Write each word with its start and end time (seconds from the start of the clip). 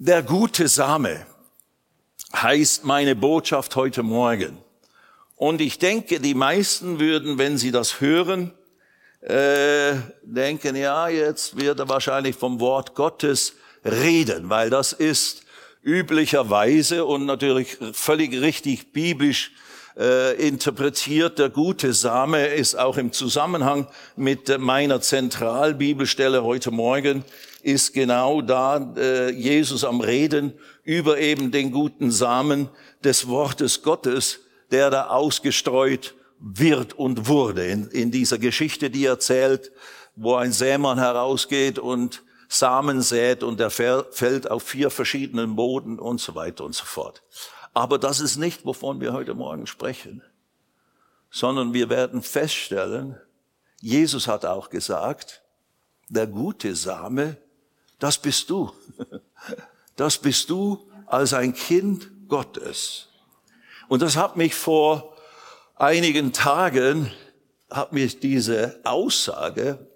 Der 0.00 0.22
gute 0.22 0.68
Same 0.68 1.26
heißt 2.32 2.84
meine 2.84 3.16
Botschaft 3.16 3.74
heute 3.74 4.04
Morgen. 4.04 4.56
Und 5.34 5.60
ich 5.60 5.80
denke, 5.80 6.20
die 6.20 6.34
meisten 6.34 7.00
würden, 7.00 7.36
wenn 7.36 7.58
sie 7.58 7.72
das 7.72 8.00
hören, 8.00 8.52
äh, 9.22 9.94
denken, 10.22 10.76
ja, 10.76 11.08
jetzt 11.08 11.56
wird 11.56 11.80
er 11.80 11.88
wahrscheinlich 11.88 12.36
vom 12.36 12.60
Wort 12.60 12.94
Gottes 12.94 13.54
reden, 13.84 14.48
weil 14.48 14.70
das 14.70 14.92
ist 14.92 15.42
üblicherweise 15.82 17.04
und 17.04 17.26
natürlich 17.26 17.76
völlig 17.92 18.40
richtig 18.40 18.92
biblisch 18.92 19.50
äh, 19.96 20.34
interpretiert. 20.36 21.40
Der 21.40 21.50
gute 21.50 21.92
Same 21.92 22.46
ist 22.46 22.76
auch 22.76 22.98
im 22.98 23.10
Zusammenhang 23.10 23.88
mit 24.14 24.60
meiner 24.60 25.00
Zentralbibelstelle 25.00 26.44
heute 26.44 26.70
Morgen, 26.70 27.24
ist 27.62 27.92
genau 27.92 28.40
da 28.40 28.94
äh, 28.96 29.30
Jesus 29.30 29.84
am 29.84 30.00
Reden 30.00 30.52
über 30.84 31.18
eben 31.18 31.50
den 31.50 31.70
guten 31.70 32.10
Samen 32.10 32.68
des 33.02 33.28
Wortes 33.28 33.82
Gottes, 33.82 34.40
der 34.70 34.90
da 34.90 35.08
ausgestreut 35.08 36.14
wird 36.38 36.94
und 36.94 37.28
wurde. 37.28 37.66
In, 37.66 37.88
in 37.88 38.10
dieser 38.10 38.38
Geschichte, 38.38 38.90
die 38.90 39.04
erzählt, 39.04 39.72
wo 40.14 40.34
ein 40.34 40.52
Sämann 40.52 40.98
herausgeht 40.98 41.78
und 41.78 42.22
Samen 42.48 43.02
sät 43.02 43.42
und 43.42 43.60
der 43.60 43.70
fällt 43.70 44.50
auf 44.50 44.62
vier 44.62 44.90
verschiedenen 44.90 45.54
Boden 45.54 45.98
und 45.98 46.20
so 46.20 46.34
weiter 46.34 46.64
und 46.64 46.74
so 46.74 46.84
fort. 46.84 47.22
Aber 47.74 47.98
das 47.98 48.20
ist 48.20 48.38
nicht, 48.38 48.64
wovon 48.64 49.00
wir 49.00 49.12
heute 49.12 49.34
Morgen 49.34 49.66
sprechen, 49.66 50.22
sondern 51.30 51.74
wir 51.74 51.90
werden 51.90 52.22
feststellen, 52.22 53.20
Jesus 53.80 54.26
hat 54.26 54.44
auch 54.44 54.70
gesagt, 54.70 55.42
der 56.08 56.26
gute 56.26 56.74
Same, 56.74 57.36
das 57.98 58.18
bist 58.18 58.50
du. 58.50 58.72
Das 59.96 60.18
bist 60.18 60.48
du 60.50 60.88
als 61.06 61.32
ein 61.32 61.54
Kind 61.54 62.28
Gottes. 62.28 63.08
Und 63.88 64.02
das 64.02 64.16
hat 64.16 64.36
mich 64.36 64.54
vor 64.54 65.16
einigen 65.74 66.32
Tagen, 66.32 67.10
hat 67.70 67.92
mich 67.92 68.20
diese 68.20 68.80
Aussage 68.84 69.88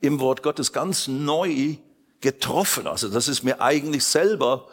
im 0.00 0.20
Wort 0.20 0.42
Gottes 0.42 0.72
ganz 0.72 1.08
neu 1.08 1.76
getroffen. 2.20 2.86
Also 2.86 3.08
das 3.08 3.28
ist 3.28 3.42
mir 3.42 3.60
eigentlich 3.60 4.04
selber 4.04 4.68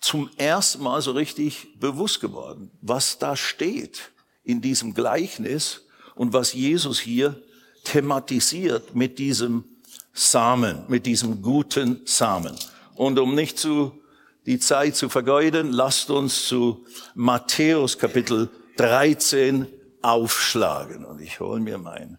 zum 0.00 0.30
ersten 0.36 0.82
Mal 0.82 1.02
so 1.02 1.12
richtig 1.12 1.78
bewusst 1.78 2.20
geworden, 2.20 2.70
was 2.80 3.18
da 3.18 3.36
steht 3.36 4.12
in 4.44 4.62
diesem 4.62 4.94
Gleichnis 4.94 5.82
und 6.14 6.32
was 6.32 6.54
Jesus 6.54 6.98
hier 6.98 7.40
thematisiert 7.84 8.94
mit 8.94 9.18
diesem 9.18 9.64
Samen, 10.12 10.84
mit 10.88 11.06
diesem 11.06 11.42
guten 11.42 12.02
Samen. 12.04 12.56
Und 12.94 13.18
um 13.18 13.34
nicht 13.34 13.58
zu, 13.58 14.02
die 14.46 14.58
Zeit 14.58 14.96
zu 14.96 15.08
vergeuden, 15.08 15.72
lasst 15.72 16.10
uns 16.10 16.46
zu 16.46 16.84
Matthäus 17.14 17.98
Kapitel 17.98 18.50
13 18.76 19.66
aufschlagen. 20.02 21.04
Und 21.04 21.20
ich 21.20 21.40
hole 21.40 21.60
mir 21.60 21.78
mein 21.78 22.18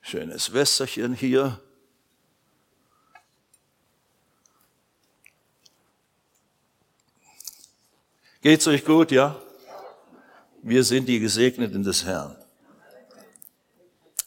schönes 0.00 0.52
Wässerchen 0.52 1.14
hier. 1.14 1.60
Geht's 8.40 8.66
euch 8.66 8.84
gut, 8.84 9.12
ja? 9.12 9.36
Wir 10.62 10.82
sind 10.84 11.08
die 11.08 11.20
Gesegneten 11.20 11.84
des 11.84 12.04
Herrn. 12.04 12.36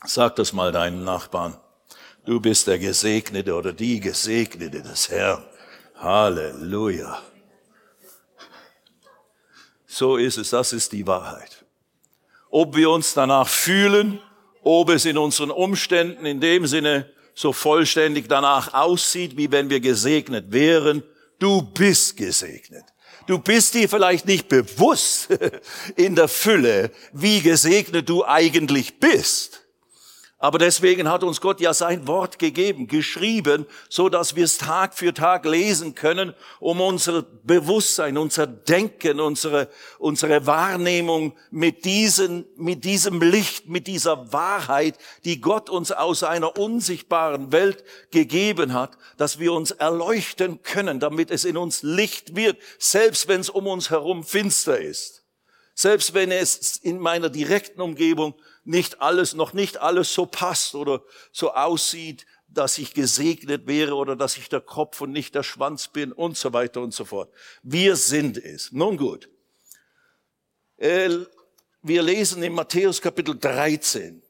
Sag 0.06 0.36
das 0.38 0.54
mal 0.54 0.72
deinen 0.72 1.04
Nachbarn. 1.04 1.58
Du 2.26 2.40
bist 2.40 2.66
der 2.66 2.80
Gesegnete 2.80 3.54
oder 3.54 3.72
die 3.72 4.00
Gesegnete 4.00 4.82
des 4.82 5.10
Herrn. 5.10 5.44
Halleluja. 5.96 7.22
So 9.86 10.18
ist 10.18 10.38
es, 10.38 10.50
das 10.50 10.74
ist 10.74 10.92
die 10.92 11.06
Wahrheit. 11.06 11.64
Ob 12.50 12.76
wir 12.76 12.90
uns 12.90 13.14
danach 13.14 13.48
fühlen, 13.48 14.20
ob 14.64 14.90
es 14.90 15.06
in 15.06 15.18
unseren 15.18 15.52
Umständen 15.52 16.26
in 16.26 16.42
dem 16.42 16.66
Sinne 16.66 17.12
so 17.36 17.54
vollständig 17.54 18.28
danach 18.28 18.74
aussieht, 18.74 19.38
wie 19.38 19.52
wenn 19.52 19.70
wir 19.70 19.80
gesegnet 19.80 20.52
wären, 20.52 21.04
du 21.38 21.62
bist 21.62 22.18
gesegnet. 22.18 22.86
Du 23.28 23.38
bist 23.38 23.74
dir 23.74 23.88
vielleicht 23.88 24.26
nicht 24.26 24.50
bewusst 24.50 25.30
in 25.96 26.16
der 26.16 26.28
Fülle, 26.28 26.92
wie 27.14 27.42
gesegnet 27.42 28.10
du 28.10 28.26
eigentlich 28.26 29.00
bist. 29.00 29.65
Aber 30.38 30.60
deswegen 30.60 31.10
hat 31.10 31.24
uns 31.24 31.40
Gott 31.40 31.62
ja 31.62 31.74
sein 31.74 32.08
Wort 32.08 32.40
gegeben, 32.40 32.88
geschrieben, 32.88 33.66
so 33.88 34.10
dass 34.10 34.36
wir 34.36 34.44
es 34.44 34.58
Tag 34.58 34.94
für 34.94 35.14
Tag 35.14 35.46
lesen 35.46 35.96
können, 35.96 36.34
um 36.60 36.82
unser 36.82 37.22
Bewusstsein, 37.22 38.18
unser 38.18 38.46
Denken, 38.46 39.22
unsere, 39.22 39.70
unsere 39.98 40.46
Wahrnehmung 40.46 41.38
mit 41.52 41.86
diesem, 41.86 42.46
mit 42.58 42.84
diesem 42.84 43.22
Licht, 43.22 43.70
mit 43.70 43.88
dieser 43.88 44.34
Wahrheit, 44.34 44.98
die 45.24 45.40
Gott 45.40 45.70
uns 45.70 45.94
aus 45.94 46.22
einer 46.24 46.58
unsichtbaren 46.58 47.54
Welt 47.54 47.86
gegeben 48.12 48.74
hat, 48.74 48.98
dass 49.16 49.40
wir 49.40 49.54
uns 49.54 49.72
erleuchten 49.72 50.62
können, 50.64 51.00
damit 51.00 51.32
es 51.32 51.46
in 51.46 51.56
uns 51.56 51.82
Licht 51.82 52.36
wird, 52.36 52.58
selbst 52.78 53.30
wenn 53.30 53.40
es 53.40 53.50
um 53.50 53.68
uns 53.68 53.90
herum 53.90 54.26
finster 54.26 54.78
ist. 54.78 55.24
Selbst 55.76 56.14
wenn 56.14 56.32
es 56.32 56.78
in 56.78 57.00
meiner 57.00 57.30
direkten 57.30 57.82
Umgebung 57.82 58.34
nicht 58.66 59.02
alles, 59.02 59.34
noch 59.34 59.54
nicht 59.54 59.78
alles 59.78 60.14
so 60.14 60.26
passt 60.26 60.76
oder 60.76 61.04
so 61.32 61.54
aussieht, 61.54 62.26
dass 62.48 62.78
ich 62.78 62.94
gesegnet 62.94 63.68
wäre 63.68 63.96
oder 63.96 64.16
dass 64.16 64.38
ich 64.38 64.50
der 64.50 64.62
Kopf 64.62 65.02
und 65.02 65.12
nicht 65.12 65.36
der 65.36 65.44
Schwanz 65.44 65.88
bin 65.88 66.12
und 66.12 66.38
so 66.38 66.54
weiter 66.54 66.82
und 66.82 66.94
so 66.94 67.06
fort. 67.06 67.32
Wir 67.64 67.96
sind 67.96 68.38
es. 68.38 68.72
Nun 68.72 68.98
gut. 68.98 69.30
Äh, 70.78 71.10
wir 71.82 72.02
lesen 72.02 72.42
in 72.44 72.54
Matthäus 72.54 73.02
Kapitel 73.02 73.38
13. 73.38 74.22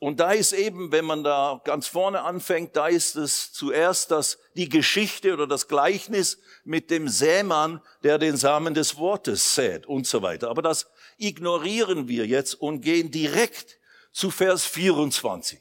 Und 0.00 0.20
da 0.20 0.32
ist 0.32 0.52
eben, 0.52 0.92
wenn 0.92 1.04
man 1.04 1.24
da 1.24 1.60
ganz 1.64 1.86
vorne 1.86 2.22
anfängt, 2.22 2.76
da 2.76 2.88
ist 2.88 3.16
es 3.16 3.52
zuerst 3.52 4.10
das, 4.10 4.38
die 4.54 4.68
Geschichte 4.68 5.32
oder 5.32 5.46
das 5.46 5.66
Gleichnis 5.66 6.38
mit 6.64 6.90
dem 6.90 7.08
Sämann, 7.08 7.80
der 8.02 8.18
den 8.18 8.36
Samen 8.36 8.74
des 8.74 8.98
Wortes 8.98 9.54
sät 9.54 9.86
und 9.86 10.06
so 10.06 10.20
weiter. 10.20 10.50
Aber 10.50 10.62
das 10.62 10.90
ignorieren 11.18 12.08
wir 12.08 12.26
jetzt 12.26 12.54
und 12.54 12.80
gehen 12.80 13.10
direkt 13.10 13.78
zu 14.12 14.30
Vers 14.30 14.64
24. 14.66 15.60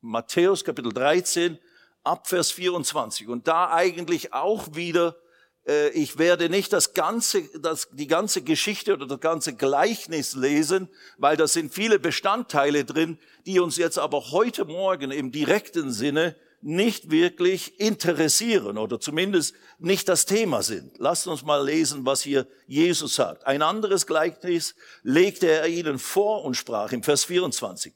Matthäus 0.00 0.64
Kapitel 0.64 0.92
13 0.92 1.58
ab 2.04 2.28
Vers 2.28 2.50
24. 2.50 3.28
Und 3.28 3.48
da 3.48 3.70
eigentlich 3.72 4.32
auch 4.32 4.74
wieder, 4.74 5.16
äh, 5.66 5.90
ich 5.90 6.18
werde 6.18 6.48
nicht 6.48 6.72
das 6.72 6.94
ganze, 6.94 7.42
das, 7.58 7.88
die 7.92 8.06
ganze 8.06 8.42
Geschichte 8.42 8.94
oder 8.94 9.06
das 9.06 9.20
ganze 9.20 9.54
Gleichnis 9.54 10.34
lesen, 10.34 10.88
weil 11.18 11.36
da 11.36 11.46
sind 11.46 11.74
viele 11.74 11.98
Bestandteile 11.98 12.84
drin, 12.84 13.18
die 13.46 13.60
uns 13.60 13.76
jetzt 13.76 13.98
aber 13.98 14.30
heute 14.30 14.64
Morgen 14.64 15.10
im 15.10 15.32
direkten 15.32 15.92
Sinne 15.92 16.36
nicht 16.60 17.10
wirklich 17.10 17.78
interessieren 17.80 18.78
oder 18.78 18.98
zumindest 18.98 19.54
nicht 19.78 20.08
das 20.08 20.26
Thema 20.26 20.62
sind. 20.62 20.98
Lasst 20.98 21.26
uns 21.26 21.44
mal 21.44 21.64
lesen, 21.64 22.04
was 22.04 22.22
hier 22.22 22.46
Jesus 22.66 23.14
sagt. 23.14 23.46
Ein 23.46 23.62
anderes 23.62 24.06
Gleichnis 24.06 24.74
legte 25.02 25.48
er 25.48 25.68
ihnen 25.68 25.98
vor 25.98 26.44
und 26.44 26.54
sprach 26.54 26.92
im 26.92 27.02
Vers 27.02 27.24
24. 27.24 27.94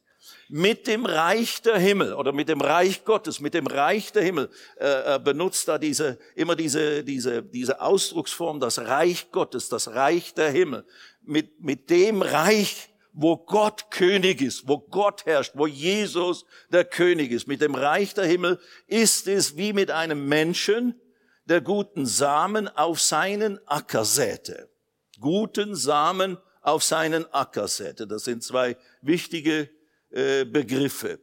Mit 0.48 0.86
dem 0.86 1.06
Reich 1.06 1.62
der 1.62 1.78
Himmel 1.78 2.12
oder 2.12 2.32
mit 2.32 2.48
dem 2.48 2.60
Reich 2.60 3.04
Gottes, 3.04 3.40
mit 3.40 3.54
dem 3.54 3.66
Reich 3.66 4.12
der 4.12 4.22
Himmel, 4.22 4.50
äh, 4.76 5.18
benutzt 5.18 5.66
da 5.66 5.78
diese, 5.78 6.18
immer 6.36 6.54
diese, 6.54 7.02
diese, 7.02 7.42
diese 7.42 7.80
Ausdrucksform, 7.80 8.60
das 8.60 8.78
Reich 8.78 9.30
Gottes, 9.32 9.68
das 9.68 9.88
Reich 9.88 10.34
der 10.34 10.50
Himmel. 10.50 10.84
Mit, 11.22 11.60
mit 11.60 11.90
dem 11.90 12.22
Reich 12.22 12.91
wo 13.12 13.36
Gott 13.36 13.90
König 13.90 14.40
ist, 14.40 14.66
wo 14.66 14.78
Gott 14.78 15.26
herrscht, 15.26 15.52
wo 15.54 15.66
Jesus 15.66 16.44
der 16.70 16.84
König 16.84 17.30
ist. 17.30 17.46
Mit 17.46 17.60
dem 17.60 17.74
Reich 17.74 18.14
der 18.14 18.24
Himmel 18.24 18.58
ist 18.86 19.28
es 19.28 19.56
wie 19.56 19.72
mit 19.72 19.90
einem 19.90 20.28
Menschen, 20.28 21.00
der 21.44 21.60
guten 21.60 22.06
Samen 22.06 22.68
auf 22.68 23.00
seinen 23.00 23.58
Acker 23.66 24.04
säte. 24.04 24.70
Guten 25.20 25.74
Samen 25.74 26.38
auf 26.62 26.82
seinen 26.82 27.30
Acker 27.32 27.68
säte. 27.68 28.06
Das 28.06 28.24
sind 28.24 28.42
zwei 28.42 28.76
wichtige 29.02 29.68
äh, 30.10 30.44
Begriffe. 30.44 31.20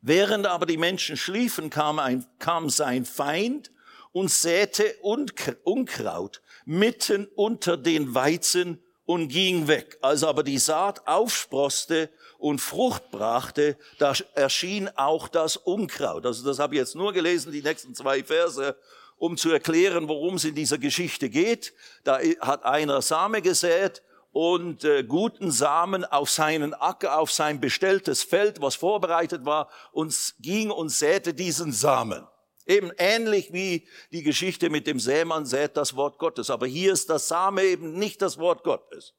Während 0.00 0.46
aber 0.46 0.66
die 0.66 0.76
Menschen 0.76 1.16
schliefen, 1.16 1.70
kam, 1.70 1.98
ein, 1.98 2.26
kam 2.38 2.70
sein 2.70 3.04
Feind 3.04 3.70
und 4.12 4.30
säte 4.30 4.94
Unkraut 5.02 6.42
mitten 6.64 7.26
unter 7.34 7.76
den 7.76 8.14
Weizen 8.14 8.82
und 9.08 9.28
ging 9.28 9.68
weg. 9.68 9.96
Als 10.02 10.22
aber 10.22 10.42
die 10.42 10.58
Saat 10.58 11.08
aufsproste 11.08 12.10
und 12.36 12.60
Frucht 12.60 13.10
brachte, 13.10 13.78
da 13.98 14.12
erschien 14.34 14.90
auch 14.96 15.28
das 15.28 15.56
Unkraut. 15.56 16.26
Also 16.26 16.44
das 16.44 16.58
habe 16.58 16.74
ich 16.74 16.80
jetzt 16.80 16.94
nur 16.94 17.14
gelesen, 17.14 17.50
die 17.50 17.62
nächsten 17.62 17.94
zwei 17.94 18.22
Verse, 18.22 18.76
um 19.16 19.38
zu 19.38 19.50
erklären, 19.50 20.08
worum 20.08 20.34
es 20.34 20.44
in 20.44 20.54
dieser 20.54 20.76
Geschichte 20.76 21.30
geht. 21.30 21.72
Da 22.04 22.18
hat 22.40 22.66
einer 22.66 23.00
Same 23.00 23.40
gesät 23.40 24.02
und 24.32 24.84
äh, 24.84 25.04
guten 25.04 25.50
Samen 25.52 26.04
auf 26.04 26.28
seinen 26.28 26.74
Acker, 26.74 27.18
auf 27.18 27.32
sein 27.32 27.62
bestelltes 27.62 28.22
Feld, 28.22 28.60
was 28.60 28.74
vorbereitet 28.74 29.46
war, 29.46 29.70
und 29.90 30.34
ging 30.40 30.70
und 30.70 30.90
säte 30.90 31.32
diesen 31.32 31.72
Samen. 31.72 32.26
Eben 32.68 32.92
ähnlich 32.98 33.52
wie 33.52 33.88
die 34.12 34.22
Geschichte 34.22 34.68
mit 34.68 34.86
dem 34.86 35.00
Sämann 35.00 35.46
sät 35.46 35.76
das 35.78 35.96
Wort 35.96 36.18
Gottes. 36.18 36.50
Aber 36.50 36.66
hier 36.66 36.92
ist 36.92 37.08
das 37.08 37.26
Same 37.26 37.62
eben 37.62 37.94
nicht 37.94 38.20
das 38.20 38.36
Wort 38.36 38.62
Gottes. 38.62 39.14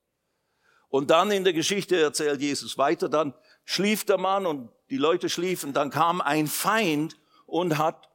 Und 0.88 1.10
dann 1.10 1.32
in 1.32 1.44
der 1.44 1.54
Geschichte 1.54 2.00
erzählt 2.00 2.42
Jesus 2.42 2.78
weiter, 2.78 3.10
dann 3.10 3.34
schlief 3.66 4.06
der 4.06 4.20
Mann 4.20 4.46
und 4.46 4.70
die 4.92 4.98
Leute 4.98 5.30
schliefen, 5.30 5.74
dann 5.74 5.90
kam 5.90 6.22
ein 6.22 6.46
Feind 6.46 7.18
und 7.48 7.80
hat 7.80 8.08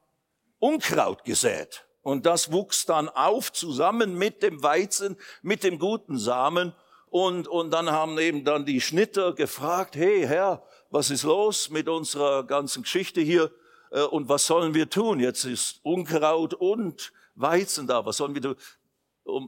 Unkraut 0.60 1.24
gesät. 1.24 1.84
Und 2.02 2.26
das 2.26 2.52
wuchs 2.52 2.86
dann 2.86 3.08
auf 3.08 3.52
zusammen 3.52 4.16
mit 4.16 4.42
dem 4.42 4.62
Weizen, 4.62 5.16
mit 5.42 5.64
dem 5.64 5.80
guten 5.80 6.16
Samen. 6.16 6.74
Und, 7.06 7.48
und 7.48 7.72
dann 7.72 7.90
haben 7.90 8.18
eben 8.18 8.44
dann 8.44 8.66
die 8.66 8.80
Schnitter 8.80 9.32
gefragt, 9.34 9.96
hey 9.96 10.26
Herr, 10.26 10.64
was 10.90 11.10
ist 11.10 11.24
los 11.24 11.70
mit 11.70 11.88
unserer 11.88 12.44
ganzen 12.44 12.82
Geschichte 12.82 13.20
hier? 13.20 13.50
Äh, 13.94 14.02
und 14.02 14.28
was 14.28 14.46
sollen 14.46 14.74
wir 14.74 14.90
tun? 14.90 15.20
Jetzt 15.20 15.44
ist 15.44 15.80
Unkraut 15.82 16.52
und 16.54 17.12
Weizen 17.36 17.86
da. 17.86 18.04
Was 18.04 18.18
sollen 18.18 18.34
wir 18.34 18.42
tun? 18.42 18.56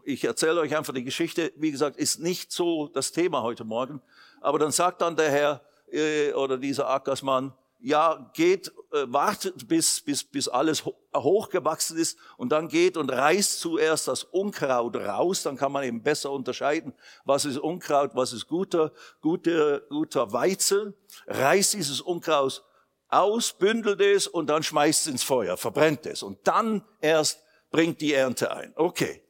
Ich 0.04 0.24
erzähle 0.24 0.60
euch 0.60 0.74
einfach 0.74 0.94
die 0.94 1.04
Geschichte. 1.04 1.52
Wie 1.56 1.70
gesagt, 1.70 1.96
ist 1.96 2.20
nicht 2.20 2.50
so 2.50 2.88
das 2.88 3.12
Thema 3.12 3.42
heute 3.42 3.64
Morgen. 3.64 4.00
Aber 4.40 4.58
dann 4.58 4.70
sagt 4.70 5.02
dann 5.02 5.16
der 5.16 5.30
Herr 5.30 5.60
äh, 5.92 6.32
oder 6.32 6.56
dieser 6.56 6.88
Ackersmann, 6.88 7.52
ja, 7.78 8.30
geht, 8.32 8.72
äh, 8.92 9.04
wartet 9.06 9.68
bis, 9.68 10.00
bis, 10.00 10.24
bis 10.24 10.48
alles 10.48 10.84
hochgewachsen 11.14 11.98
ist 11.98 12.18
und 12.38 12.50
dann 12.50 12.68
geht 12.68 12.96
und 12.96 13.10
reißt 13.10 13.60
zuerst 13.60 14.08
das 14.08 14.24
Unkraut 14.24 14.96
raus, 14.96 15.42
dann 15.42 15.58
kann 15.58 15.72
man 15.72 15.84
eben 15.84 16.02
besser 16.02 16.32
unterscheiden, 16.32 16.94
was 17.24 17.44
ist 17.44 17.58
Unkraut, 17.58 18.12
was 18.14 18.32
ist 18.32 18.48
guter, 18.48 18.92
guter, 19.20 19.80
guter 19.80 20.32
Weizen, 20.32 20.94
reißt 21.26 21.74
dieses 21.74 22.00
Unkraut 22.00 22.64
aus, 23.08 23.52
bündelt 23.52 24.00
es 24.00 24.26
und 24.26 24.48
dann 24.48 24.62
schmeißt 24.62 25.02
es 25.02 25.12
ins 25.12 25.22
Feuer, 25.22 25.56
verbrennt 25.56 26.06
es 26.06 26.22
und 26.22 26.38
dann 26.46 26.84
erst 27.00 27.40
bringt 27.70 28.00
die 28.00 28.12
Ernte 28.12 28.54
ein. 28.54 28.72
Okay, 28.76 29.22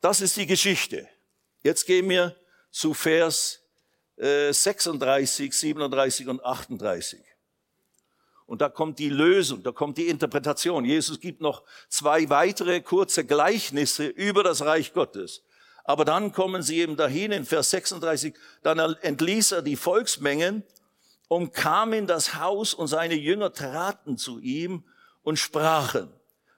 das 0.00 0.20
ist 0.20 0.36
die 0.36 0.46
Geschichte. 0.46 1.08
Jetzt 1.62 1.86
gehen 1.86 2.08
wir 2.08 2.36
zu 2.70 2.94
Vers 2.94 3.60
äh, 4.16 4.52
36, 4.52 5.52
37 5.52 6.28
und 6.28 6.44
38. 6.44 7.20
Und 8.46 8.62
da 8.62 8.70
kommt 8.70 8.98
die 8.98 9.10
Lösung, 9.10 9.62
da 9.62 9.72
kommt 9.72 9.98
die 9.98 10.08
Interpretation. 10.08 10.84
Jesus 10.84 11.20
gibt 11.20 11.42
noch 11.42 11.64
zwei 11.88 12.30
weitere 12.30 12.80
kurze 12.80 13.26
Gleichnisse 13.26 14.06
über 14.06 14.42
das 14.42 14.64
Reich 14.64 14.94
Gottes. 14.94 15.42
Aber 15.84 16.04
dann 16.04 16.32
kommen 16.32 16.62
sie 16.62 16.80
eben 16.80 16.96
dahin 16.96 17.32
in 17.32 17.44
Vers 17.44 17.70
36, 17.70 18.34
dann 18.62 18.78
entließ 18.78 19.52
er 19.52 19.62
die 19.62 19.76
Volksmengen 19.76 20.62
und 21.28 21.52
kam 21.52 21.92
in 21.92 22.06
das 22.06 22.34
Haus 22.34 22.74
und 22.74 22.88
seine 22.88 23.14
Jünger 23.14 23.52
traten 23.52 24.16
zu 24.16 24.38
ihm 24.40 24.84
und 25.22 25.38
sprachen, 25.38 26.10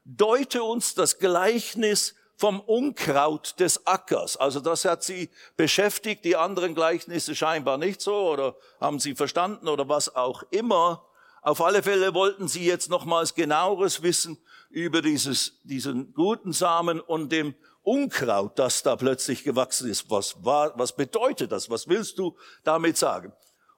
deute 0.04 0.62
uns 0.62 0.94
das 0.94 1.18
Gleichnis 1.18 2.14
vom 2.36 2.60
Unkraut 2.60 3.60
des 3.60 3.86
Ackers. 3.86 4.38
Also 4.38 4.60
das 4.60 4.86
hat 4.86 5.02
sie 5.02 5.28
beschäftigt, 5.56 6.24
die 6.24 6.36
anderen 6.36 6.74
Gleichnisse 6.74 7.34
scheinbar 7.34 7.76
nicht 7.76 8.00
so 8.00 8.30
oder 8.30 8.56
haben 8.80 8.98
sie 8.98 9.14
verstanden 9.14 9.68
oder 9.68 9.88
was 9.88 10.14
auch 10.14 10.42
immer. 10.50 11.06
Auf 11.42 11.60
alle 11.60 11.82
Fälle 11.82 12.14
wollten 12.14 12.48
sie 12.48 12.64
jetzt 12.64 12.88
nochmals 12.88 13.34
genaueres 13.34 14.02
wissen 14.02 14.38
über 14.70 15.02
dieses, 15.02 15.60
diesen 15.64 16.14
guten 16.14 16.52
Samen 16.52 17.00
und 17.00 17.30
dem 17.30 17.54
Unkraut, 17.82 18.58
das 18.58 18.82
da 18.82 18.96
plötzlich 18.96 19.42
gewachsen 19.42 19.90
ist. 19.90 20.10
Was, 20.10 20.44
war, 20.44 20.78
was 20.78 20.94
bedeutet 20.96 21.52
das? 21.52 21.68
Was 21.68 21.88
willst 21.88 22.18
du 22.18 22.36
damit 22.62 22.96
sagen? 22.96 23.32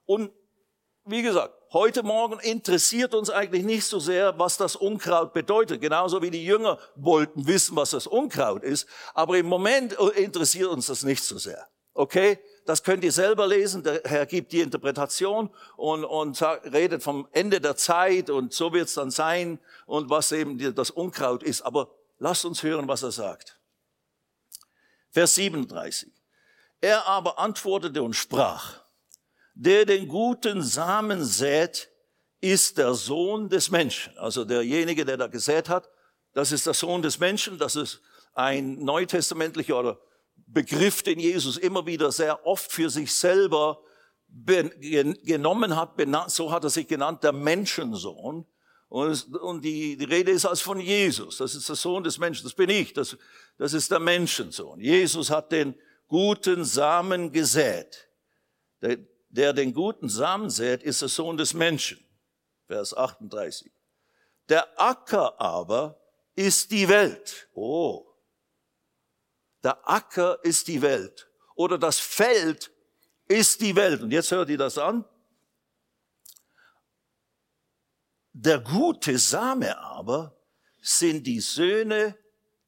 Und 0.05 0.31
wie 1.05 1.21
gesagt, 1.21 1.53
heute 1.73 2.03
Morgen 2.03 2.39
interessiert 2.39 3.13
uns 3.13 3.29
eigentlich 3.29 3.63
nicht 3.63 3.85
so 3.85 3.99
sehr, 3.99 4.39
was 4.39 4.57
das 4.57 4.75
Unkraut 4.75 5.33
bedeutet. 5.33 5.81
Genauso 5.81 6.21
wie 6.21 6.31
die 6.31 6.45
Jünger 6.45 6.79
wollten 6.95 7.45
wissen, 7.45 7.75
was 7.75 7.91
das 7.91 8.07
Unkraut 8.07 8.63
ist. 8.63 8.87
Aber 9.13 9.37
im 9.37 9.47
Moment 9.47 9.93
interessiert 10.15 10.69
uns 10.69 10.87
das 10.87 11.03
nicht 11.03 11.23
so 11.23 11.37
sehr. 11.37 11.67
Okay? 11.93 12.39
Das 12.65 12.83
könnt 12.83 13.03
ihr 13.03 13.11
selber 13.11 13.47
lesen. 13.47 13.83
Der 13.83 14.01
Herr 14.05 14.25
gibt 14.25 14.53
die 14.53 14.61
Interpretation 14.61 15.49
und, 15.75 16.05
und 16.05 16.41
redet 16.41 17.03
vom 17.03 17.27
Ende 17.31 17.59
der 17.59 17.75
Zeit 17.75 18.29
und 18.29 18.53
so 18.53 18.71
wird 18.71 18.87
es 18.87 18.93
dann 18.93 19.11
sein 19.11 19.59
und 19.85 20.09
was 20.09 20.31
eben 20.31 20.73
das 20.73 20.89
Unkraut 20.89 21.43
ist. 21.43 21.63
Aber 21.63 21.89
lasst 22.17 22.45
uns 22.45 22.63
hören, 22.63 22.87
was 22.87 23.03
er 23.03 23.11
sagt. 23.11 23.59
Vers 25.11 25.35
37. 25.35 26.09
Er 26.79 27.05
aber 27.07 27.39
antwortete 27.39 28.01
und 28.01 28.13
sprach, 28.13 28.82
der 29.53 29.85
den 29.85 30.07
guten 30.07 30.61
Samen 30.61 31.23
sät, 31.23 31.89
ist 32.41 32.77
der 32.77 32.93
Sohn 32.93 33.47
des 33.47 33.71
Menschen. 33.71 34.17
Also 34.17 34.43
derjenige, 34.43 35.05
der 35.05 35.15
da 35.15 35.27
gesät 35.27 35.69
hat, 35.69 35.89
das 36.33 36.51
ist 36.51 36.65
der 36.65 36.73
Sohn 36.73 37.01
des 37.01 37.19
Menschen. 37.19 37.57
Das 37.57 37.75
ist 37.75 38.01
ein 38.33 38.83
neutestamentlicher 38.83 39.97
Begriff, 40.47 41.03
den 41.03 41.19
Jesus 41.19 41.57
immer 41.57 41.85
wieder 41.85 42.11
sehr 42.11 42.45
oft 42.45 42.71
für 42.71 42.89
sich 42.89 43.13
selber 43.13 43.79
genommen 44.27 45.75
hat. 45.75 45.91
So 46.27 46.51
hat 46.51 46.63
er 46.63 46.69
sich 46.69 46.87
genannt, 46.87 47.23
der 47.23 47.31
Menschensohn. 47.31 48.45
Und 48.89 49.61
die, 49.63 49.95
die 49.95 50.05
Rede 50.05 50.31
ist 50.31 50.45
als 50.45 50.61
von 50.61 50.79
Jesus. 50.79 51.37
Das 51.37 51.55
ist 51.55 51.69
der 51.69 51.75
Sohn 51.75 52.03
des 52.03 52.17
Menschen. 52.17 52.43
Das 52.43 52.53
bin 52.53 52.69
ich. 52.69 52.93
Das, 52.93 53.15
das 53.57 53.73
ist 53.73 53.89
der 53.89 53.99
Menschensohn. 53.99 54.79
Jesus 54.79 55.29
hat 55.29 55.51
den 55.51 55.75
guten 56.07 56.65
Samen 56.65 57.31
gesät. 57.31 58.09
Der, 59.33 59.51
den 59.51 59.73
guten 59.73 60.09
Samen 60.09 60.51
sät, 60.51 60.83
ist 60.83 61.01
der 61.01 61.09
Sohn 61.09 61.37
des 61.37 61.55
Menschen. 61.55 61.99
Vers 62.67 62.95
38. 62.95 63.71
Der 64.47 64.79
Acker 64.79 65.41
aber 65.41 65.99
ist 66.35 66.69
die 66.69 66.87
Welt. 66.87 67.49
Oh. 67.55 68.05
Der 69.63 69.89
Acker 69.89 70.37
ist 70.43 70.67
die 70.67 70.83
Welt. 70.83 71.31
Oder 71.55 71.79
das 71.79 71.97
Feld 71.97 72.71
ist 73.27 73.59
die 73.61 73.75
Welt. 73.75 74.03
Und 74.03 74.11
jetzt 74.11 74.29
hört 74.29 74.49
ihr 74.49 74.57
das 74.57 74.77
an. 74.77 75.03
Der 78.33 78.59
gute 78.59 79.17
Same 79.17 79.75
aber 79.79 80.37
sind 80.79 81.25
die 81.25 81.39
Söhne 81.39 82.15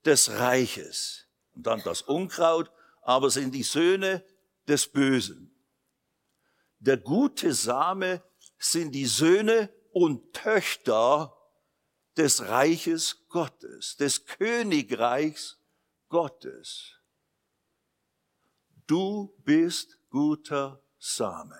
des 0.03 0.31
Reiches. 0.31 1.27
Und 1.53 1.67
dann 1.67 1.83
das 1.83 2.01
Unkraut, 2.01 2.71
aber 3.03 3.29
sind 3.29 3.53
die 3.53 3.63
Söhne 3.63 4.25
des 4.67 4.87
Bösen. 4.87 5.54
Der 6.85 6.97
gute 6.97 7.51
Same 7.51 8.21
sind 8.59 8.93
die 8.93 9.07
Söhne 9.07 9.73
und 9.91 10.33
Töchter 10.33 11.35
des 12.15 12.47
Reiches 12.47 13.27
Gottes, 13.27 13.97
des 13.97 14.25
Königreichs 14.25 15.57
Gottes. 16.09 16.93
Du 18.85 19.33
bist 19.43 19.97
guter 20.11 20.79
Same. 20.99 21.59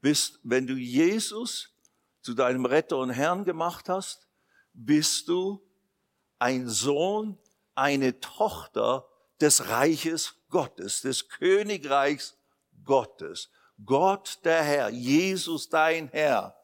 Bist, 0.00 0.38
wenn 0.44 0.68
du 0.68 0.74
Jesus 0.74 1.74
zu 2.20 2.32
deinem 2.32 2.64
Retter 2.64 2.98
und 2.98 3.10
Herrn 3.10 3.44
gemacht 3.44 3.88
hast, 3.88 4.28
bist 4.72 5.26
du 5.26 5.60
ein 6.38 6.68
Sohn, 6.68 7.36
eine 7.74 8.20
Tochter 8.20 9.08
des 9.40 9.68
Reiches 9.68 10.36
Gottes, 10.48 11.00
des 11.00 11.28
Königreichs 11.28 12.35
Gottes. 12.86 13.50
Gott 13.84 14.38
der 14.44 14.62
Herr, 14.62 14.88
Jesus 14.88 15.68
dein 15.68 16.08
Herr, 16.08 16.56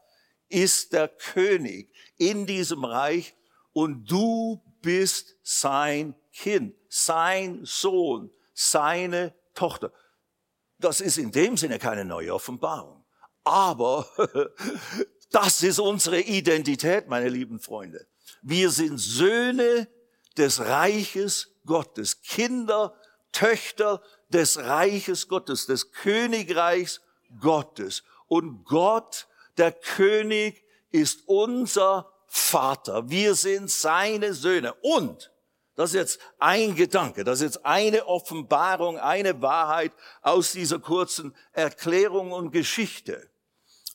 ist 0.48 0.92
der 0.92 1.08
König 1.08 1.92
in 2.16 2.46
diesem 2.46 2.84
Reich 2.84 3.34
und 3.72 4.10
du 4.10 4.62
bist 4.80 5.36
sein 5.42 6.14
Kind, 6.32 6.74
sein 6.88 7.60
Sohn, 7.64 8.30
seine 8.54 9.34
Tochter. 9.54 9.92
Das 10.78 11.00
ist 11.00 11.18
in 11.18 11.30
dem 11.30 11.56
Sinne 11.56 11.78
keine 11.78 12.04
neue 12.04 12.34
Offenbarung. 12.34 13.04
Aber 13.44 14.06
das 15.30 15.62
ist 15.62 15.78
unsere 15.78 16.20
Identität, 16.20 17.08
meine 17.08 17.28
lieben 17.28 17.60
Freunde. 17.60 18.06
Wir 18.42 18.70
sind 18.70 18.98
Söhne 18.98 19.88
des 20.36 20.60
Reiches 20.60 21.54
Gottes, 21.64 22.22
Kinder, 22.22 22.94
Töchter 23.30 24.02
des 24.32 24.58
Reiches 24.58 25.28
Gottes, 25.28 25.66
des 25.66 25.92
Königreichs 25.92 27.00
Gottes. 27.40 28.02
Und 28.28 28.64
Gott, 28.64 29.28
der 29.56 29.72
König, 29.72 30.62
ist 30.90 31.22
unser 31.26 32.12
Vater. 32.26 33.08
Wir 33.10 33.34
sind 33.34 33.70
seine 33.70 34.34
Söhne. 34.34 34.74
Und, 34.82 35.30
das 35.74 35.90
ist 35.90 35.96
jetzt 35.96 36.20
ein 36.38 36.74
Gedanke, 36.74 37.24
das 37.24 37.40
ist 37.40 37.54
jetzt 37.54 37.66
eine 37.66 38.06
Offenbarung, 38.06 38.98
eine 38.98 39.40
Wahrheit 39.40 39.92
aus 40.20 40.52
dieser 40.52 40.78
kurzen 40.78 41.34
Erklärung 41.52 42.32
und 42.32 42.50
Geschichte. 42.50 43.30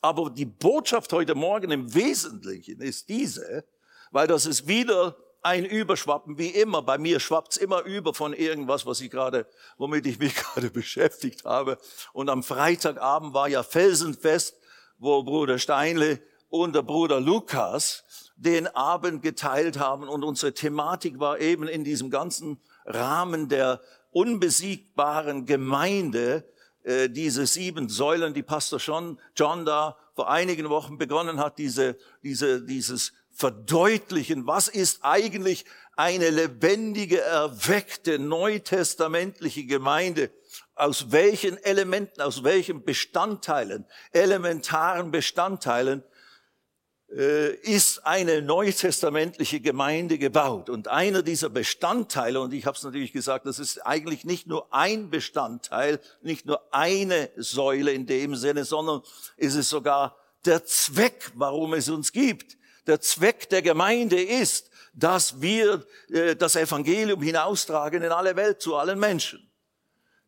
Aber 0.01 0.29
die 0.29 0.45
Botschaft 0.45 1.13
heute 1.13 1.35
Morgen 1.35 1.71
im 1.71 1.93
Wesentlichen 1.93 2.81
ist 2.81 3.09
diese, 3.09 3.63
weil 4.11 4.27
das 4.27 4.45
ist 4.45 4.67
wieder 4.67 5.15
ein 5.41 5.65
Überschwappen, 5.65 6.37
wie 6.37 6.49
immer. 6.49 6.81
Bei 6.81 6.97
mir 6.97 7.19
schwappt's 7.19 7.57
immer 7.57 7.83
über 7.83 8.13
von 8.13 8.33
irgendwas, 8.33 8.85
was 8.85 9.01
ich 9.01 9.11
gerade, 9.11 9.47
womit 9.77 10.05
ich 10.05 10.19
mich 10.19 10.35
gerade 10.53 10.69
beschäftigt 10.69 11.45
habe. 11.45 11.77
Und 12.13 12.29
am 12.29 12.43
Freitagabend 12.43 13.33
war 13.33 13.47
ja 13.47 13.63
Felsenfest, 13.63 14.57
wo 14.97 15.23
Bruder 15.23 15.59
Steinle 15.59 16.19
und 16.49 16.75
der 16.75 16.81
Bruder 16.81 17.19
Lukas 17.19 18.03
den 18.35 18.67
Abend 18.67 19.21
geteilt 19.21 19.79
haben. 19.79 20.07
Und 20.07 20.23
unsere 20.23 20.53
Thematik 20.53 21.19
war 21.19 21.39
eben 21.39 21.67
in 21.67 21.83
diesem 21.83 22.09
ganzen 22.09 22.61
Rahmen 22.85 23.49
der 23.49 23.81
unbesiegbaren 24.11 25.45
Gemeinde, 25.45 26.45
äh, 26.83 27.09
diese 27.09 27.45
sieben 27.45 27.89
Säulen, 27.89 28.33
die 28.33 28.43
Pastor 28.43 28.79
John, 28.79 29.19
John 29.35 29.65
da 29.65 29.97
vor 30.15 30.29
einigen 30.29 30.69
Wochen 30.69 30.97
begonnen 30.97 31.39
hat, 31.39 31.57
diese, 31.57 31.97
diese, 32.23 32.63
dieses 32.63 33.13
Verdeutlichen, 33.37 34.47
was 34.47 34.67
ist 34.67 35.03
eigentlich 35.03 35.65
eine 35.95 36.31
lebendige, 36.31 37.21
erweckte, 37.21 38.17
neutestamentliche 38.17 39.65
Gemeinde? 39.65 40.31
Aus 40.73 41.11
welchen 41.11 41.55
Elementen, 41.63 42.19
aus 42.21 42.43
welchen 42.43 42.83
Bestandteilen, 42.83 43.85
elementaren 44.11 45.11
Bestandteilen 45.11 46.03
äh, 47.15 47.53
ist 47.57 48.07
eine 48.07 48.41
neutestamentliche 48.41 49.59
Gemeinde 49.59 50.17
gebaut. 50.17 50.67
Und 50.71 50.87
einer 50.87 51.21
dieser 51.21 51.49
Bestandteile, 51.49 52.41
und 52.41 52.55
ich 52.55 52.65
habe 52.65 52.75
es 52.75 52.83
natürlich 52.83 53.13
gesagt, 53.13 53.45
das 53.45 53.59
ist 53.59 53.85
eigentlich 53.85 54.25
nicht 54.25 54.47
nur 54.47 54.73
ein 54.73 55.11
Bestandteil, 55.11 55.99
nicht 56.23 56.47
nur 56.47 56.73
eine 56.73 57.29
Säule 57.35 57.91
in 57.91 58.07
dem 58.07 58.35
Sinne, 58.35 58.65
sondern 58.65 59.03
ist 59.35 59.53
es 59.53 59.69
sogar 59.69 60.17
der 60.43 60.65
Zweck, 60.65 61.31
warum 61.35 61.75
es 61.75 61.87
uns 61.87 62.11
gibt. 62.11 62.57
Der 62.87 63.01
Zweck 63.01 63.49
der 63.49 63.61
Gemeinde 63.61 64.21
ist, 64.21 64.69
dass 64.93 65.41
wir 65.41 65.85
äh, 66.09 66.35
das 66.35 66.55
Evangelium 66.55 67.21
hinaustragen 67.21 68.01
in 68.01 68.11
alle 68.11 68.35
Welt, 68.35 68.61
zu 68.61 68.75
allen 68.75 68.99
Menschen. 68.99 69.51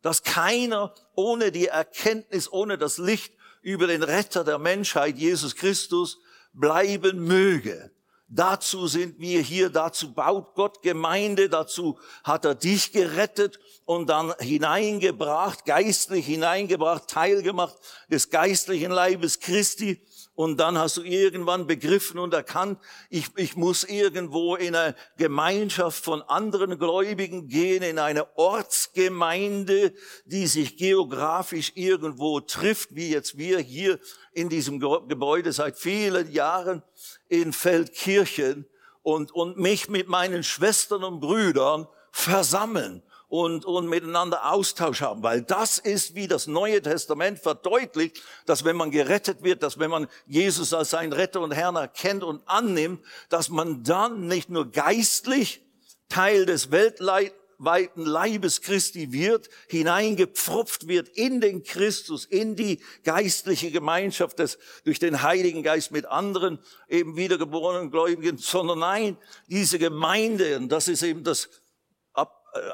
Dass 0.02 0.22
keiner 0.22 0.94
ohne 1.14 1.50
die 1.50 1.66
Erkenntnis, 1.66 2.50
ohne 2.50 2.78
das 2.78 2.98
Licht 2.98 3.34
über 3.62 3.86
den 3.86 4.02
Retter 4.02 4.44
der 4.44 4.58
Menschheit, 4.58 5.18
Jesus 5.18 5.56
Christus, 5.56 6.18
bleiben 6.52 7.26
möge. 7.26 7.90
Dazu 8.32 8.86
sind 8.86 9.18
wir 9.18 9.40
hier, 9.40 9.70
dazu 9.70 10.14
baut 10.14 10.54
Gott 10.54 10.82
Gemeinde, 10.82 11.48
dazu 11.48 11.98
hat 12.22 12.44
er 12.44 12.54
dich 12.54 12.92
gerettet 12.92 13.58
und 13.86 14.08
dann 14.08 14.32
hineingebracht, 14.38 15.64
geistlich 15.64 16.26
hineingebracht, 16.26 17.08
teilgemacht 17.08 17.76
des 18.08 18.30
geistlichen 18.30 18.92
Leibes 18.92 19.40
Christi. 19.40 20.00
Und 20.40 20.56
dann 20.56 20.78
hast 20.78 20.96
du 20.96 21.02
irgendwann 21.02 21.66
begriffen 21.66 22.18
und 22.18 22.32
erkannt, 22.32 22.80
ich, 23.10 23.26
ich 23.36 23.56
muss 23.56 23.84
irgendwo 23.84 24.56
in 24.56 24.74
eine 24.74 24.96
Gemeinschaft 25.18 26.02
von 26.02 26.22
anderen 26.22 26.78
Gläubigen 26.78 27.46
gehen, 27.46 27.82
in 27.82 27.98
eine 27.98 28.38
Ortsgemeinde, 28.38 29.92
die 30.24 30.46
sich 30.46 30.78
geografisch 30.78 31.72
irgendwo 31.74 32.40
trifft, 32.40 32.94
wie 32.94 33.10
jetzt 33.10 33.36
wir 33.36 33.58
hier 33.58 33.98
in 34.32 34.48
diesem 34.48 34.80
Gebäude 34.80 35.52
seit 35.52 35.76
vielen 35.76 36.32
Jahren 36.32 36.82
in 37.28 37.52
Feldkirchen 37.52 38.64
und, 39.02 39.32
und 39.32 39.58
mich 39.58 39.90
mit 39.90 40.08
meinen 40.08 40.42
Schwestern 40.42 41.04
und 41.04 41.20
Brüdern 41.20 41.86
versammeln 42.12 43.02
und, 43.30 43.64
und 43.64 43.88
miteinander 43.88 44.50
Austausch 44.50 45.02
haben, 45.02 45.22
weil 45.22 45.40
das 45.40 45.78
ist, 45.78 46.16
wie 46.16 46.26
das 46.26 46.48
Neue 46.48 46.82
Testament 46.82 47.38
verdeutlicht, 47.38 48.20
dass 48.44 48.64
wenn 48.64 48.74
man 48.74 48.90
gerettet 48.90 49.44
wird, 49.44 49.62
dass 49.62 49.78
wenn 49.78 49.88
man 49.88 50.08
Jesus 50.26 50.74
als 50.74 50.90
seinen 50.90 51.12
Retter 51.12 51.40
und 51.40 51.52
Herrn 51.52 51.76
erkennt 51.76 52.24
und 52.24 52.42
annimmt, 52.46 53.04
dass 53.28 53.48
man 53.48 53.84
dann 53.84 54.26
nicht 54.26 54.50
nur 54.50 54.72
geistlich 54.72 55.62
Teil 56.08 56.44
des 56.44 56.72
weltweiten 56.72 58.04
Leibes 58.04 58.62
Christi 58.62 59.12
wird, 59.12 59.48
hineingepfropft 59.68 60.88
wird 60.88 61.08
in 61.10 61.40
den 61.40 61.62
Christus, 61.62 62.24
in 62.24 62.56
die 62.56 62.80
geistliche 63.04 63.70
Gemeinschaft 63.70 64.40
des, 64.40 64.58
durch 64.82 64.98
den 64.98 65.22
Heiligen 65.22 65.62
Geist 65.62 65.92
mit 65.92 66.04
anderen 66.06 66.58
eben 66.88 67.14
wiedergeborenen 67.14 67.92
Gläubigen, 67.92 68.38
sondern 68.38 68.80
nein, 68.80 69.16
diese 69.46 69.78
Gemeinde, 69.78 70.56
und 70.56 70.68
das 70.68 70.88
ist 70.88 71.04
eben 71.04 71.22
das 71.22 71.48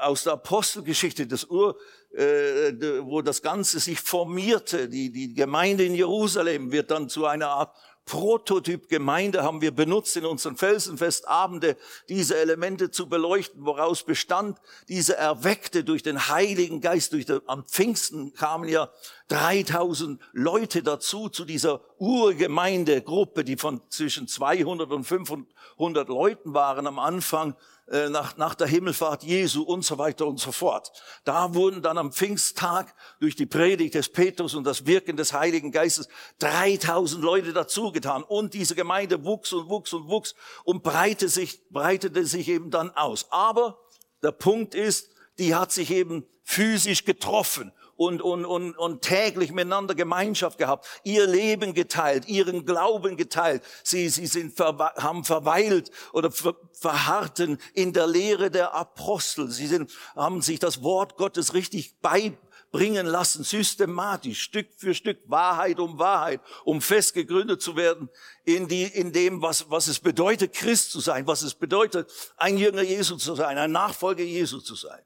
aus 0.01 0.23
der 0.23 0.33
Apostelgeschichte, 0.33 1.27
das 1.27 1.45
Ur, 1.49 1.77
äh, 2.13 2.73
wo 3.01 3.21
das 3.21 3.41
Ganze 3.41 3.79
sich 3.79 3.99
formierte. 3.99 4.89
Die, 4.89 5.11
die 5.11 5.33
Gemeinde 5.33 5.85
in 5.85 5.95
Jerusalem 5.95 6.71
wird 6.71 6.91
dann 6.91 7.09
zu 7.09 7.25
einer 7.25 7.49
Art 7.49 7.75
Prototyp-Gemeinde 8.07 9.43
haben 9.43 9.61
wir 9.61 9.71
benutzt 9.71 10.15
in 10.15 10.25
unseren 10.25 10.55
Felsenfestabende, 10.55 11.75
diese 12.07 12.37
Elemente 12.37 12.89
zu 12.89 13.09
beleuchten, 13.09 13.65
woraus 13.65 14.03
bestand 14.03 14.59
diese 14.87 15.17
erweckte 15.17 15.83
durch 15.83 16.03
den 16.03 16.29
Heiligen 16.29 16.79
Geist, 16.79 17.11
durch 17.11 17.25
den, 17.25 17.41
am 17.47 17.65
Pfingsten 17.65 18.33
kamen 18.33 18.69
ja 18.69 18.89
3000 19.27 20.21
Leute 20.31 20.83
dazu, 20.83 21.29
zu 21.29 21.43
dieser 21.43 21.81
Urgemeindegruppe, 21.99 23.43
die 23.43 23.57
von 23.57 23.81
zwischen 23.89 24.27
200 24.27 24.91
und 24.91 25.03
500 25.03 26.07
Leuten 26.07 26.53
waren 26.53 26.87
am 26.87 26.97
Anfang, 26.97 27.55
äh, 27.89 28.09
nach, 28.09 28.37
nach 28.37 28.55
der 28.55 28.67
Himmelfahrt 28.67 29.23
Jesu 29.23 29.63
und 29.63 29.83
so 29.83 29.97
weiter 29.97 30.27
und 30.27 30.39
so 30.39 30.51
fort. 30.51 30.91
Da 31.23 31.53
wurden 31.53 31.81
dann 31.81 31.97
am 31.97 32.11
Pfingsttag 32.11 32.93
durch 33.19 33.35
die 33.35 33.45
Predigt 33.45 33.95
des 33.95 34.09
Petrus 34.09 34.55
und 34.55 34.65
das 34.65 34.85
Wirken 34.85 35.17
des 35.17 35.33
Heiligen 35.33 35.71
Geistes 35.71 36.07
3000 36.39 37.23
Leute 37.23 37.53
dazugetan 37.53 38.23
und 38.23 38.53
diese 38.53 38.75
Gemeinde 38.75 39.23
wuchs 39.23 39.53
und 39.53 39.69
wuchs 39.69 39.93
und 39.93 40.07
wuchs 40.07 40.35
und 40.63 40.83
breitete 40.83 41.29
sich, 41.29 41.67
breitete 41.69 42.25
sich 42.25 42.47
eben 42.49 42.71
dann 42.71 42.91
aus. 42.91 43.27
Aber 43.31 43.79
der 44.21 44.31
Punkt 44.31 44.75
ist, 44.75 45.09
die 45.37 45.55
hat 45.55 45.71
sich 45.71 45.91
eben 45.91 46.25
physisch 46.43 47.05
getroffen 47.05 47.71
und, 47.97 48.21
und, 48.21 48.45
und, 48.45 48.77
und 48.77 49.01
täglich 49.01 49.51
miteinander 49.51 49.95
Gemeinschaft 49.95 50.57
gehabt, 50.57 50.87
ihr 51.03 51.27
Leben 51.27 51.73
geteilt, 51.73 52.27
ihren 52.27 52.65
Glauben 52.65 53.17
geteilt. 53.17 53.63
Sie, 53.83 54.07
sie 54.07 54.27
sind, 54.27 54.57
haben 54.59 55.23
verweilt 55.23 55.91
oder 56.13 56.31
ver, 56.31 56.55
verharrten 56.71 57.57
in 57.73 57.91
der 57.93 58.07
Lehre 58.07 58.51
der 58.51 58.73
Apostel. 58.73 59.49
Sie 59.49 59.67
sind, 59.67 59.91
haben 60.15 60.41
sich 60.41 60.59
das 60.59 60.83
Wort 60.83 61.17
Gottes 61.17 61.55
richtig 61.55 61.99
beibringen 61.99 63.07
lassen, 63.07 63.43
systematisch, 63.43 64.43
Stück 64.43 64.67
für 64.77 64.93
Stück, 64.93 65.19
Wahrheit 65.25 65.79
um 65.79 65.97
Wahrheit, 65.97 66.39
um 66.65 66.81
fest 66.81 67.15
gegründet 67.15 67.63
zu 67.63 67.75
werden 67.75 68.09
in, 68.45 68.67
die, 68.67 68.83
in 68.83 69.11
dem, 69.11 69.41
was, 69.41 69.71
was 69.71 69.87
es 69.87 69.99
bedeutet, 69.99 70.53
Christ 70.53 70.91
zu 70.91 70.99
sein, 70.99 71.25
was 71.25 71.41
es 71.41 71.55
bedeutet, 71.55 72.11
ein 72.37 72.59
Jünger 72.59 72.83
Jesu 72.83 73.17
zu 73.17 73.33
sein, 73.33 73.57
ein 73.57 73.71
Nachfolger 73.71 74.23
Jesu 74.23 74.59
zu 74.59 74.75
sein. 74.75 75.01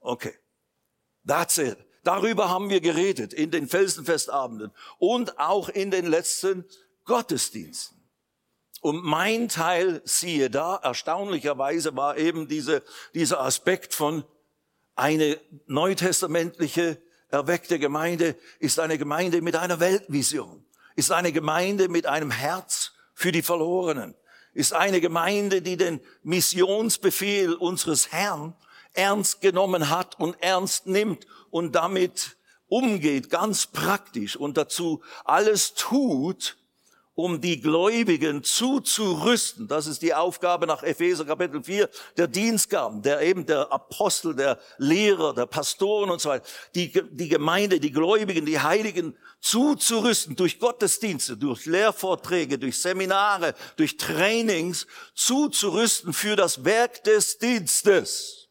Okay. 0.00 0.34
That's 1.28 1.58
it. 1.58 1.78
Darüber 2.02 2.48
haben 2.48 2.70
wir 2.70 2.80
geredet 2.80 3.32
in 3.32 3.50
den 3.50 3.68
Felsenfestabenden 3.68 4.72
und 4.98 5.38
auch 5.38 5.68
in 5.68 5.90
den 5.90 6.06
letzten 6.06 6.64
Gottesdiensten. 7.04 7.98
Und 8.80 9.04
mein 9.04 9.48
Teil, 9.48 10.00
siehe 10.04 10.50
da, 10.50 10.76
erstaunlicherweise 10.76 11.96
war 11.96 12.16
eben 12.16 12.48
diese, 12.48 12.82
dieser 13.14 13.40
Aspekt 13.40 13.94
von 13.94 14.24
eine 14.94 15.38
neutestamentliche 15.66 17.00
erweckte 17.28 17.78
Gemeinde 17.78 18.36
ist 18.58 18.80
eine 18.80 18.98
Gemeinde 18.98 19.42
mit 19.42 19.56
einer 19.56 19.80
Weltvision, 19.80 20.64
ist 20.96 21.12
eine 21.12 21.32
Gemeinde 21.32 21.88
mit 21.88 22.06
einem 22.06 22.30
Herz 22.30 22.92
für 23.14 23.32
die 23.32 23.42
Verlorenen, 23.42 24.14
ist 24.54 24.72
eine 24.72 25.00
Gemeinde, 25.00 25.60
die 25.60 25.76
den 25.76 26.00
Missionsbefehl 26.22 27.54
unseres 27.54 28.12
Herrn 28.12 28.54
ernst 28.98 29.40
genommen 29.40 29.90
hat 29.90 30.18
und 30.18 30.36
ernst 30.42 30.86
nimmt 30.86 31.26
und 31.50 31.76
damit 31.76 32.36
umgeht, 32.66 33.30
ganz 33.30 33.66
praktisch 33.66 34.36
und 34.36 34.56
dazu 34.56 35.02
alles 35.24 35.74
tut, 35.74 36.56
um 37.14 37.40
die 37.40 37.60
Gläubigen 37.60 38.44
zuzurüsten. 38.44 39.66
Das 39.66 39.86
ist 39.86 40.02
die 40.02 40.14
Aufgabe 40.14 40.66
nach 40.66 40.82
Epheser 40.82 41.24
Kapitel 41.24 41.62
4, 41.62 41.88
der 42.16 42.26
Dienstgaben, 42.26 43.02
der 43.02 43.20
eben 43.22 43.46
der 43.46 43.72
Apostel, 43.72 44.34
der 44.34 44.58
Lehrer, 44.78 45.32
der 45.32 45.46
Pastoren 45.46 46.10
und 46.10 46.20
so 46.20 46.28
weiter, 46.28 46.46
die, 46.74 46.92
die 47.10 47.28
Gemeinde, 47.28 47.80
die 47.80 47.92
Gläubigen, 47.92 48.46
die 48.46 48.60
Heiligen 48.60 49.16
zuzurüsten 49.40 50.34
durch 50.34 50.58
Gottesdienste, 50.58 51.36
durch 51.36 51.66
Lehrvorträge, 51.66 52.58
durch 52.58 52.80
Seminare, 52.80 53.54
durch 53.76 53.96
Trainings, 53.96 54.86
zuzurüsten 55.14 56.12
für 56.12 56.34
das 56.36 56.64
Werk 56.64 57.02
des 57.04 57.38
Dienstes. 57.38 58.47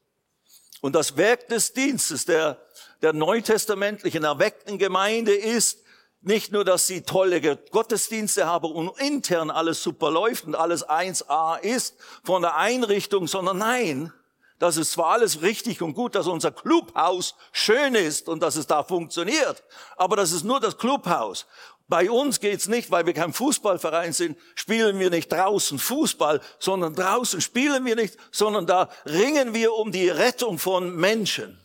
Und 0.88 0.94
das 0.94 1.17
Werk 1.17 1.50
des 1.50 1.74
Dienstes 1.74 2.24
der, 2.24 2.62
der 3.01 3.12
neutestamentlichen 3.12 4.24
erweckten 4.24 4.77
Gemeinde 4.77 5.34
ist 5.36 5.79
nicht 6.22 6.53
nur, 6.53 6.63
dass 6.63 6.88
sie 6.88 7.01
tolle 7.01 7.41
Gottesdienste 7.72 8.46
haben 8.46 8.72
und 8.72 8.98
intern 8.98 9.51
alles 9.51 9.84
super 9.84 10.10
läuft 10.10 10.46
und 10.46 10.56
alles 10.56 10.88
1a 10.88 11.60
ist 11.60 11.98
von 12.24 12.41
der 12.41 12.56
Einrichtung, 12.56 13.27
sondern 13.27 13.58
nein, 13.58 14.13
das 14.60 14.77
ist 14.77 14.94
zwar 14.94 15.08
alles 15.08 15.41
richtig 15.41 15.82
und 15.82 15.94
gut, 15.94 16.15
dass 16.15 16.25
unser 16.25 16.51
Clubhaus 16.51 17.36
schön 17.51 17.94
ist 17.94 18.29
und 18.29 18.41
dass 18.41 18.56
es 18.56 18.65
da 18.65 18.82
funktioniert, 18.82 19.65
aber 19.98 20.15
das 20.15 20.32
ist 20.32 20.46
nur 20.46 20.62
das 20.62 20.77
Clubhaus. 20.77 21.48
Bei 21.89 22.12
uns 22.12 22.41
geht's 22.41 22.67
nicht, 22.67 22.91
weil 22.91 23.06
wir 23.06 23.13
kein 23.13 23.32
Fußballverein 23.32 24.12
sind, 24.12 24.38
spielen 24.56 25.00
wir 25.00 25.10
nicht 25.10 25.32
draußen 25.32 25.79
Fußball, 25.79 26.41
sondern 26.60 26.96
draußen 26.96 27.39
spielen 27.39 27.86
wir 27.86 27.96
nicht, 27.96 28.17
sondern 28.32 28.67
da 28.67 28.89
ringen 29.06 29.53
wir 29.53 29.74
um 29.74 29.91
die 29.91 30.10
Rettung 30.10 30.60
von 30.60 30.96
Menschen. 30.96 31.58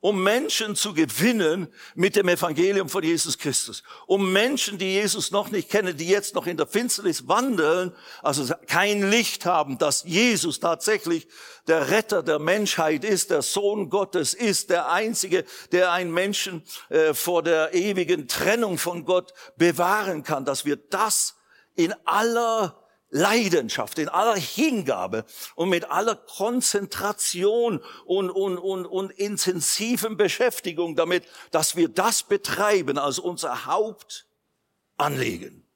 Um 0.00 0.22
Menschen 0.22 0.76
zu 0.76 0.94
gewinnen 0.94 1.68
mit 1.94 2.16
dem 2.16 2.28
Evangelium 2.28 2.88
von 2.88 3.02
Jesus 3.02 3.36
Christus. 3.36 3.82
Um 4.06 4.32
Menschen, 4.32 4.78
die 4.78 4.92
Jesus 4.92 5.30
noch 5.30 5.50
nicht 5.50 5.68
kennen, 5.68 5.96
die 5.96 6.08
jetzt 6.08 6.34
noch 6.34 6.46
in 6.46 6.56
der 6.56 6.66
Finsternis 6.66 7.28
wandeln, 7.28 7.92
also 8.22 8.52
kein 8.66 9.10
Licht 9.10 9.44
haben, 9.44 9.76
dass 9.76 10.04
Jesus 10.04 10.58
tatsächlich 10.58 11.28
der 11.66 11.90
Retter 11.90 12.22
der 12.22 12.38
Menschheit 12.38 13.04
ist, 13.04 13.30
der 13.30 13.42
Sohn 13.42 13.90
Gottes 13.90 14.32
ist, 14.32 14.70
der 14.70 14.90
Einzige, 14.90 15.44
der 15.72 15.92
einen 15.92 16.12
Menschen 16.12 16.62
äh, 16.88 17.12
vor 17.12 17.42
der 17.42 17.74
ewigen 17.74 18.26
Trennung 18.26 18.78
von 18.78 19.04
Gott 19.04 19.34
bewahren 19.56 20.22
kann, 20.22 20.46
dass 20.46 20.64
wir 20.64 20.76
das 20.76 21.36
in 21.76 21.94
aller 22.06 22.79
Leidenschaft, 23.10 23.98
in 23.98 24.08
aller 24.08 24.36
Hingabe 24.36 25.24
und 25.56 25.68
mit 25.68 25.90
aller 25.90 26.16
Konzentration 26.16 27.80
und, 28.04 28.30
und, 28.30 28.58
und, 28.58 28.86
und 28.86 29.10
intensiven 29.10 30.16
Beschäftigung 30.16 30.96
damit, 30.96 31.26
dass 31.50 31.76
wir 31.76 31.88
das 31.88 32.22
betreiben 32.22 32.98
als 32.98 33.18
unser 33.18 33.66
Hauptanliegen. 33.66 35.66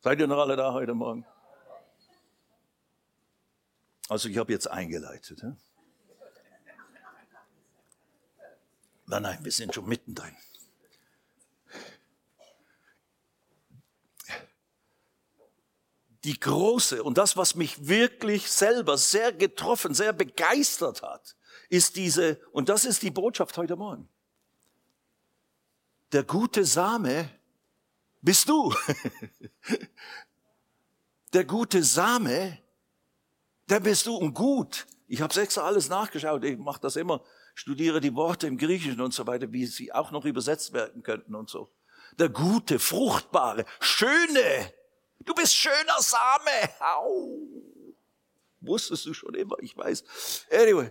Seid 0.00 0.18
ihr 0.18 0.26
noch 0.26 0.38
alle 0.38 0.56
da 0.56 0.72
heute 0.72 0.94
Morgen? 0.94 1.24
Also 4.08 4.28
ich 4.28 4.36
habe 4.36 4.52
jetzt 4.52 4.68
eingeleitet. 4.68 5.40
Ja? 5.42 5.56
Nein, 9.06 9.22
nein, 9.22 9.38
wir 9.42 9.52
sind 9.52 9.74
schon 9.74 9.86
mittendrin. 9.86 10.36
Die 16.24 16.38
große 16.38 17.02
und 17.02 17.18
das, 17.18 17.36
was 17.36 17.54
mich 17.54 17.88
wirklich 17.88 18.50
selber 18.50 18.96
sehr 18.96 19.32
getroffen, 19.32 19.94
sehr 19.94 20.12
begeistert 20.12 21.02
hat, 21.02 21.36
ist 21.68 21.96
diese, 21.96 22.40
und 22.52 22.68
das 22.68 22.84
ist 22.84 23.02
die 23.02 23.10
Botschaft 23.10 23.56
heute 23.56 23.76
Morgen. 23.76 24.08
Der 26.12 26.22
gute 26.22 26.64
Same 26.64 27.30
bist 28.20 28.48
du. 28.48 28.72
der 31.32 31.44
gute 31.44 31.82
Same, 31.82 32.58
der 33.68 33.80
bist 33.80 34.06
du 34.06 34.14
und 34.14 34.34
gut. 34.34 34.86
Ich 35.08 35.20
habe 35.20 35.40
extra 35.40 35.62
alles 35.62 35.88
nachgeschaut. 35.88 36.44
Ich 36.44 36.58
mache 36.58 36.80
das 36.80 36.96
immer, 36.96 37.22
studiere 37.54 38.00
die 38.00 38.14
Worte 38.14 38.46
im 38.46 38.58
Griechischen 38.58 39.00
und 39.00 39.12
so 39.12 39.26
weiter, 39.26 39.52
wie 39.52 39.66
sie 39.66 39.92
auch 39.92 40.10
noch 40.10 40.24
übersetzt 40.24 40.72
werden 40.72 41.02
könnten 41.02 41.34
und 41.34 41.50
so. 41.50 41.72
Der 42.18 42.28
gute, 42.28 42.78
fruchtbare, 42.78 43.64
schöne, 43.80 44.72
Du 45.24 45.34
bist 45.34 45.54
schöner 45.54 46.00
Same. 46.00 46.68
Au. 46.80 47.38
Wusstest 48.60 49.06
du 49.06 49.14
schon 49.14 49.34
immer, 49.34 49.56
ich 49.60 49.76
weiß. 49.76 50.04
Anyway, 50.50 50.90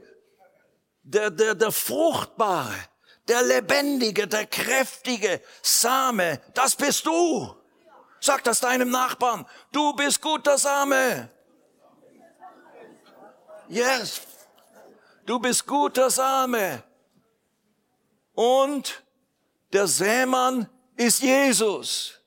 der, 1.03 1.31
der, 1.31 1.55
der 1.55 1.71
fruchtbare, 1.71 2.75
der 3.27 3.41
lebendige, 3.43 4.27
der 4.27 4.45
kräftige 4.45 5.41
Same, 5.61 6.41
das 6.53 6.75
bist 6.75 7.05
du. 7.05 7.55
Sag 8.19 8.43
das 8.43 8.59
deinem 8.59 8.91
Nachbarn. 8.91 9.47
Du 9.71 9.93
bist 9.93 10.21
guter 10.21 10.57
Same. 10.57 11.29
Yes. 13.67 14.21
Du 15.25 15.39
bist 15.39 15.65
guter 15.65 16.09
Same. 16.09 16.83
Und 18.33 19.03
der 19.73 19.87
Sämann 19.87 20.69
ist 20.97 21.21
Jesus. 21.21 22.20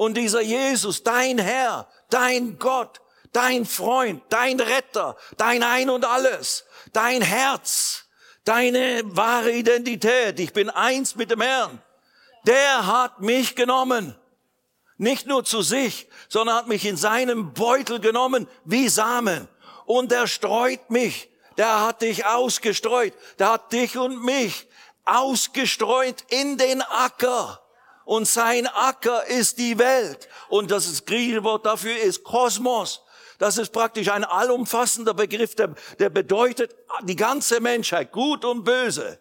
Und 0.00 0.14
dieser 0.14 0.40
Jesus, 0.40 1.02
dein 1.02 1.38
Herr, 1.38 1.86
dein 2.08 2.58
Gott, 2.58 3.02
dein 3.34 3.66
Freund, 3.66 4.22
dein 4.30 4.58
Retter, 4.58 5.14
dein 5.36 5.62
Ein 5.62 5.90
und 5.90 6.06
alles, 6.06 6.64
dein 6.94 7.20
Herz, 7.20 8.06
deine 8.46 9.02
wahre 9.04 9.52
Identität, 9.52 10.40
ich 10.40 10.54
bin 10.54 10.70
eins 10.70 11.16
mit 11.16 11.30
dem 11.30 11.42
Herrn, 11.42 11.82
der 12.46 12.86
hat 12.86 13.20
mich 13.20 13.56
genommen. 13.56 14.16
Nicht 14.96 15.26
nur 15.26 15.44
zu 15.44 15.60
sich, 15.60 16.08
sondern 16.30 16.56
hat 16.56 16.66
mich 16.66 16.86
in 16.86 16.96
seinem 16.96 17.52
Beutel 17.52 18.00
genommen 18.00 18.48
wie 18.64 18.88
Samen. 18.88 19.48
Und 19.84 20.12
er 20.12 20.26
streut 20.28 20.88
mich. 20.88 21.28
Der 21.58 21.82
hat 21.82 22.00
dich 22.00 22.24
ausgestreut. 22.24 23.12
Der 23.38 23.52
hat 23.52 23.70
dich 23.74 23.98
und 23.98 24.24
mich 24.24 24.66
ausgestreut 25.04 26.24
in 26.30 26.56
den 26.56 26.80
Acker 26.80 27.60
und 28.04 28.26
sein 28.26 28.66
Acker 28.66 29.26
ist 29.26 29.58
die 29.58 29.78
Welt. 29.78 30.28
Und 30.48 30.70
das 30.70 31.04
griechische 31.04 31.44
Wort 31.44 31.66
dafür 31.66 31.96
ist 31.96 32.24
Kosmos. 32.24 33.02
Das 33.38 33.56
ist 33.56 33.72
praktisch 33.72 34.10
ein 34.10 34.24
allumfassender 34.24 35.14
Begriff, 35.14 35.54
der, 35.54 35.74
der 35.98 36.10
bedeutet 36.10 36.76
die 37.04 37.16
ganze 37.16 37.60
Menschheit, 37.60 38.12
gut 38.12 38.44
und 38.44 38.64
böse. 38.64 39.18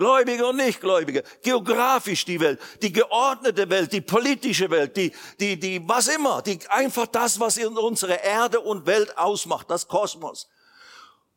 Gläubige 0.00 0.46
und 0.46 0.56
Nichtgläubige, 0.56 1.22
geografisch 1.42 2.24
die 2.24 2.40
Welt, 2.40 2.58
die 2.80 2.90
geordnete 2.90 3.68
Welt, 3.68 3.92
die 3.92 4.00
politische 4.00 4.70
Welt, 4.70 4.96
die, 4.96 5.12
die, 5.38 5.60
die, 5.60 5.86
was 5.86 6.08
immer, 6.08 6.40
die, 6.40 6.58
einfach 6.68 7.06
das, 7.06 7.38
was 7.38 7.58
unsere 7.58 8.14
Erde 8.14 8.60
und 8.60 8.86
Welt 8.86 9.18
ausmacht, 9.18 9.70
das 9.70 9.86
Kosmos. 9.86 10.48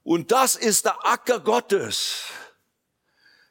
Und 0.02 0.32
das 0.32 0.56
ist 0.56 0.86
der 0.86 1.06
Acker 1.06 1.42
Gottes, 1.42 2.24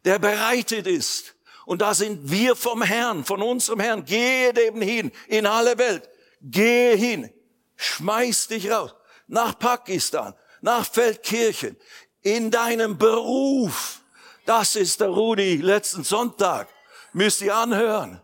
der 0.07 0.18
bereitet 0.18 0.87
ist, 0.87 1.35
und 1.64 1.83
da 1.83 1.94
sind 1.94 2.31
wir 2.31 2.57
vom 2.57 2.83
Herrn, 2.83 3.25
von 3.25 3.42
unserem 3.42 3.81
Herrn. 3.81 4.05
Gehe 4.05 4.53
eben 4.66 4.83
hin 4.83 5.12
in 5.29 5.46
alle 5.46 5.79
Welt. 5.79 6.09
Gehe 6.40 6.96
hin. 6.96 7.33
Schmeiß 7.77 8.48
dich 8.48 8.70
raus. 8.70 8.94
Nach 9.29 9.59
Pakistan, 9.59 10.35
nach 10.61 10.85
Feldkirchen, 10.87 11.77
in 12.22 12.51
deinem 12.51 12.98
Beruf. 12.98 14.01
Das 14.44 14.77
ist 14.77 15.01
der 15.01 15.09
Rudi 15.09 15.57
letzten 15.57 16.05
Sonntag. 16.05 16.68
Müsst 17.12 17.40
ihr 17.42 17.55
anhören. 17.55 18.20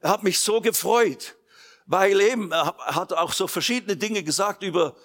Er 0.00 0.10
hat 0.10 0.22
mich 0.22 0.38
so 0.38 0.60
gefreut, 0.60 1.36
weil 1.86 2.20
eben, 2.20 2.52
er 2.52 2.74
hat 2.78 3.12
auch 3.12 3.32
so 3.32 3.46
verschiedene 3.46 3.96
Dinge 3.96 4.22
gesagt 4.22 4.62
über, 4.62 4.96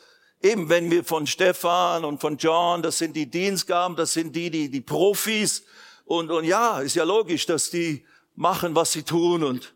eben 0.41 0.69
wenn 0.69 0.89
wir 0.89 1.03
von 1.03 1.27
Stefan 1.27 2.03
und 2.03 2.19
von 2.19 2.37
John, 2.37 2.81
das 2.81 2.97
sind 2.97 3.15
die 3.15 3.29
Dienstgaben, 3.29 3.95
das 3.95 4.13
sind 4.13 4.35
die, 4.35 4.49
die, 4.49 4.69
die 4.69 4.81
Profis, 4.81 5.63
und, 6.09 6.31
und 6.31 6.43
ja, 6.43 6.79
ist 6.79 6.95
ja 6.95 7.03
logisch, 7.03 7.45
dass 7.45 7.69
die 7.69 8.03
machen, 8.33 8.73
was 8.73 8.93
sie 8.93 9.03
tun 9.03 9.43
und 9.43 9.75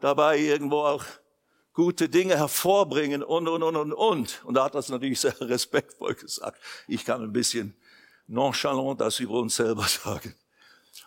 dabei 0.00 0.38
irgendwo 0.38 0.78
auch 0.78 1.04
gute 1.74 2.08
Dinge 2.08 2.38
hervorbringen 2.38 3.22
und, 3.22 3.48
und, 3.48 3.62
und, 3.62 3.76
und, 3.76 3.92
und. 3.92 4.44
Und 4.46 4.54
da 4.54 4.64
hat 4.64 4.74
das 4.74 4.88
natürlich 4.88 5.20
sehr 5.20 5.38
respektvoll 5.42 6.14
gesagt. 6.14 6.58
Ich 6.88 7.04
kann 7.04 7.22
ein 7.22 7.34
bisschen 7.34 7.76
nonchalant 8.28 8.98
das 8.98 9.20
über 9.20 9.34
uns 9.34 9.56
selber 9.56 9.82
sagen. 10.04 10.34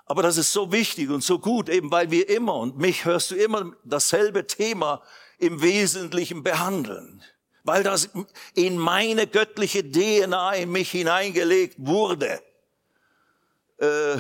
Aber 0.06 0.22
das 0.22 0.38
ist 0.38 0.52
so 0.52 0.72
wichtig 0.72 1.10
und 1.10 1.24
so 1.24 1.40
gut, 1.40 1.70
eben 1.70 1.90
weil 1.90 2.12
wir 2.12 2.30
immer, 2.30 2.54
und 2.58 2.78
mich 2.78 3.04
hörst 3.04 3.32
du 3.32 3.36
immer 3.36 3.72
dasselbe 3.84 4.46
Thema 4.46 5.02
im 5.40 5.60
Wesentlichen 5.60 6.44
behandeln. 6.44 7.24
Weil 7.64 7.82
das 7.82 8.12
in 8.54 8.78
meine 8.78 9.26
göttliche 9.26 9.84
DNA 9.92 10.54
in 10.54 10.72
mich 10.72 10.92
hineingelegt 10.92 11.78
wurde. 11.80 12.44
Äh, 13.80 14.18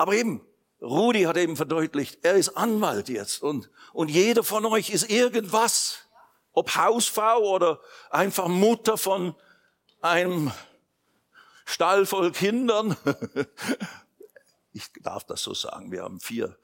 aber 0.00 0.14
eben, 0.14 0.40
Rudi 0.80 1.24
hat 1.24 1.36
eben 1.36 1.56
verdeutlicht, 1.56 2.20
er 2.22 2.36
ist 2.36 2.56
Anwalt 2.56 3.10
jetzt 3.10 3.42
und, 3.42 3.68
und 3.92 4.10
jeder 4.10 4.42
von 4.42 4.64
euch 4.64 4.88
ist 4.88 5.10
irgendwas. 5.10 5.98
Ob 6.52 6.74
Hausfrau 6.74 7.40
oder 7.40 7.80
einfach 8.08 8.48
Mutter 8.48 8.96
von 8.96 9.34
einem 10.00 10.52
Stall 11.66 12.06
voll 12.06 12.32
Kindern. 12.32 12.96
Ich 14.72 14.88
darf 15.02 15.24
das 15.24 15.42
so 15.42 15.52
sagen, 15.52 15.90
wir 15.90 16.04
haben 16.04 16.20
vier. 16.20 16.56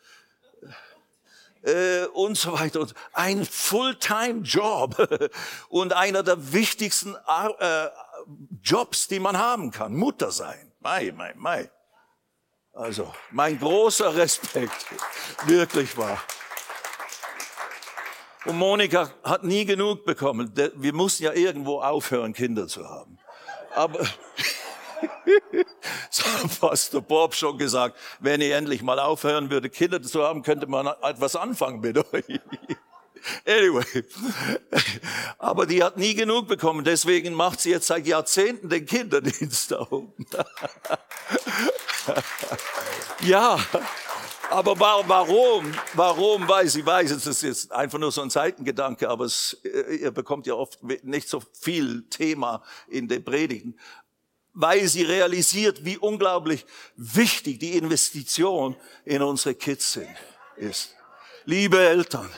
Äh, 1.63 2.07
und 2.15 2.39
so 2.39 2.53
weiter. 2.53 2.81
Und 2.81 2.95
ein 3.13 3.45
Fulltime-Job 3.45 5.31
und 5.69 5.93
einer 5.93 6.23
der 6.23 6.53
wichtigsten 6.53 7.17
äh, 7.17 7.89
Jobs, 8.63 9.09
die 9.09 9.19
man 9.19 9.37
haben 9.37 9.73
kann. 9.73 9.93
Mutter 9.93 10.31
sein. 10.31 10.73
Mai, 10.79 11.11
mai, 11.11 11.35
mai. 11.35 11.69
Also 12.77 13.11
mein 13.31 13.59
großer 13.59 14.15
Respekt, 14.15 14.87
wirklich 15.47 15.97
wahr. 15.97 16.23
Und 18.45 18.59
Monika 18.59 19.11
hat 19.25 19.45
nie 19.45 19.65
genug 19.65 20.05
bekommen. 20.05 20.53
Wir 20.75 20.93
mussten 20.93 21.25
ja 21.25 21.33
irgendwo 21.33 21.81
aufhören, 21.81 22.35
Kinder 22.35 22.69
zu 22.69 22.87
haben. 22.87 23.19
Aber 23.75 24.01
so 26.11 26.25
hat 26.25 26.61
Pastor 26.61 27.01
Bob 27.01 27.35
schon 27.35 27.57
gesagt, 27.57 27.97
wenn 28.21 28.43
ihr 28.43 28.55
endlich 28.55 28.83
mal 28.83 29.01
aufhören 29.01 29.51
würde, 29.51 29.71
Kinder 29.71 30.03
zu 30.03 30.23
haben, 30.23 30.43
könnte 30.43 30.67
man 30.67 30.87
etwas 31.03 31.35
anfangen 31.35 31.81
mit 31.81 31.97
euch. 32.13 32.41
Anyway, 33.47 34.05
aber 35.39 35.67
die 35.67 35.83
hat 35.83 35.97
nie 35.97 36.15
genug 36.15 36.47
bekommen, 36.47 36.85
deswegen 36.85 37.33
macht 37.33 37.61
sie 37.61 37.71
jetzt 37.71 37.87
seit 37.87 38.07
Jahrzehnten 38.07 38.69
den 38.69 38.85
Kinderdienst 38.85 39.73
da 39.73 39.81
oben. 39.91 40.27
ja, 43.21 43.59
aber 44.51 44.79
warum? 44.79 45.73
Warum 45.95 46.49
weiß 46.49 46.77
ich 46.77 46.87
weiß, 46.87 47.11
es 47.11 47.27
ist 47.27 47.43
jetzt 47.43 47.73
einfach 47.73 47.99
nur 47.99 48.13
so 48.13 48.23
ein 48.23 48.31
Seitengedanke, 48.31 49.09
aber 49.09 49.25
es, 49.25 49.57
ihr 49.65 50.11
bekommt 50.11 50.47
ja 50.47 50.55
oft 50.55 50.83
nicht 50.83 51.29
so 51.29 51.43
viel 51.53 52.05
Thema 52.09 52.63
in 52.89 53.09
den 53.09 53.25
Predigten. 53.25 53.79
weil 54.59 54.89
sie 54.89 55.03
realisiert, 55.03 55.85
wie 55.85 55.99
unglaublich 55.99 56.65
wichtig 56.97 57.59
die 57.59 57.77
Investition 57.77 58.75
in 59.05 59.21
unsere 59.21 59.55
Kids 59.55 59.93
sind, 59.93 60.17
ist. 60.57 60.95
Liebe 61.45 61.79
Eltern, 61.79 62.31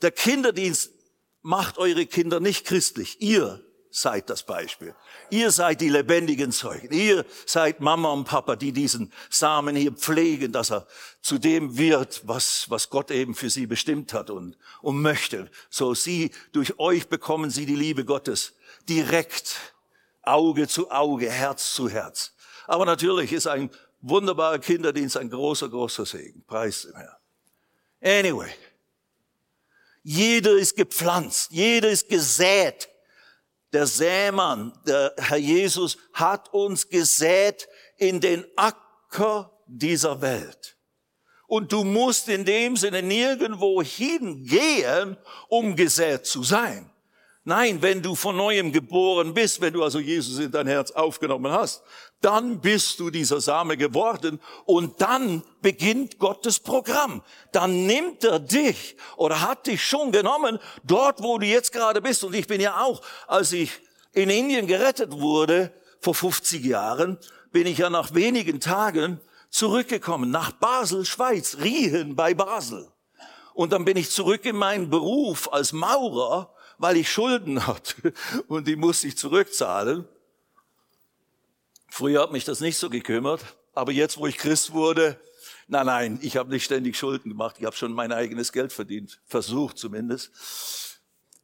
der 0.00 0.10
Kinderdienst 0.12 0.90
macht 1.42 1.76
eure 1.76 2.06
Kinder 2.06 2.40
nicht 2.40 2.66
christlich. 2.66 3.20
Ihr 3.20 3.62
seid 3.90 4.30
das 4.30 4.42
Beispiel. 4.42 4.94
Ihr 5.30 5.50
seid 5.50 5.80
die 5.80 5.88
lebendigen 5.88 6.52
Zeugen. 6.52 6.92
Ihr 6.92 7.24
seid 7.46 7.80
Mama 7.80 8.10
und 8.12 8.24
Papa, 8.24 8.56
die 8.56 8.72
diesen 8.72 9.12
Samen 9.30 9.76
hier 9.76 9.92
pflegen, 9.92 10.52
dass 10.52 10.70
er 10.70 10.86
zu 11.22 11.38
dem 11.38 11.76
wird, 11.78 12.22
was, 12.24 12.66
was 12.68 12.90
Gott 12.90 13.10
eben 13.10 13.34
für 13.34 13.50
sie 13.50 13.66
bestimmt 13.66 14.12
hat 14.12 14.30
und, 14.30 14.56
und 14.82 15.00
möchte. 15.00 15.50
So 15.70 15.94
sie, 15.94 16.30
durch 16.52 16.78
euch 16.78 17.08
bekommen 17.08 17.50
sie 17.50 17.66
die 17.66 17.76
Liebe 17.76 18.04
Gottes 18.04 18.54
direkt, 18.88 19.74
Auge 20.22 20.68
zu 20.68 20.90
Auge, 20.90 21.30
Herz 21.30 21.72
zu 21.72 21.88
Herz. 21.88 22.34
Aber 22.66 22.84
natürlich 22.84 23.32
ist 23.32 23.46
ein 23.46 23.70
wunderbarer 24.00 24.58
Kinderdienst 24.58 25.16
ein 25.16 25.30
großer, 25.30 25.68
großer 25.68 26.04
Segen. 26.04 26.44
Preis 26.46 26.82
dem 26.82 26.96
Herrn. 26.96 27.16
Anyway. 28.00 28.50
Jeder 30.02 30.52
ist 30.52 30.76
gepflanzt, 30.76 31.50
jeder 31.50 31.90
ist 31.90 32.08
gesät 32.08 32.88
der 33.72 33.86
Sämann, 33.86 34.72
der 34.86 35.14
Herr 35.18 35.36
Jesus, 35.36 35.98
hat 36.12 36.52
uns 36.52 36.88
gesät 36.88 37.68
in 37.96 38.20
den 38.20 38.44
Acker 38.56 39.52
dieser 39.66 40.20
Welt. 40.20 40.76
Und 41.46 41.72
du 41.72 41.84
musst 41.84 42.28
in 42.28 42.44
dem 42.44 42.76
Sinne 42.76 43.02
nirgendwo 43.02 43.82
hingehen, 43.82 45.16
um 45.48 45.76
gesät 45.76 46.26
zu 46.26 46.42
sein. 46.42 46.90
Nein, 47.48 47.80
wenn 47.80 48.02
du 48.02 48.14
von 48.14 48.36
neuem 48.36 48.72
geboren 48.72 49.32
bist, 49.32 49.62
wenn 49.62 49.72
du 49.72 49.82
also 49.82 49.98
Jesus 49.98 50.38
in 50.38 50.50
dein 50.50 50.66
Herz 50.66 50.90
aufgenommen 50.90 51.50
hast, 51.50 51.82
dann 52.20 52.60
bist 52.60 53.00
du 53.00 53.08
dieser 53.08 53.40
Same 53.40 53.78
geworden 53.78 54.38
und 54.66 55.00
dann 55.00 55.42
beginnt 55.62 56.18
Gottes 56.18 56.60
Programm. 56.60 57.22
Dann 57.52 57.86
nimmt 57.86 58.22
er 58.22 58.38
dich 58.38 58.98
oder 59.16 59.40
hat 59.40 59.66
dich 59.66 59.82
schon 59.82 60.12
genommen, 60.12 60.58
dort 60.84 61.22
wo 61.22 61.38
du 61.38 61.46
jetzt 61.46 61.72
gerade 61.72 62.02
bist. 62.02 62.22
Und 62.22 62.34
ich 62.34 62.46
bin 62.46 62.60
ja 62.60 62.82
auch, 62.82 63.00
als 63.26 63.52
ich 63.52 63.80
in 64.12 64.28
Indien 64.28 64.66
gerettet 64.66 65.12
wurde, 65.12 65.72
vor 66.00 66.14
50 66.14 66.62
Jahren, 66.62 67.16
bin 67.50 67.66
ich 67.66 67.78
ja 67.78 67.88
nach 67.88 68.12
wenigen 68.12 68.60
Tagen 68.60 69.22
zurückgekommen 69.48 70.30
nach 70.30 70.52
Basel, 70.52 71.06
Schweiz, 71.06 71.56
Riehen 71.62 72.14
bei 72.14 72.34
Basel. 72.34 72.92
Und 73.54 73.72
dann 73.72 73.86
bin 73.86 73.96
ich 73.96 74.10
zurück 74.10 74.44
in 74.44 74.56
meinen 74.56 74.90
Beruf 74.90 75.50
als 75.50 75.72
Maurer 75.72 76.52
weil 76.78 76.96
ich 76.96 77.10
Schulden 77.10 77.66
hatte 77.66 78.12
und 78.46 78.66
die 78.66 78.76
musste 78.76 79.08
ich 79.08 79.18
zurückzahlen. 79.18 80.06
Früher 81.88 82.22
hat 82.22 82.32
mich 82.32 82.44
das 82.44 82.60
nicht 82.60 82.78
so 82.78 82.90
gekümmert, 82.90 83.42
aber 83.74 83.92
jetzt, 83.92 84.18
wo 84.18 84.26
ich 84.26 84.36
Christ 84.36 84.72
wurde, 84.72 85.20
nein, 85.68 85.86
nein, 85.86 86.18
ich 86.22 86.36
habe 86.36 86.50
nicht 86.50 86.64
ständig 86.64 86.96
Schulden 86.96 87.30
gemacht, 87.30 87.56
ich 87.58 87.64
habe 87.64 87.76
schon 87.76 87.92
mein 87.92 88.12
eigenes 88.12 88.52
Geld 88.52 88.72
verdient, 88.72 89.20
versucht 89.26 89.78
zumindest. 89.78 90.30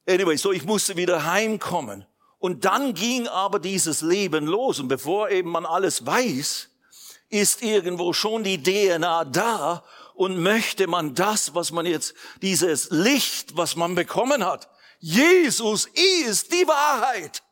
Anyway, 0.07 0.37
so 0.37 0.53
ich 0.53 0.65
musste 0.65 0.97
wieder 0.97 1.25
heimkommen. 1.25 2.07
Und 2.39 2.67
dann 2.67 2.93
ging 2.93 3.27
aber 3.27 3.59
dieses 3.59 4.03
Leben 4.03 4.47
los. 4.47 4.79
Und 4.79 4.89
bevor 4.89 5.31
eben 5.31 5.51
man 5.51 5.65
alles 5.65 6.05
weiß, 6.05 6.69
ist 7.31 7.63
irgendwo 7.63 8.13
schon 8.13 8.45
die 8.45 8.63
DNA 8.63 9.25
da 9.25 9.83
und 10.15 10.39
möchte 10.39 10.87
man 10.87 11.15
das, 11.15 11.55
was 11.55 11.73
man 11.73 11.87
jetzt, 11.87 12.15
dieses 12.43 12.91
Licht, 12.91 13.57
was 13.57 13.77
man 13.77 13.95
bekommen 13.95 14.45
hat, 14.45 14.69
Jesus 15.07 15.87
ist 15.93 16.51
die 16.51 16.67
Wahrheit. 16.67 17.43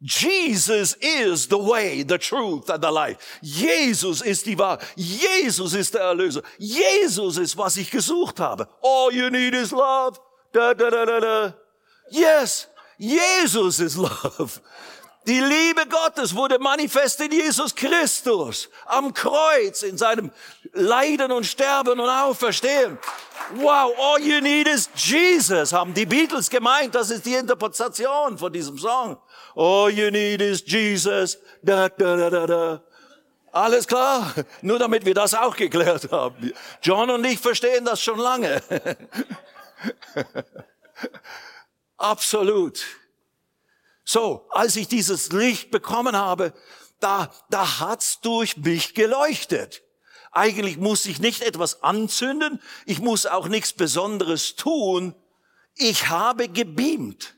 Jesus 0.00 0.96
is 1.00 1.46
the 1.46 1.56
way, 1.56 2.02
the 2.02 2.18
truth 2.18 2.68
and 2.68 2.82
the 2.82 2.90
life. 2.90 3.38
Jesus 3.40 4.20
ist 4.20 4.46
die 4.46 4.58
Wahrheit. 4.58 4.84
Jesus 4.96 5.74
ist 5.74 5.94
der 5.94 6.00
Erlöser. 6.00 6.42
Jesus 6.58 7.38
ist, 7.38 7.56
was 7.56 7.76
ich 7.76 7.88
gesucht 7.88 8.40
habe. 8.40 8.66
All 8.82 9.12
you 9.12 9.30
need 9.30 9.54
is 9.54 9.70
love. 9.70 10.18
Da, 10.52 10.74
da, 10.74 10.90
da, 10.90 11.06
da, 11.06 11.20
da. 11.20 11.54
Yes, 12.10 12.66
Jesus 12.98 13.78
is 13.78 13.96
love. 13.96 14.60
Die 15.26 15.38
Liebe 15.40 15.86
Gottes 15.86 16.34
wurde 16.34 16.58
manifest 16.58 17.20
in 17.20 17.30
Jesus 17.30 17.74
Christus 17.74 18.70
am 18.86 19.12
Kreuz, 19.12 19.82
in 19.82 19.98
seinem 19.98 20.30
Leiden 20.72 21.30
und 21.30 21.44
Sterben 21.44 22.00
und 22.00 22.08
Auferstehen. 22.08 22.98
Wow, 23.56 23.92
all 23.98 24.20
you 24.20 24.40
need 24.40 24.66
is 24.66 24.88
Jesus, 24.94 25.72
haben 25.72 25.92
die 25.92 26.06
Beatles 26.06 26.48
gemeint. 26.48 26.94
Das 26.94 27.10
ist 27.10 27.26
die 27.26 27.34
Interpretation 27.34 28.38
von 28.38 28.52
diesem 28.52 28.78
Song. 28.78 29.18
All 29.54 29.90
you 29.90 30.10
need 30.10 30.40
is 30.40 30.62
Jesus. 30.66 31.38
Da, 31.62 31.88
da, 31.88 32.16
da, 32.16 32.30
da, 32.30 32.46
da. 32.46 32.82
Alles 33.52 33.86
klar? 33.86 34.32
Nur 34.62 34.78
damit 34.78 35.04
wir 35.04 35.14
das 35.14 35.34
auch 35.34 35.56
geklärt 35.56 36.10
haben. 36.10 36.52
John 36.82 37.10
und 37.10 37.24
ich 37.24 37.38
verstehen 37.38 37.84
das 37.84 38.00
schon 38.02 38.18
lange. 38.18 38.62
Absolut. 41.98 42.80
So, 44.04 44.46
als 44.50 44.76
ich 44.76 44.88
dieses 44.88 45.30
Licht 45.32 45.70
bekommen 45.70 46.16
habe, 46.16 46.52
da, 47.00 47.30
da 47.48 47.80
hat's 47.80 48.20
durch 48.20 48.56
mich 48.56 48.94
geleuchtet. 48.94 49.82
Eigentlich 50.32 50.76
muss 50.76 51.06
ich 51.06 51.18
nicht 51.18 51.42
etwas 51.42 51.82
anzünden, 51.82 52.60
ich 52.86 53.00
muss 53.00 53.26
auch 53.26 53.48
nichts 53.48 53.72
Besonderes 53.72 54.54
tun. 54.54 55.14
Ich 55.74 56.08
habe 56.08 56.48
gebeamt, 56.48 57.36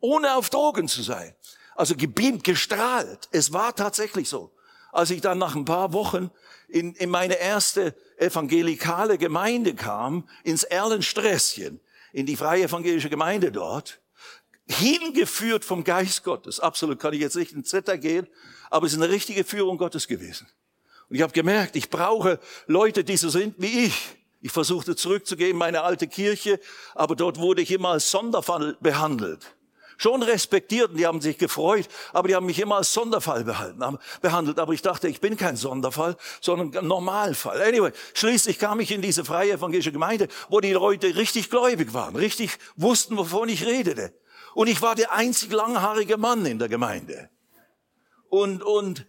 ohne 0.00 0.36
auf 0.36 0.48
Drogen 0.48 0.88
zu 0.88 1.02
sein. 1.02 1.34
Also 1.74 1.96
gebeamt, 1.96 2.44
gestrahlt. 2.44 3.28
Es 3.30 3.52
war 3.52 3.74
tatsächlich 3.74 4.28
so. 4.28 4.52
Als 4.90 5.10
ich 5.10 5.20
dann 5.20 5.38
nach 5.38 5.54
ein 5.54 5.64
paar 5.64 5.92
Wochen 5.92 6.30
in, 6.68 6.94
in 6.94 7.10
meine 7.10 7.34
erste 7.34 7.94
evangelikale 8.16 9.18
Gemeinde 9.18 9.74
kam, 9.74 10.28
ins 10.44 10.64
Erlensträßchen, 10.64 11.80
in 12.12 12.26
die 12.26 12.36
freie 12.36 12.64
evangelische 12.64 13.10
Gemeinde 13.10 13.52
dort, 13.52 14.00
hingeführt 14.68 15.64
vom 15.64 15.82
Geist 15.82 16.22
Gottes. 16.24 16.60
Absolut 16.60 17.00
kann 17.00 17.14
ich 17.14 17.20
jetzt 17.20 17.36
nicht 17.36 17.52
in 17.52 17.64
Zitter 17.64 17.98
gehen, 17.98 18.26
aber 18.70 18.86
es 18.86 18.92
ist 18.92 19.00
eine 19.00 19.10
richtige 19.10 19.44
Führung 19.44 19.78
Gottes 19.78 20.06
gewesen. 20.06 20.46
Und 21.08 21.16
ich 21.16 21.22
habe 21.22 21.32
gemerkt, 21.32 21.74
ich 21.74 21.88
brauche 21.88 22.38
Leute, 22.66 23.02
die 23.02 23.16
so 23.16 23.30
sind 23.30 23.54
wie 23.58 23.86
ich. 23.86 23.94
Ich 24.40 24.52
versuchte 24.52 24.94
zurückzugehen 24.94 25.52
in 25.52 25.56
meine 25.56 25.82
alte 25.82 26.06
Kirche, 26.06 26.60
aber 26.94 27.16
dort 27.16 27.38
wurde 27.38 27.62
ich 27.62 27.70
immer 27.70 27.90
als 27.90 28.10
Sonderfall 28.10 28.76
behandelt. 28.80 29.54
Schon 30.00 30.22
respektiert 30.22 30.90
und 30.90 30.96
die 30.96 31.06
haben 31.06 31.20
sich 31.20 31.38
gefreut, 31.38 31.88
aber 32.12 32.28
die 32.28 32.36
haben 32.36 32.46
mich 32.46 32.60
immer 32.60 32.76
als 32.76 32.92
Sonderfall 32.92 33.42
behalten, 33.42 33.98
behandelt. 34.20 34.60
Aber 34.60 34.72
ich 34.72 34.82
dachte, 34.82 35.08
ich 35.08 35.20
bin 35.20 35.36
kein 35.36 35.56
Sonderfall, 35.56 36.16
sondern 36.40 36.76
ein 36.76 36.86
Normalfall. 36.86 37.60
Anyway, 37.60 37.90
schließlich 38.14 38.60
kam 38.60 38.78
ich 38.78 38.92
in 38.92 39.02
diese 39.02 39.24
freie 39.24 39.54
evangelische 39.54 39.90
Gemeinde, 39.90 40.28
wo 40.50 40.60
die 40.60 40.72
Leute 40.72 41.16
richtig 41.16 41.50
gläubig 41.50 41.94
waren, 41.94 42.14
richtig 42.14 42.58
wussten, 42.76 43.16
wovon 43.16 43.48
ich 43.48 43.66
redete. 43.66 44.12
Und 44.54 44.68
ich 44.68 44.82
war 44.82 44.94
der 44.94 45.12
einzig 45.12 45.52
langhaarige 45.52 46.16
Mann 46.16 46.44
in 46.46 46.58
der 46.58 46.68
Gemeinde. 46.68 47.30
Und, 48.28 48.62
und, 48.62 49.06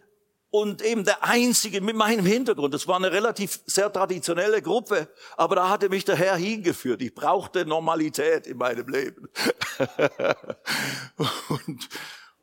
und 0.49 0.81
eben 0.81 1.03
der 1.03 1.23
einzige 1.23 1.81
mit 1.81 1.95
meinem 1.95 2.25
Hintergrund. 2.25 2.73
Das 2.73 2.87
war 2.87 2.95
eine 2.95 3.11
relativ 3.11 3.59
sehr 3.65 3.91
traditionelle 3.91 4.61
Gruppe, 4.61 5.07
aber 5.37 5.55
da 5.55 5.69
hatte 5.69 5.89
mich 5.89 6.05
der 6.05 6.15
Herr 6.15 6.35
hingeführt. 6.35 7.01
Ich 7.01 7.13
brauchte 7.13 7.65
Normalität 7.65 8.47
in 8.47 8.57
meinem 8.57 8.87
Leben. 8.87 9.29
und, 11.49 11.89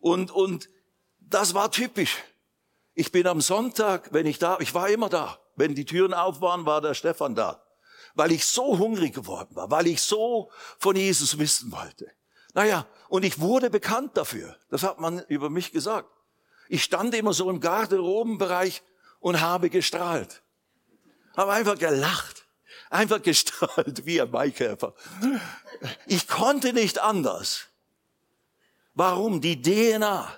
und, 0.00 0.30
und 0.30 0.68
das 1.18 1.54
war 1.54 1.70
typisch. 1.70 2.16
Ich 2.94 3.12
bin 3.12 3.26
am 3.26 3.40
Sonntag, 3.40 4.12
wenn 4.12 4.26
ich 4.26 4.38
da, 4.38 4.58
ich 4.60 4.72
war 4.72 4.88
immer 4.88 5.08
da. 5.08 5.38
Wenn 5.56 5.74
die 5.74 5.84
Türen 5.84 6.14
auf 6.14 6.40
waren, 6.40 6.66
war 6.66 6.80
der 6.80 6.94
Stefan 6.94 7.34
da. 7.34 7.62
Weil 8.14 8.32
ich 8.32 8.44
so 8.44 8.78
hungrig 8.78 9.14
geworden 9.14 9.54
war, 9.54 9.70
weil 9.70 9.86
ich 9.86 10.00
so 10.00 10.50
von 10.78 10.96
Jesus 10.96 11.38
wissen 11.38 11.72
wollte. 11.72 12.10
Naja, 12.56 12.86
und 13.10 13.22
ich 13.22 13.38
wurde 13.38 13.68
bekannt 13.68 14.16
dafür. 14.16 14.56
Das 14.70 14.82
hat 14.82 14.98
man 14.98 15.18
über 15.28 15.50
mich 15.50 15.72
gesagt. 15.72 16.08
Ich 16.70 16.82
stand 16.82 17.14
immer 17.14 17.34
so 17.34 17.50
im 17.50 17.60
Garderobenbereich 17.60 18.82
und 19.20 19.42
habe 19.42 19.68
gestrahlt. 19.68 20.42
Habe 21.36 21.52
einfach 21.52 21.76
gelacht. 21.78 22.46
Einfach 22.88 23.20
gestrahlt 23.30 24.06
wie 24.06 24.22
ein 24.22 24.30
Maikäfer. 24.30 24.94
Ich 26.06 26.28
konnte 26.28 26.72
nicht 26.72 26.98
anders. 26.98 27.66
Warum? 28.94 29.42
Die 29.42 29.60
DNA. 29.60 30.32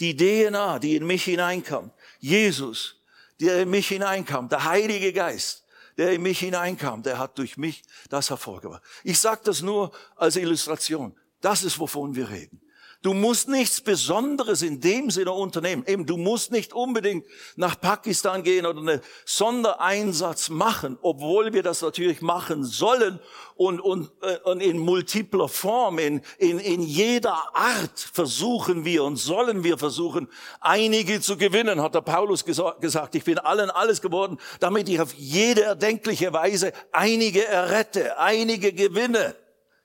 Die 0.00 0.16
DNA, 0.16 0.80
die 0.80 0.96
in 0.96 1.06
mich 1.06 1.22
hineinkam. 1.22 1.92
Jesus, 2.18 2.96
der 3.38 3.62
in 3.62 3.70
mich 3.70 3.86
hineinkam. 3.86 4.48
Der 4.48 4.64
Heilige 4.64 5.12
Geist 5.12 5.64
der 5.96 6.12
in 6.12 6.22
mich 6.22 6.40
hineinkam, 6.40 7.04
der 7.04 7.18
hat 7.18 7.38
durch 7.38 7.56
mich 7.56 7.84
das 8.08 8.28
hervorgebracht. 8.30 8.82
Ich 9.04 9.20
sage 9.20 9.42
das 9.44 9.62
nur 9.62 9.92
als 10.16 10.34
Illustration. 10.34 11.16
Das 11.44 11.62
ist, 11.62 11.78
wovon 11.78 12.14
wir 12.14 12.30
reden. 12.30 12.58
Du 13.02 13.12
musst 13.12 13.50
nichts 13.50 13.82
Besonderes 13.82 14.62
in 14.62 14.80
dem 14.80 15.10
Sinne 15.10 15.32
unternehmen. 15.32 15.84
Eben, 15.86 16.06
du 16.06 16.16
musst 16.16 16.50
nicht 16.52 16.72
unbedingt 16.72 17.26
nach 17.54 17.78
Pakistan 17.78 18.42
gehen 18.42 18.64
oder 18.64 18.80
einen 18.80 19.02
Sondereinsatz 19.26 20.48
machen, 20.48 20.96
obwohl 21.02 21.52
wir 21.52 21.62
das 21.62 21.82
natürlich 21.82 22.22
machen 22.22 22.64
sollen 22.64 23.20
und, 23.56 23.78
und, 23.78 24.10
äh, 24.22 24.38
und 24.44 24.62
in 24.62 24.78
multipler 24.78 25.48
Form, 25.50 25.98
in, 25.98 26.22
in, 26.38 26.58
in 26.58 26.80
jeder 26.80 27.54
Art 27.54 28.00
versuchen 28.00 28.86
wir 28.86 29.04
und 29.04 29.16
sollen 29.16 29.64
wir 29.64 29.76
versuchen, 29.76 30.28
einige 30.62 31.20
zu 31.20 31.36
gewinnen, 31.36 31.82
hat 31.82 31.94
der 31.94 32.00
Paulus 32.00 32.42
gesagt. 32.46 33.14
Ich 33.14 33.24
bin 33.24 33.38
allen 33.38 33.68
alles 33.68 34.00
geworden, 34.00 34.38
damit 34.60 34.88
ich 34.88 34.98
auf 34.98 35.12
jede 35.12 35.64
erdenkliche 35.64 36.32
Weise 36.32 36.72
einige 36.90 37.46
errette, 37.46 38.18
einige 38.18 38.72
gewinne. 38.72 39.36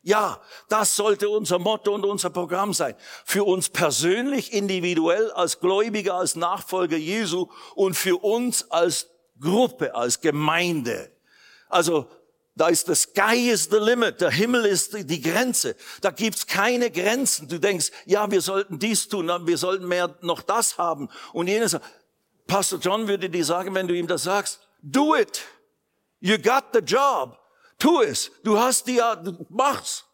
Ja, 0.02 0.42
das 0.70 0.96
sollte 0.96 1.30
unser 1.30 1.60
Motto 1.60 1.94
und 1.94 2.06
unser 2.06 2.30
Programm 2.30 2.74
sein. 2.74 2.96
Für 3.26 3.44
uns 3.44 3.70
persönlich, 3.70 4.54
individuell, 4.54 5.32
als 5.32 5.60
Gläubiger, 5.60 6.16
als 6.16 6.36
Nachfolger 6.36 6.98
Jesu 6.98 7.48
und 7.76 7.96
für 7.96 8.18
uns 8.24 8.72
als 8.72 9.08
Gruppe, 9.40 9.94
als 9.96 10.22
Gemeinde. 10.22 11.12
Also 11.68 12.08
da 12.56 12.68
ist 12.68 12.88
the 12.88 12.96
sky 12.96 13.50
is 13.50 13.70
the 13.72 13.78
limit, 13.78 14.20
der 14.20 14.32
Himmel 14.32 14.66
ist 14.66 14.94
die 15.10 15.22
Grenze. 15.22 15.76
Da 16.02 16.12
gibt's 16.12 16.46
keine 16.46 16.92
Grenzen. 16.92 17.48
Du 17.48 17.60
denkst, 17.60 17.92
ja, 18.06 18.30
wir 18.30 18.42
sollten 18.42 18.80
dies 18.80 19.08
tun, 19.08 19.30
wir 19.46 19.58
sollten 19.58 19.88
mehr 19.88 20.18
noch 20.22 20.42
das 20.42 20.78
haben 20.78 21.10
und 21.32 21.48
jenes. 21.48 21.78
Pastor 22.48 22.80
John 22.80 23.08
würde 23.08 23.30
dir 23.30 23.46
sagen, 23.46 23.76
wenn 23.76 23.88
du 23.88 23.96
ihm 23.96 24.08
das 24.08 24.24
sagst, 24.24 24.60
do 24.82 25.16
it. 25.16 25.42
You 26.20 26.38
got 26.38 26.66
the 26.74 26.80
job. 26.80 27.38
Tu 27.80 28.02
es. 28.02 28.32
Du 28.44 28.60
hast 28.60 28.88
die, 28.88 29.02
mach's. 29.50 30.06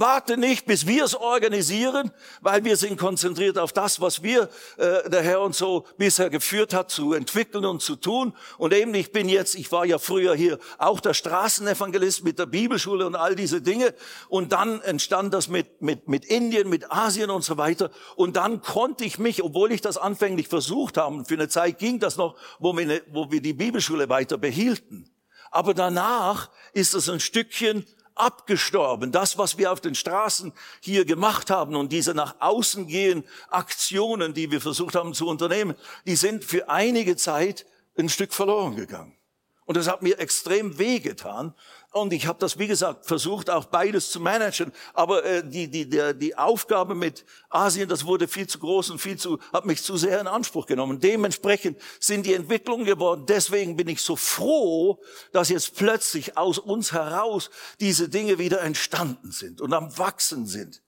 Warte 0.00 0.36
nicht, 0.36 0.64
bis 0.64 0.86
wir 0.86 1.04
es 1.04 1.16
organisieren, 1.16 2.12
weil 2.40 2.62
wir 2.62 2.76
sind 2.76 2.96
konzentriert 2.98 3.58
auf 3.58 3.72
das, 3.72 4.00
was 4.00 4.22
wir, 4.22 4.48
äh, 4.76 5.10
der 5.10 5.22
Herr 5.22 5.40
uns 5.40 5.58
so 5.58 5.86
bisher 5.96 6.30
geführt 6.30 6.72
hat, 6.72 6.92
zu 6.92 7.14
entwickeln 7.14 7.64
und 7.64 7.82
zu 7.82 7.96
tun. 7.96 8.32
Und 8.58 8.72
eben, 8.72 8.94
ich 8.94 9.10
bin 9.10 9.28
jetzt, 9.28 9.56
ich 9.56 9.72
war 9.72 9.84
ja 9.84 9.98
früher 9.98 10.36
hier 10.36 10.60
auch 10.78 11.00
der 11.00 11.14
Straßenevangelist 11.14 12.22
mit 12.22 12.38
der 12.38 12.46
Bibelschule 12.46 13.08
und 13.08 13.16
all 13.16 13.34
diese 13.34 13.60
Dinge. 13.60 13.92
Und 14.28 14.52
dann 14.52 14.80
entstand 14.82 15.34
das 15.34 15.48
mit, 15.48 15.82
mit, 15.82 16.06
mit 16.06 16.24
Indien, 16.24 16.68
mit 16.68 16.92
Asien 16.92 17.30
und 17.30 17.42
so 17.42 17.56
weiter. 17.56 17.90
Und 18.14 18.36
dann 18.36 18.62
konnte 18.62 19.04
ich 19.04 19.18
mich, 19.18 19.42
obwohl 19.42 19.72
ich 19.72 19.80
das 19.80 19.98
anfänglich 19.98 20.46
versucht 20.46 20.96
habe, 20.96 21.24
für 21.24 21.34
eine 21.34 21.48
Zeit 21.48 21.80
ging 21.80 21.98
das 21.98 22.16
noch, 22.16 22.36
wo 22.60 22.72
wir, 22.78 23.02
wo 23.10 23.32
wir 23.32 23.42
die 23.42 23.52
Bibelschule 23.52 24.08
weiter 24.08 24.38
behielten. 24.38 25.10
Aber 25.50 25.74
danach 25.74 26.50
ist 26.72 26.94
es 26.94 27.08
ein 27.08 27.20
Stückchen 27.20 27.86
abgestorben. 28.14 29.12
Das, 29.12 29.38
was 29.38 29.58
wir 29.58 29.72
auf 29.72 29.80
den 29.80 29.94
Straßen 29.94 30.52
hier 30.80 31.04
gemacht 31.04 31.50
haben 31.50 31.76
und 31.76 31.92
diese 31.92 32.14
nach 32.14 32.36
außen 32.40 32.86
gehen 32.86 33.24
Aktionen, 33.48 34.34
die 34.34 34.50
wir 34.50 34.60
versucht 34.60 34.94
haben 34.94 35.14
zu 35.14 35.28
unternehmen, 35.28 35.76
die 36.06 36.16
sind 36.16 36.44
für 36.44 36.68
einige 36.68 37.16
Zeit 37.16 37.66
ein 37.96 38.08
Stück 38.08 38.32
verloren 38.32 38.76
gegangen. 38.76 39.16
Und 39.64 39.76
das 39.76 39.86
hat 39.86 40.02
mir 40.02 40.18
extrem 40.18 40.78
wehgetan, 40.78 41.54
und 42.00 42.12
ich 42.12 42.26
habe 42.26 42.38
das, 42.38 42.58
wie 42.58 42.66
gesagt, 42.66 43.06
versucht, 43.06 43.50
auch 43.50 43.66
beides 43.66 44.10
zu 44.10 44.20
managen. 44.20 44.72
Aber 44.94 45.24
äh, 45.24 45.42
die, 45.48 45.68
die, 45.68 45.88
der, 45.88 46.14
die 46.14 46.36
Aufgabe 46.36 46.94
mit 46.94 47.24
Asien, 47.50 47.88
das 47.88 48.04
wurde 48.04 48.28
viel 48.28 48.46
zu 48.46 48.58
groß 48.58 48.90
und 48.90 48.98
viel 48.98 49.16
zu, 49.16 49.38
hat 49.52 49.66
mich 49.66 49.82
zu 49.82 49.96
sehr 49.96 50.20
in 50.20 50.26
Anspruch 50.26 50.66
genommen. 50.66 51.00
Dementsprechend 51.00 51.80
sind 52.00 52.26
die 52.26 52.34
Entwicklungen 52.34 52.84
geworden. 52.84 53.24
Deswegen 53.26 53.76
bin 53.76 53.88
ich 53.88 54.00
so 54.00 54.16
froh, 54.16 55.00
dass 55.32 55.48
jetzt 55.48 55.76
plötzlich 55.76 56.36
aus 56.36 56.58
uns 56.58 56.92
heraus 56.92 57.50
diese 57.80 58.08
Dinge 58.08 58.38
wieder 58.38 58.60
entstanden 58.60 59.30
sind 59.30 59.60
und 59.60 59.72
am 59.72 59.96
Wachsen 59.98 60.46
sind. 60.46 60.82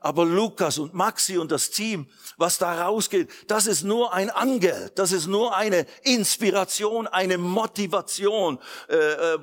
Aber 0.00 0.24
Lukas 0.24 0.78
und 0.78 0.94
Maxi 0.94 1.38
und 1.38 1.50
das 1.50 1.70
Team, 1.70 2.08
was 2.36 2.58
da 2.58 2.86
rausgeht, 2.86 3.28
das 3.48 3.66
ist 3.66 3.82
nur 3.82 4.12
ein 4.12 4.30
Angel, 4.30 4.90
das 4.94 5.12
ist 5.12 5.26
nur 5.26 5.56
eine 5.56 5.86
Inspiration, 6.02 7.06
eine 7.06 7.38
Motivation, 7.38 8.58
äh, 8.88 8.94
äh, 8.96 9.38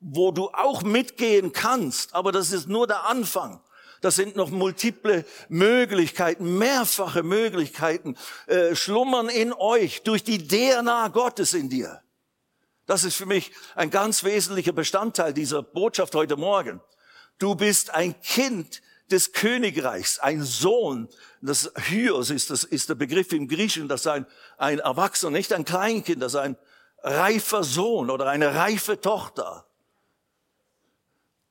wo 0.00 0.30
du 0.30 0.48
auch 0.48 0.82
mitgehen 0.82 1.52
kannst. 1.52 2.14
Aber 2.14 2.32
das 2.32 2.52
ist 2.52 2.68
nur 2.68 2.86
der 2.86 3.06
Anfang. 3.06 3.60
Das 4.00 4.14
sind 4.14 4.36
noch 4.36 4.50
multiple 4.50 5.24
Möglichkeiten, 5.48 6.56
mehrfache 6.56 7.22
Möglichkeiten, 7.22 8.16
äh, 8.46 8.76
schlummern 8.76 9.28
in 9.28 9.52
euch 9.52 10.02
durch 10.02 10.22
die 10.22 10.46
DNA 10.46 11.08
Gottes 11.08 11.52
in 11.52 11.68
dir. 11.68 12.00
Das 12.86 13.04
ist 13.04 13.16
für 13.16 13.26
mich 13.26 13.52
ein 13.74 13.90
ganz 13.90 14.24
wesentlicher 14.24 14.72
Bestandteil 14.72 15.34
dieser 15.34 15.62
Botschaft 15.62 16.14
heute 16.14 16.36
Morgen. 16.36 16.80
Du 17.38 17.54
bist 17.54 17.90
ein 17.90 18.20
Kind 18.22 18.80
des 19.10 19.32
Königreichs, 19.32 20.18
ein 20.18 20.42
Sohn. 20.42 21.08
Das 21.40 21.72
Hyos 21.76 22.30
ist, 22.30 22.50
das 22.50 22.64
ist 22.64 22.88
der 22.88 22.94
Begriff 22.94 23.32
im 23.32 23.48
Griechischen, 23.48 23.88
das 23.88 24.06
ein, 24.06 24.26
ein 24.56 24.78
Erwachsener, 24.78 25.30
nicht 25.30 25.52
ein 25.52 25.64
Kleinkind, 25.64 26.22
das 26.22 26.34
ein 26.34 26.56
reifer 27.02 27.64
Sohn 27.64 28.10
oder 28.10 28.26
eine 28.26 28.54
reife 28.54 29.00
Tochter. 29.00 29.66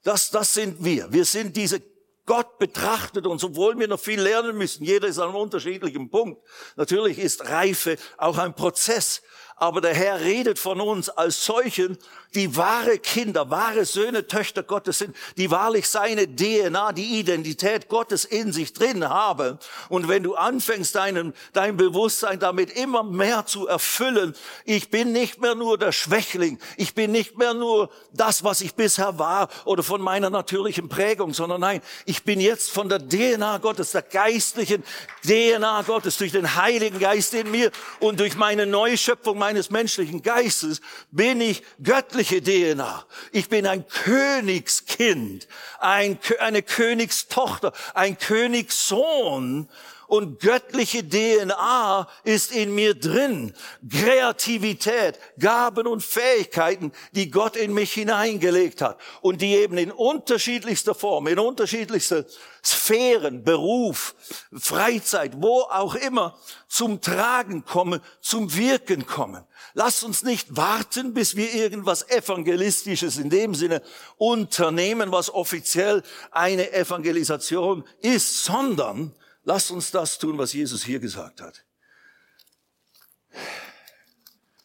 Das, 0.04 0.30
das 0.30 0.54
sind 0.54 0.84
wir. 0.84 1.12
Wir 1.12 1.26
sind 1.26 1.56
diese 1.56 1.82
Gott 2.28 2.60
betrachtet 2.60 3.26
uns, 3.26 3.42
obwohl 3.46 3.80
wir 3.80 3.88
noch 3.88 4.02
viel 4.02 4.20
lernen 4.20 4.58
müssen. 4.58 4.84
Jeder 4.84 5.08
ist 5.08 5.18
an 5.18 5.30
einem 5.30 5.38
unterschiedlichen 5.38 6.10
Punkt. 6.10 6.46
Natürlich 6.76 7.20
ist 7.20 7.48
Reife 7.50 7.98
auch 8.18 8.38
ein 8.38 8.54
Prozess 8.54 9.22
aber 9.58 9.82
der 9.82 9.94
Herr 9.94 10.22
redet 10.22 10.60
von 10.60 10.80
uns 10.80 11.10
als 11.10 11.44
solchen, 11.44 11.98
die 12.36 12.56
wahre 12.56 13.00
Kinder, 13.00 13.50
wahre 13.50 13.86
Söhne, 13.86 14.28
Töchter 14.28 14.62
Gottes 14.62 15.00
sind, 15.00 15.16
die 15.38 15.50
wahrlich 15.50 15.88
seine 15.88 16.28
DNA, 16.28 16.92
die 16.92 17.20
Identität 17.20 17.88
Gottes 17.88 18.26
in 18.26 18.52
sich 18.52 18.74
drin 18.74 19.08
haben. 19.10 19.58
Und 19.90 20.08
wenn 20.08 20.24
du 20.24 20.36
anfängst, 20.36 20.94
deinen, 20.94 21.34
dein 21.54 21.78
Bewusstsein 21.78 22.40
damit 22.40 22.72
immer 22.78 23.04
mehr 23.04 23.46
zu 23.46 23.68
erfüllen, 23.68 24.36
ich 24.66 24.90
bin 24.90 25.12
nicht 25.12 25.42
mehr 25.42 25.56
nur 25.56 25.78
der 25.78 25.92
Schwächling, 25.92 26.60
ich 26.76 26.94
bin 26.94 27.12
nicht 27.12 27.38
mehr 27.38 27.54
nur 27.54 27.90
das, 28.14 28.44
was 28.44 28.62
ich 28.62 28.76
bisher 28.76 29.18
war 29.18 29.50
oder 29.66 29.82
von 29.82 30.02
meiner 30.02 30.30
natürlichen 30.30 30.90
Prägung, 30.90 31.34
sondern 31.34 31.62
nein, 31.62 31.82
ich 32.06 32.24
bin 32.24 32.40
jetzt 32.40 32.72
von 32.72 32.90
der 32.90 33.00
DNA 33.00 33.58
Gottes, 33.60 33.92
der 33.92 34.04
geistlichen 34.04 34.84
DNA 35.26 35.82
Gottes, 35.84 36.18
durch 36.18 36.32
den 36.32 36.56
Heiligen 36.56 37.00
Geist 37.00 37.34
in 37.34 37.50
mir 37.50 37.72
und 38.00 38.20
durch 38.20 38.36
meine 38.36 38.66
Neuschöpfung, 38.66 39.38
meines 39.48 39.70
menschlichen 39.70 40.24
Geistes 40.24 40.82
bin 41.10 41.40
ich 41.40 41.64
göttliche 41.82 42.44
DNA. 42.44 43.06
Ich 43.32 43.48
bin 43.48 43.66
ein 43.66 43.88
Königskind, 43.88 45.48
ein, 45.80 46.20
eine 46.40 46.62
Königstochter, 46.62 47.72
ein 47.94 48.18
Königssohn 48.18 49.70
und 50.08 50.40
göttliche 50.40 51.08
DNA 51.08 52.08
ist 52.24 52.52
in 52.52 52.74
mir 52.74 52.96
drin. 52.96 53.54
Kreativität, 53.90 55.20
Gaben 55.40 55.88
und 55.88 56.04
Fähigkeiten, 56.04 56.92
die 57.12 57.30
Gott 57.30 57.56
in 57.56 57.74
mich 57.74 57.94
hineingelegt 57.94 58.82
hat 58.82 58.98
und 59.22 59.42
die 59.42 59.56
eben 59.56 59.78
in 59.78 59.92
unterschiedlichster 59.92 60.96
Form, 60.96 61.28
in 61.28 61.40
unterschiedlichster 61.40 62.26
Sphären, 62.64 63.44
Beruf, 63.44 64.16
Freizeit, 64.52 65.34
wo 65.38 65.62
auch 65.62 65.96
immer 65.96 66.38
zum 66.68 67.00
Tragen 67.00 67.64
kommen, 67.64 68.02
zum 68.20 68.56
Wirken 68.56 69.06
kommen. 69.06 69.46
Lasst 69.74 70.04
uns 70.04 70.24
nicht 70.24 70.58
warten, 70.58 71.14
bis 71.14 71.36
wir 71.36 71.54
irgendwas 71.54 72.10
Evangelistisches 72.10 73.18
in 73.18 73.30
dem 73.30 73.56
Sinne 73.56 73.82
unternehmen, 74.18 75.12
was 75.12 75.34
offiziell 75.34 76.04
eine 76.32 76.74
Evangelisation 76.74 77.86
ist, 78.02 78.44
sondern 78.44 79.14
Lasst 79.48 79.72
uns 79.72 79.92
das 79.92 80.18
tun, 80.18 80.38
was 80.38 80.52
Jesus 80.52 80.84
hier 80.84 81.00
gesagt 81.00 81.40
hat. 81.40 81.64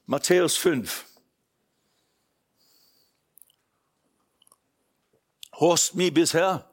Matthäus 0.07 0.57
5. 0.57 1.07
Horst 5.53 5.95
mich 5.95 6.13
bisher? 6.13 6.69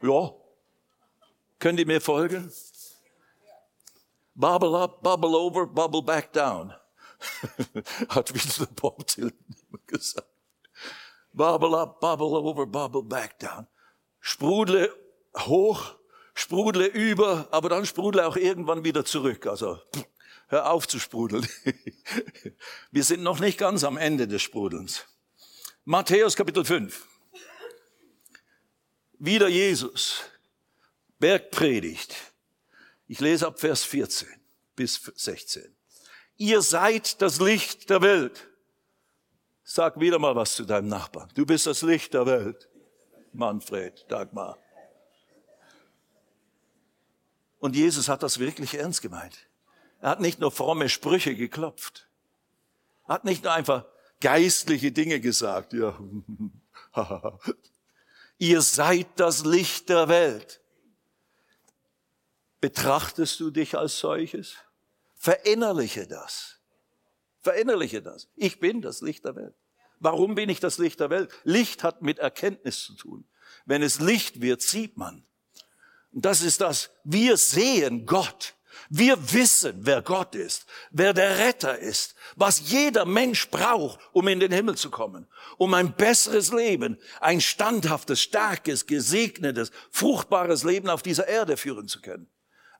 Ja. 0.00 0.32
Könnt 1.58 1.80
ihr 1.80 1.86
mir 1.86 2.00
folgen? 2.00 2.52
Bubble 4.36 4.78
up, 4.78 5.02
bubble 5.02 5.36
over, 5.36 5.66
bubble 5.66 6.02
back 6.02 6.32
down. 6.32 6.72
Hat 8.10 8.32
wieder 8.32 8.66
Bob 8.76 9.08
Dylan 9.08 9.32
gesagt. 9.88 10.28
Bubble 11.32 11.76
up, 11.76 11.98
bubble 11.98 12.36
over, 12.36 12.64
bubble 12.64 13.02
back 13.02 13.40
down. 13.40 13.66
Sprudle 14.20 14.88
hoch, 15.36 15.98
sprudle 16.34 16.86
über, 16.86 17.48
aber 17.50 17.68
dann 17.68 17.86
sprudle 17.86 18.26
auch 18.26 18.36
irgendwann 18.36 18.84
wieder 18.84 19.04
zurück. 19.04 19.46
Also 19.46 19.80
hör 20.48 20.70
auf 20.70 20.86
zu 20.86 20.98
sprudeln. 20.98 21.46
Wir 22.90 23.04
sind 23.04 23.22
noch 23.22 23.40
nicht 23.40 23.58
ganz 23.58 23.84
am 23.84 23.96
Ende 23.96 24.28
des 24.28 24.42
Sprudelns. 24.42 25.06
Matthäus 25.84 26.36
Kapitel 26.36 26.64
5. 26.64 27.06
Wieder 29.18 29.48
Jesus. 29.48 30.24
Bergpredigt. 31.18 32.14
Ich 33.06 33.20
lese 33.20 33.46
ab 33.46 33.60
Vers 33.60 33.84
14 33.84 34.28
bis 34.76 35.00
16. 35.14 35.74
Ihr 36.36 36.62
seid 36.62 37.22
das 37.22 37.40
Licht 37.40 37.90
der 37.90 38.02
Welt. 38.02 38.48
Sag 39.62 40.00
wieder 40.00 40.18
mal 40.18 40.34
was 40.34 40.54
zu 40.54 40.64
deinem 40.64 40.88
Nachbarn. 40.88 41.30
Du 41.34 41.46
bist 41.46 41.66
das 41.66 41.82
Licht 41.82 42.12
der 42.14 42.26
Welt. 42.26 42.68
Manfred, 43.32 44.04
Dagmar. 44.08 44.58
Und 47.64 47.74
Jesus 47.76 48.10
hat 48.10 48.22
das 48.22 48.40
wirklich 48.40 48.74
ernst 48.74 49.00
gemeint. 49.00 49.38
Er 50.02 50.10
hat 50.10 50.20
nicht 50.20 50.38
nur 50.38 50.52
fromme 50.52 50.90
Sprüche 50.90 51.34
geklopft. 51.34 52.10
Er 53.08 53.14
hat 53.14 53.24
nicht 53.24 53.42
nur 53.42 53.54
einfach 53.54 53.86
geistliche 54.20 54.92
Dinge 54.92 55.18
gesagt. 55.18 55.72
Ja. 55.72 55.98
Ihr 58.38 58.60
seid 58.60 59.06
das 59.16 59.46
Licht 59.46 59.88
der 59.88 60.10
Welt. 60.10 60.60
Betrachtest 62.60 63.40
du 63.40 63.50
dich 63.50 63.78
als 63.78 63.98
solches? 63.98 64.56
Verinnerliche 65.14 66.06
das. 66.06 66.58
Verinnerliche 67.40 68.02
das. 68.02 68.28
Ich 68.36 68.60
bin 68.60 68.82
das 68.82 69.00
Licht 69.00 69.24
der 69.24 69.36
Welt. 69.36 69.54
Warum 70.00 70.34
bin 70.34 70.50
ich 70.50 70.60
das 70.60 70.76
Licht 70.76 71.00
der 71.00 71.08
Welt? 71.08 71.32
Licht 71.44 71.82
hat 71.82 72.02
mit 72.02 72.18
Erkenntnis 72.18 72.84
zu 72.84 72.94
tun. 72.94 73.24
Wenn 73.64 73.82
es 73.82 74.00
Licht 74.00 74.42
wird, 74.42 74.60
sieht 74.60 74.98
man. 74.98 75.24
Das 76.14 76.42
ist 76.42 76.60
das, 76.60 76.90
wir 77.02 77.36
sehen 77.36 78.06
Gott. 78.06 78.54
Wir 78.88 79.32
wissen, 79.32 79.74
wer 79.80 80.02
Gott 80.02 80.34
ist, 80.34 80.66
wer 80.90 81.12
der 81.12 81.38
Retter 81.38 81.78
ist, 81.78 82.14
was 82.36 82.70
jeder 82.70 83.04
Mensch 83.04 83.48
braucht, 83.50 83.98
um 84.12 84.28
in 84.28 84.40
den 84.40 84.52
Himmel 84.52 84.76
zu 84.76 84.90
kommen, 84.90 85.26
um 85.56 85.74
ein 85.74 85.94
besseres 85.94 86.52
Leben, 86.52 86.98
ein 87.20 87.40
standhaftes, 87.40 88.20
starkes, 88.20 88.86
gesegnetes, 88.86 89.72
fruchtbares 89.90 90.64
Leben 90.64 90.88
auf 90.88 91.02
dieser 91.02 91.26
Erde 91.26 91.56
führen 91.56 91.88
zu 91.88 92.00
können. 92.00 92.28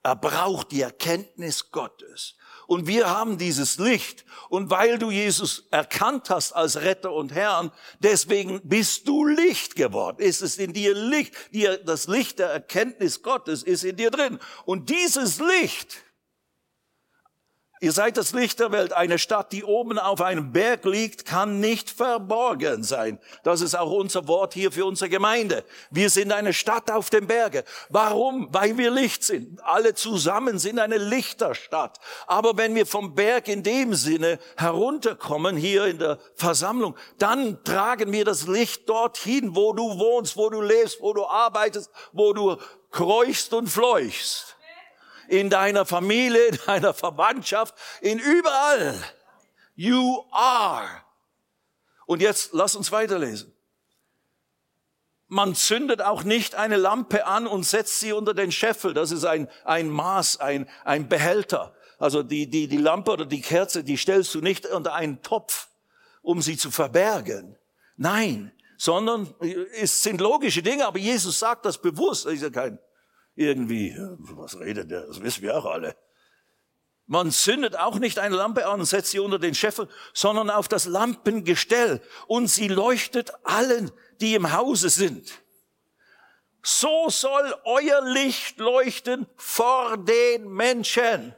Er 0.04 0.16
braucht 0.16 0.70
die 0.70 0.82
Erkenntnis 0.82 1.70
Gottes. 1.70 2.36
Und 2.66 2.86
wir 2.86 3.08
haben 3.08 3.38
dieses 3.38 3.78
Licht. 3.78 4.26
Und 4.50 4.68
weil 4.68 4.98
du 4.98 5.10
Jesus 5.10 5.66
erkannt 5.70 6.28
hast 6.28 6.52
als 6.52 6.76
Retter 6.82 7.12
und 7.12 7.32
Herrn, 7.32 7.72
deswegen 8.00 8.60
bist 8.68 9.08
du 9.08 9.24
Licht 9.24 9.76
geworden. 9.76 10.18
Ist 10.18 10.42
es 10.42 10.58
in 10.58 10.74
dir 10.74 10.94
Licht? 10.94 11.34
Das 11.86 12.06
Licht 12.06 12.38
der 12.38 12.48
Erkenntnis 12.48 13.22
Gottes 13.22 13.62
ist 13.62 13.82
in 13.82 13.96
dir 13.96 14.10
drin. 14.10 14.38
Und 14.66 14.90
dieses 14.90 15.40
Licht 15.40 16.03
Ihr 17.84 17.92
seid 17.92 18.16
das 18.16 18.32
Licht 18.32 18.60
der 18.60 18.72
Welt. 18.72 18.94
Eine 18.94 19.18
Stadt, 19.18 19.52
die 19.52 19.62
oben 19.62 19.98
auf 19.98 20.22
einem 20.22 20.52
Berg 20.52 20.86
liegt, 20.86 21.26
kann 21.26 21.60
nicht 21.60 21.90
verborgen 21.90 22.82
sein. 22.82 23.18
Das 23.42 23.60
ist 23.60 23.74
auch 23.74 23.90
unser 23.90 24.26
Wort 24.26 24.54
hier 24.54 24.72
für 24.72 24.86
unsere 24.86 25.10
Gemeinde. 25.10 25.66
Wir 25.90 26.08
sind 26.08 26.32
eine 26.32 26.54
Stadt 26.54 26.90
auf 26.90 27.10
dem 27.10 27.26
Berge. 27.26 27.62
Warum? 27.90 28.48
Weil 28.50 28.78
wir 28.78 28.90
Licht 28.90 29.22
sind. 29.22 29.62
Alle 29.62 29.92
zusammen 29.94 30.58
sind 30.58 30.78
eine 30.78 30.96
Lichterstadt. 30.96 32.00
Aber 32.26 32.56
wenn 32.56 32.74
wir 32.74 32.86
vom 32.86 33.14
Berg 33.14 33.48
in 33.48 33.62
dem 33.62 33.92
Sinne 33.92 34.38
herunterkommen, 34.56 35.54
hier 35.54 35.84
in 35.84 35.98
der 35.98 36.18
Versammlung, 36.36 36.96
dann 37.18 37.62
tragen 37.64 38.12
wir 38.12 38.24
das 38.24 38.46
Licht 38.46 38.88
dorthin, 38.88 39.54
wo 39.54 39.74
du 39.74 39.98
wohnst, 39.98 40.38
wo 40.38 40.48
du 40.48 40.62
lebst, 40.62 41.02
wo 41.02 41.12
du 41.12 41.26
arbeitest, 41.26 41.90
wo 42.12 42.32
du 42.32 42.56
kreuchst 42.90 43.52
und 43.52 43.68
fleuchst 43.68 44.53
in 45.28 45.50
deiner 45.50 45.87
Familie, 45.87 46.46
in 46.46 46.58
deiner 46.66 46.94
Verwandtschaft, 46.94 47.74
in 48.00 48.18
überall. 48.18 48.94
You 49.74 50.24
are. 50.30 50.88
Und 52.06 52.20
jetzt 52.20 52.50
lass 52.52 52.76
uns 52.76 52.92
weiterlesen. 52.92 53.52
Man 55.26 55.54
zündet 55.54 56.02
auch 56.02 56.22
nicht 56.22 56.54
eine 56.54 56.76
Lampe 56.76 57.26
an 57.26 57.46
und 57.46 57.64
setzt 57.64 57.98
sie 58.00 58.12
unter 58.12 58.34
den 58.34 58.52
Scheffel. 58.52 58.94
Das 58.94 59.10
ist 59.10 59.24
ein, 59.24 59.48
ein 59.64 59.88
Maß, 59.88 60.38
ein, 60.38 60.68
ein 60.84 61.08
Behälter. 61.08 61.74
Also 61.98 62.22
die, 62.22 62.48
die, 62.48 62.68
die 62.68 62.76
Lampe 62.76 63.12
oder 63.12 63.24
die 63.24 63.40
Kerze, 63.40 63.82
die 63.82 63.96
stellst 63.96 64.34
du 64.34 64.40
nicht 64.40 64.66
unter 64.66 64.94
einen 64.94 65.22
Topf, 65.22 65.68
um 66.22 66.42
sie 66.42 66.56
zu 66.56 66.70
verbergen. 66.70 67.56
Nein, 67.96 68.52
sondern 68.76 69.34
es 69.80 70.02
sind 70.02 70.20
logische 70.20 70.62
Dinge, 70.62 70.87
aber 70.87 70.98
Jesus 70.98 71.38
sagt 71.38 71.64
das 71.64 71.78
bewusst. 71.78 72.26
Das 72.26 72.34
ist 72.34 72.42
ja 72.42 72.50
kein, 72.50 72.78
irgendwie, 73.34 73.96
was 74.18 74.58
redet 74.58 74.90
der? 74.90 75.06
Das 75.06 75.22
wissen 75.22 75.42
wir 75.42 75.56
auch 75.56 75.66
alle. 75.66 75.96
Man 77.06 77.30
zündet 77.30 77.76
auch 77.76 77.98
nicht 77.98 78.18
eine 78.18 78.36
Lampe 78.36 78.66
an 78.66 78.80
und 78.80 78.86
setzt 78.86 79.10
sie 79.10 79.18
unter 79.18 79.38
den 79.38 79.54
Scheffel, 79.54 79.88
sondern 80.14 80.48
auf 80.48 80.68
das 80.68 80.86
Lampengestell 80.86 82.00
und 82.26 82.48
sie 82.48 82.68
leuchtet 82.68 83.32
allen, 83.44 83.90
die 84.20 84.34
im 84.34 84.52
Hause 84.52 84.88
sind. 84.88 85.42
So 86.62 87.10
soll 87.10 87.54
euer 87.64 88.00
Licht 88.06 88.58
leuchten 88.58 89.26
vor 89.36 89.98
den 89.98 90.48
Menschen. 90.48 91.34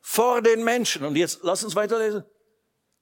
Vor 0.00 0.40
den 0.40 0.64
Menschen. 0.64 1.04
Und 1.04 1.16
jetzt 1.16 1.40
lass 1.42 1.62
uns 1.62 1.76
weiterlesen. 1.76 2.24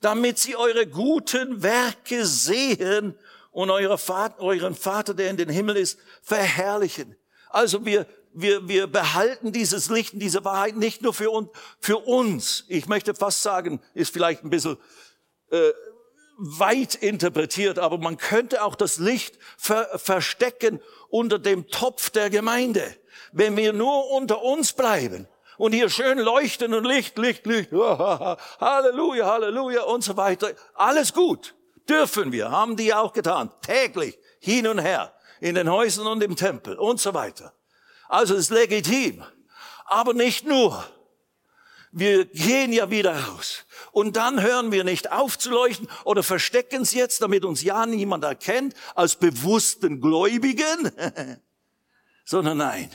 Damit 0.00 0.38
sie 0.38 0.56
eure 0.56 0.88
guten 0.88 1.62
Werke 1.62 2.26
sehen 2.26 3.16
und 3.52 3.70
euren 3.70 4.74
Vater, 4.74 5.14
der 5.14 5.30
in 5.30 5.36
den 5.36 5.50
Himmel 5.50 5.76
ist, 5.76 6.00
verherrlichen. 6.22 7.16
Also 7.50 7.84
wir, 7.84 8.06
wir, 8.32 8.68
wir 8.68 8.86
behalten 8.86 9.52
dieses 9.52 9.90
Licht 9.90 10.14
und 10.14 10.20
diese 10.20 10.44
Wahrheit 10.44 10.76
nicht 10.76 11.02
nur 11.02 11.12
für 11.12 11.30
uns, 11.30 11.50
für 11.80 11.98
uns. 11.98 12.64
Ich 12.68 12.86
möchte 12.86 13.14
fast 13.14 13.42
sagen, 13.42 13.80
ist 13.94 14.12
vielleicht 14.12 14.44
ein 14.44 14.50
bisschen 14.50 14.76
äh, 15.50 15.72
weit 16.38 16.94
interpretiert, 16.94 17.78
aber 17.78 17.98
man 17.98 18.16
könnte 18.16 18.62
auch 18.62 18.74
das 18.74 18.98
Licht 18.98 19.38
ver 19.58 19.86
verstecken 19.98 20.80
unter 21.08 21.38
dem 21.38 21.68
Topf 21.68 22.10
der 22.10 22.30
Gemeinde. 22.30 22.96
Wenn 23.32 23.56
wir 23.56 23.72
nur 23.72 24.10
unter 24.10 24.42
uns 24.42 24.72
bleiben 24.72 25.28
und 25.58 25.72
hier 25.72 25.90
schön 25.90 26.18
leuchten 26.18 26.72
und 26.72 26.84
Licht, 26.84 27.18
Licht, 27.18 27.46
Licht, 27.46 27.72
Halleluja, 28.60 29.26
Halleluja 29.26 29.82
und 29.82 30.02
so 30.02 30.16
weiter, 30.16 30.52
alles 30.74 31.12
gut. 31.12 31.54
Dürfen 31.88 32.30
wir, 32.30 32.50
haben 32.50 32.76
die 32.76 32.94
auch 32.94 33.12
getan, 33.12 33.50
täglich, 33.62 34.16
hin 34.38 34.68
und 34.68 34.78
her 34.78 35.12
in 35.40 35.54
den 35.54 35.70
Häusern 35.70 36.06
und 36.06 36.22
im 36.22 36.36
Tempel 36.36 36.76
und 36.76 37.00
so 37.00 37.14
weiter. 37.14 37.54
Also 38.08 38.34
ist 38.34 38.50
legitim. 38.50 39.24
Aber 39.86 40.14
nicht 40.14 40.46
nur. 40.46 40.84
Wir 41.92 42.24
gehen 42.26 42.72
ja 42.72 42.90
wieder 42.90 43.18
raus. 43.18 43.64
Und 43.90 44.16
dann 44.16 44.40
hören 44.40 44.70
wir 44.70 44.84
nicht 44.84 45.10
auf 45.10 45.36
zu 45.38 45.50
leuchten 45.50 45.88
oder 46.04 46.22
verstecken 46.22 46.82
es 46.82 46.92
jetzt, 46.92 47.20
damit 47.22 47.44
uns 47.44 47.62
ja 47.62 47.84
niemand 47.86 48.22
erkennt 48.22 48.74
als 48.94 49.16
bewussten 49.16 50.00
Gläubigen, 50.00 50.92
sondern 52.24 52.58
nein. 52.58 52.90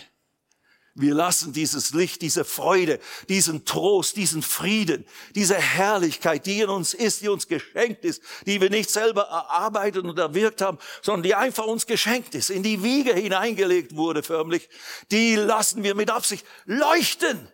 Wir 0.97 1.13
lassen 1.13 1.51
dieses 1.51 1.93
Licht, 1.93 2.21
diese 2.21 2.45
Freude, 2.45 3.01
diesen 3.27 3.65
Trost, 3.65 4.15
diesen 4.15 4.41
Frieden, 4.41 5.05
diese 5.36 5.55
Herrlichkeit, 5.55 6.45
die 6.45 6.62
in 6.62 6.69
uns 6.69 6.93
ist, 6.93 7.21
die 7.21 7.27
uns 7.27 7.49
geschenkt 7.49 8.05
ist, 8.05 8.21
die 8.45 8.62
wir 8.62 8.69
nicht 8.69 8.89
selber 8.89 9.23
erarbeitet 9.23 10.05
und 10.05 10.17
erwirkt 10.17 10.62
haben, 10.62 10.79
sondern 11.01 11.23
die 11.23 11.36
einfach 11.36 11.65
uns 11.65 11.86
geschenkt 11.86 12.34
ist, 12.34 12.49
in 12.49 12.63
die 12.63 12.81
Wiege 12.81 13.13
hineingelegt 13.13 13.97
wurde 13.97 14.23
förmlich, 14.23 14.69
die 15.12 15.36
lassen 15.36 15.84
wir 15.84 15.95
mit 15.95 16.10
Absicht 16.10 16.45
leuchten 16.63 17.51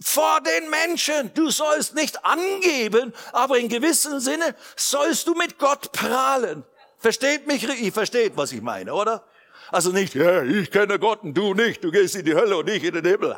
vor 0.00 0.40
den 0.40 0.70
Menschen. 0.70 1.34
Du 1.34 1.50
sollst 1.50 1.94
nicht 1.94 2.24
angeben, 2.24 3.12
aber 3.32 3.58
in 3.58 3.68
gewissem 3.68 4.20
Sinne 4.20 4.54
sollst 4.74 5.26
du 5.26 5.34
mit 5.34 5.58
Gott 5.58 5.92
prahlen. 5.92 6.64
Versteht 6.96 7.46
mich? 7.46 7.62
Ihr 7.62 7.92
versteht, 7.92 8.38
was 8.38 8.52
ich 8.52 8.62
meine, 8.62 8.94
oder? 8.94 9.22
Also 9.70 9.90
nicht, 9.90 10.14
ja, 10.14 10.42
ich 10.42 10.70
kenne 10.70 10.98
Gott 10.98 11.22
und 11.22 11.34
du 11.34 11.54
nicht, 11.54 11.82
du 11.82 11.90
gehst 11.90 12.14
in 12.14 12.24
die 12.24 12.34
Hölle 12.34 12.56
und 12.58 12.68
ich 12.68 12.84
in 12.84 12.94
den 12.94 13.04
Himmel. 13.04 13.36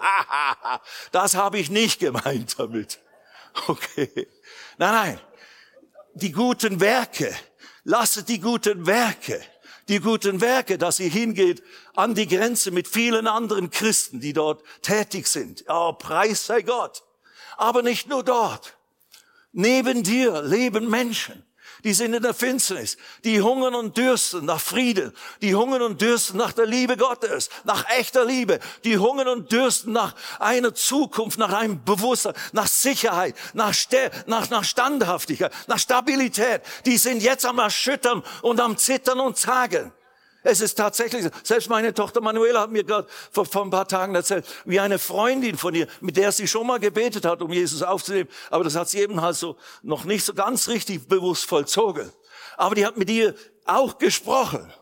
das 1.13 1.35
habe 1.35 1.59
ich 1.59 1.71
nicht 1.71 2.01
gemeint 2.01 2.59
damit. 2.59 3.01
Okay. 3.67 4.29
Nein, 4.77 4.93
nein. 4.93 5.21
Die 6.15 6.33
guten 6.33 6.81
Werke. 6.81 7.35
Lasset 7.85 8.29
die 8.29 8.41
guten 8.41 8.87
Werke. 8.87 9.41
Die 9.89 10.01
guten 10.01 10.41
Werke, 10.41 10.77
dass 10.77 11.01
ihr 11.01 11.09
hingeht 11.09 11.63
an 11.97 12.15
die 12.15 12.29
Grenze 12.29 12.71
mit 12.71 12.87
vielen 12.87 13.27
anderen 13.27 13.71
Christen, 13.71 14.21
die 14.21 14.35
dort 14.35 14.63
tätig 14.83 15.27
sind. 15.27 15.65
Oh, 15.67 15.95
Preis 15.95 16.47
sei 16.47 16.61
Gott. 16.63 17.03
Aber 17.57 17.83
nicht 17.83 18.07
nur 18.09 18.23
dort. 18.23 18.77
Neben 19.53 20.03
dir 20.03 20.43
leben 20.43 20.91
Menschen 20.91 21.48
die 21.85 21.95
sind 21.95 22.15
in 22.15 22.23
der 22.23 22.35
Finsternis, 22.35 22.97
die 23.25 23.41
hungern 23.41 23.75
und 23.75 23.97
dürsten 23.97 24.45
nach 24.45 24.61
Frieden, 24.61 25.13
die 25.43 25.55
hungern 25.55 25.83
und 25.83 26.01
dürsten 26.01 26.37
nach 26.37 26.53
der 26.53 26.67
Liebe 26.67 26.97
Gottes, 26.97 27.51
nach 27.65 27.89
echter 27.91 28.25
Liebe, 28.25 28.59
die 28.85 28.99
hungern 28.99 29.29
und 29.29 29.53
dürsten 29.53 29.93
nach 29.93 30.15
einer 30.39 30.75
Zukunft, 30.75 31.39
nach 31.39 31.53
einem 31.53 31.85
Bewusstsein, 31.85 32.35
nach 32.53 32.67
Sicherheit, 32.67 33.35
nach, 33.55 33.75
nach, 34.27 34.51
nach 34.51 34.65
Standhaftigkeit, 34.65 35.53
nach 35.67 35.79
Stabilität. 35.79 36.63
Die 36.87 36.97
sind 36.97 37.23
jetzt 37.23 37.47
am 37.47 37.59
Erschüttern 37.59 38.23
und 38.43 38.61
am 38.61 38.77
Zittern 38.77 39.21
und 39.21 39.37
Zagen. 39.37 39.93
Es 40.43 40.61
ist 40.61 40.77
tatsächlich 40.77 41.25
so. 41.25 41.31
Selbst 41.43 41.69
meine 41.69 41.93
Tochter 41.93 42.21
Manuela 42.21 42.61
hat 42.61 42.71
mir 42.71 42.85
gerade 42.85 43.09
vor, 43.31 43.45
vor 43.45 43.65
ein 43.65 43.71
paar 43.71 43.89
Tagen 43.89 44.15
erzählt, 44.15 44.47
wie 44.65 44.79
eine 44.79 44.99
Freundin 44.99 45.57
von 45.57 45.75
ihr, 45.75 45.89
mit 46.01 46.17
der 46.17 46.31
sie 46.31 46.47
schon 46.47 46.67
mal 46.67 46.79
gebetet 46.79 47.25
hat, 47.25 47.43
um 47.43 47.53
Jesus 47.53 47.83
aufzunehmen, 47.83 48.29
aber 48.51 48.65
das 48.65 48.77
hat 48.77 48.89
sie 48.89 49.01
eben 49.01 49.21
halt 49.21 49.37
so 49.37 49.57
noch 49.83 50.05
nicht 50.05 50.25
so 50.25 50.35
ganz 50.35 50.69
richtig 50.69 51.09
bewusst 51.09 51.45
vollzogen. 51.47 52.13
Aber 52.57 52.75
die 52.75 52.87
hat 52.87 52.97
mit 52.97 53.11
ihr 53.11 53.35
auch 53.65 53.99
gesprochen 53.99 54.73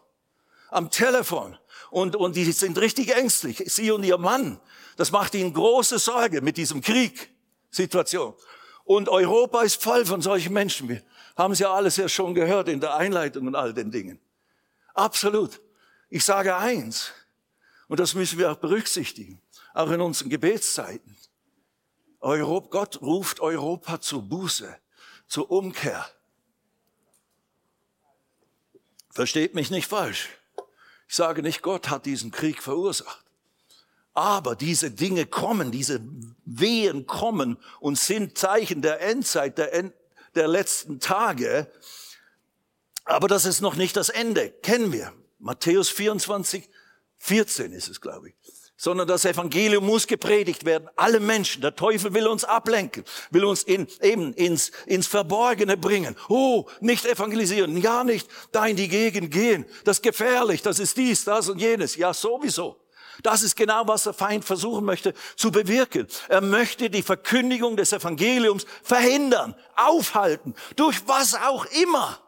am 0.71 0.91
Telefon 0.91 1.57
und, 1.91 2.17
und 2.17 2.37
die 2.37 2.51
sind 2.53 2.79
richtig 2.79 3.17
ängstlich. 3.17 3.63
Sie 3.67 3.91
und 3.91 4.05
ihr 4.05 4.19
Mann, 4.19 4.61
das 4.97 5.11
macht 5.11 5.35
ihnen 5.35 5.55
große 5.55 5.99
Sorge 5.99 6.43
mit 6.43 6.59
diesem 6.59 6.83
Krieg, 6.83 7.31
Situation. 7.71 8.35
Und 8.85 9.09
Europa 9.09 9.63
ist 9.63 9.83
voll 9.83 10.05
von 10.05 10.23
solchen 10.23 10.53
Menschen. 10.53 10.89
Wir 10.89 11.03
haben 11.37 11.53
es 11.53 11.59
ja 11.59 11.73
alles 11.73 11.97
ja 11.97 12.09
schon 12.09 12.35
gehört 12.35 12.69
in 12.69 12.81
der 12.81 12.95
Einleitung 12.95 13.47
und 13.47 13.55
all 13.55 13.75
den 13.75 13.91
Dingen. 13.91 14.21
Absolut. 14.97 15.61
Ich 16.09 16.25
sage 16.25 16.57
eins. 16.57 17.13
Und 17.87 18.01
das 18.01 18.15
müssen 18.15 18.39
wir 18.39 18.51
auch 18.51 18.57
berücksichtigen, 18.57 19.41
auch 19.75 19.91
in 19.91 20.01
unseren 20.01 20.31
Gebetszeiten. 20.31 21.17
Europ 22.21 22.71
Gott 22.71 23.01
ruft 23.03 23.41
Europa 23.41 24.01
zur 24.01 24.23
Buße, 24.23 24.75
zur 25.29 25.51
Umkehr. 25.51 26.05
Versteht 29.11 29.55
mich 29.55 29.71
nicht 29.71 29.87
falsch. 29.87 30.31
Ich 31.09 31.15
sage 31.15 31.43
nicht, 31.43 31.63
Gott 31.63 31.91
hat 31.91 32.07
diesen 32.07 32.31
Krieg 32.31 32.63
verursacht. 32.63 33.25
Aber 34.15 34.57
diese 34.57 34.91
Dinge 34.91 35.27
kommen, 35.27 35.71
diese 35.71 36.01
Wehen 36.47 37.07
kommen 37.07 37.59
und 37.81 37.99
sind 37.99 38.39
Zeichen 38.39 38.81
der 38.81 39.03
Endzeit, 39.03 39.59
der, 39.59 39.75
End, 39.75 39.95
der 40.35 40.49
letzten 40.49 41.01
Tage. 41.01 41.71
Aber 43.07 43.29
das 43.29 43.45
ist 43.45 43.61
noch 43.61 43.77
nicht 43.77 43.97
das 43.97 44.09
Ende. 44.09 44.51
Kennen 44.63 44.93
wir. 44.93 45.13
Matthäus 45.39 45.89
24, 45.89 46.69
14 47.19 47.73
ist 47.73 47.89
es, 47.89 48.01
glaube 48.01 48.31
ich. 48.31 48.35
Sondern 48.77 49.09
das 49.09 49.25
Evangelium 49.25 49.87
muss 49.87 50.07
gepredigt 50.07 50.67
werden. 50.67 50.91
Alle 50.97 51.21
Menschen. 51.21 51.63
Der 51.63 51.75
Teufel 51.75 52.13
will 52.13 52.27
uns 52.27 52.45
ablenken, 52.45 53.05
will 53.31 53.45
uns 53.45 53.63
in, 53.63 53.87
eben 54.03 54.35
ins, 54.35 54.71
ins 54.87 55.07
Verborgene 55.07 55.77
bringen. 55.77 56.15
Oh, 56.29 56.67
nicht 56.81 57.07
evangelisieren. 57.07 57.81
Ja, 57.81 58.05
nicht 58.05 58.29
da 58.53 58.67
in 58.67 58.77
die 58.77 58.89
Gegend 58.89 59.31
gehen. 59.31 59.65
Das 59.85 59.99
ist 59.99 60.03
gefährlich. 60.03 60.61
Das 60.63 60.79
ist 60.79 60.97
dies, 60.97 61.25
das 61.25 61.49
und 61.49 61.59
jenes. 61.59 61.97
Ja, 61.97 62.13
sowieso. 62.13 62.77
Das 63.23 63.43
ist 63.43 63.57
genau, 63.57 63.87
was 63.87 64.03
der 64.03 64.13
Feind 64.13 64.45
versuchen 64.45 64.85
möchte 64.85 65.15
zu 65.37 65.51
bewirken. 65.51 66.07
Er 66.29 66.43
möchte 66.43 66.91
die 66.91 67.03
Verkündigung 67.03 67.77
des 67.77 67.93
Evangeliums 67.93 68.67
verhindern, 68.83 69.55
aufhalten, 69.75 70.55
durch 70.75 71.07
was 71.07 71.35
auch 71.35 71.65
immer. 71.67 72.21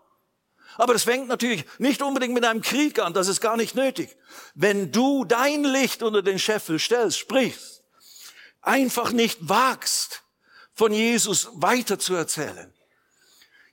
Aber 0.79 0.93
das 0.93 1.03
fängt 1.03 1.27
natürlich 1.27 1.65
nicht 1.79 2.01
unbedingt 2.03 2.33
mit 2.33 2.45
einem 2.45 2.63
Krieg 2.63 3.01
an, 3.01 3.13
das 3.13 3.27
ist 3.27 3.41
gar 3.41 3.57
nicht 3.57 3.75
nötig. 3.75 4.17
Wenn 4.55 4.93
du 4.93 5.25
dein 5.25 5.65
Licht 5.65 6.05
unter 6.05 6.23
den 6.23 6.39
Scheffel 6.39 6.79
stellst, 6.79 7.19
sprichst, 7.19 7.83
einfach 8.63 9.11
nicht 9.11 9.49
wagst, 9.49 10.23
von 10.73 10.93
Jesus 10.93 11.49
weiter 11.55 11.99
zu 11.99 12.15
erzählen, 12.15 12.73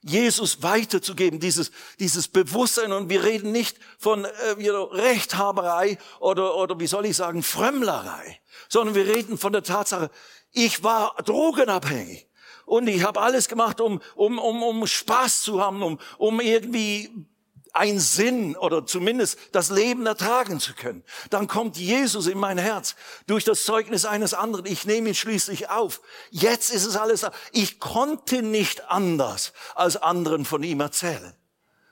Jesus 0.01 0.63
weiterzugeben, 0.63 1.39
dieses, 1.39 1.71
dieses 1.99 2.27
Bewusstsein. 2.27 2.91
Und 2.91 3.09
wir 3.09 3.23
reden 3.23 3.51
nicht 3.51 3.77
von 3.99 4.25
äh, 4.25 4.69
Rechthaberei 4.69 5.97
oder, 6.19 6.55
oder 6.55 6.79
wie 6.79 6.87
soll 6.87 7.05
ich 7.05 7.15
sagen, 7.15 7.43
Frömmlerei, 7.43 8.39
sondern 8.67 8.95
wir 8.95 9.07
reden 9.07 9.37
von 9.37 9.53
der 9.53 9.63
Tatsache, 9.63 10.09
ich 10.51 10.83
war 10.83 11.15
drogenabhängig. 11.23 12.27
Und 12.65 12.87
ich 12.87 13.03
habe 13.03 13.21
alles 13.21 13.47
gemacht, 13.47 13.79
um, 13.79 14.01
um, 14.15 14.39
um, 14.39 14.63
um 14.63 14.87
Spaß 14.87 15.41
zu 15.41 15.61
haben, 15.61 15.83
um, 15.83 15.99
um 16.17 16.39
irgendwie 16.39 17.27
ein 17.75 17.99
Sinn 17.99 18.55
oder 18.55 18.85
zumindest 18.85 19.37
das 19.51 19.69
Leben 19.69 20.05
ertragen 20.05 20.59
zu 20.59 20.73
können. 20.73 21.03
Dann 21.29 21.47
kommt 21.47 21.77
Jesus 21.77 22.27
in 22.27 22.37
mein 22.37 22.57
Herz 22.57 22.95
durch 23.27 23.43
das 23.43 23.65
Zeugnis 23.65 24.05
eines 24.05 24.33
anderen. 24.33 24.65
Ich 24.65 24.85
nehme 24.85 25.09
ihn 25.09 25.15
schließlich 25.15 25.69
auf. 25.69 26.01
Jetzt 26.31 26.71
ist 26.71 26.85
es 26.85 26.95
alles 26.95 27.21
da. 27.21 27.31
Ich 27.51 27.79
konnte 27.79 28.41
nicht 28.41 28.89
anders 28.89 29.51
als 29.75 29.97
anderen 29.97 30.45
von 30.45 30.63
ihm 30.63 30.79
erzählen. 30.79 31.33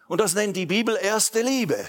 Und 0.07 0.21
das 0.21 0.35
nennt 0.35 0.55
die 0.55 0.65
Bibel 0.65 0.97
erste 0.99 1.41
Liebe. 1.41 1.85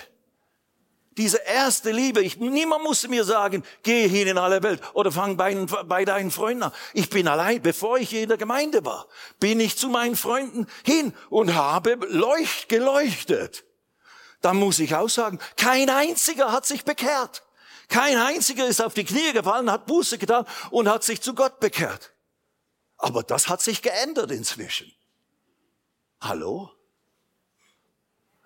Diese 1.16 1.38
erste 1.38 1.92
Liebe. 1.92 2.22
Ich, 2.22 2.38
niemand 2.38 2.82
musste 2.82 3.08
mir 3.08 3.24
sagen, 3.24 3.62
geh 3.82 4.08
hin 4.08 4.26
in 4.26 4.38
alle 4.38 4.62
Welt 4.62 4.80
oder 4.94 5.12
fang 5.12 5.36
bei, 5.36 5.54
bei 5.86 6.04
deinen 6.04 6.30
Freunden 6.30 6.64
an. 6.64 6.72
Ich 6.92 7.08
bin 7.08 7.28
allein, 7.28 7.62
bevor 7.62 7.98
ich 7.98 8.12
in 8.12 8.28
der 8.28 8.38
Gemeinde 8.38 8.84
war, 8.84 9.06
bin 9.38 9.60
ich 9.60 9.76
zu 9.76 9.88
meinen 9.88 10.16
Freunden 10.16 10.66
hin 10.84 11.14
und 11.30 11.54
habe 11.54 11.98
leucht, 12.08 12.68
geleuchtet 12.68 13.64
dann 14.44 14.58
muss 14.58 14.78
ich 14.78 14.94
auch 14.94 15.08
sagen, 15.08 15.38
kein 15.56 15.88
einziger 15.88 16.52
hat 16.52 16.66
sich 16.66 16.84
bekehrt. 16.84 17.42
Kein 17.88 18.18
einziger 18.18 18.66
ist 18.66 18.82
auf 18.82 18.92
die 18.92 19.04
Knie 19.04 19.32
gefallen, 19.32 19.70
hat 19.70 19.86
Buße 19.86 20.18
getan 20.18 20.46
und 20.70 20.88
hat 20.88 21.02
sich 21.02 21.22
zu 21.22 21.34
Gott 21.34 21.60
bekehrt. 21.60 22.12
Aber 22.98 23.22
das 23.22 23.48
hat 23.48 23.62
sich 23.62 23.80
geändert 23.80 24.30
inzwischen. 24.30 24.92
Hallo? 26.20 26.70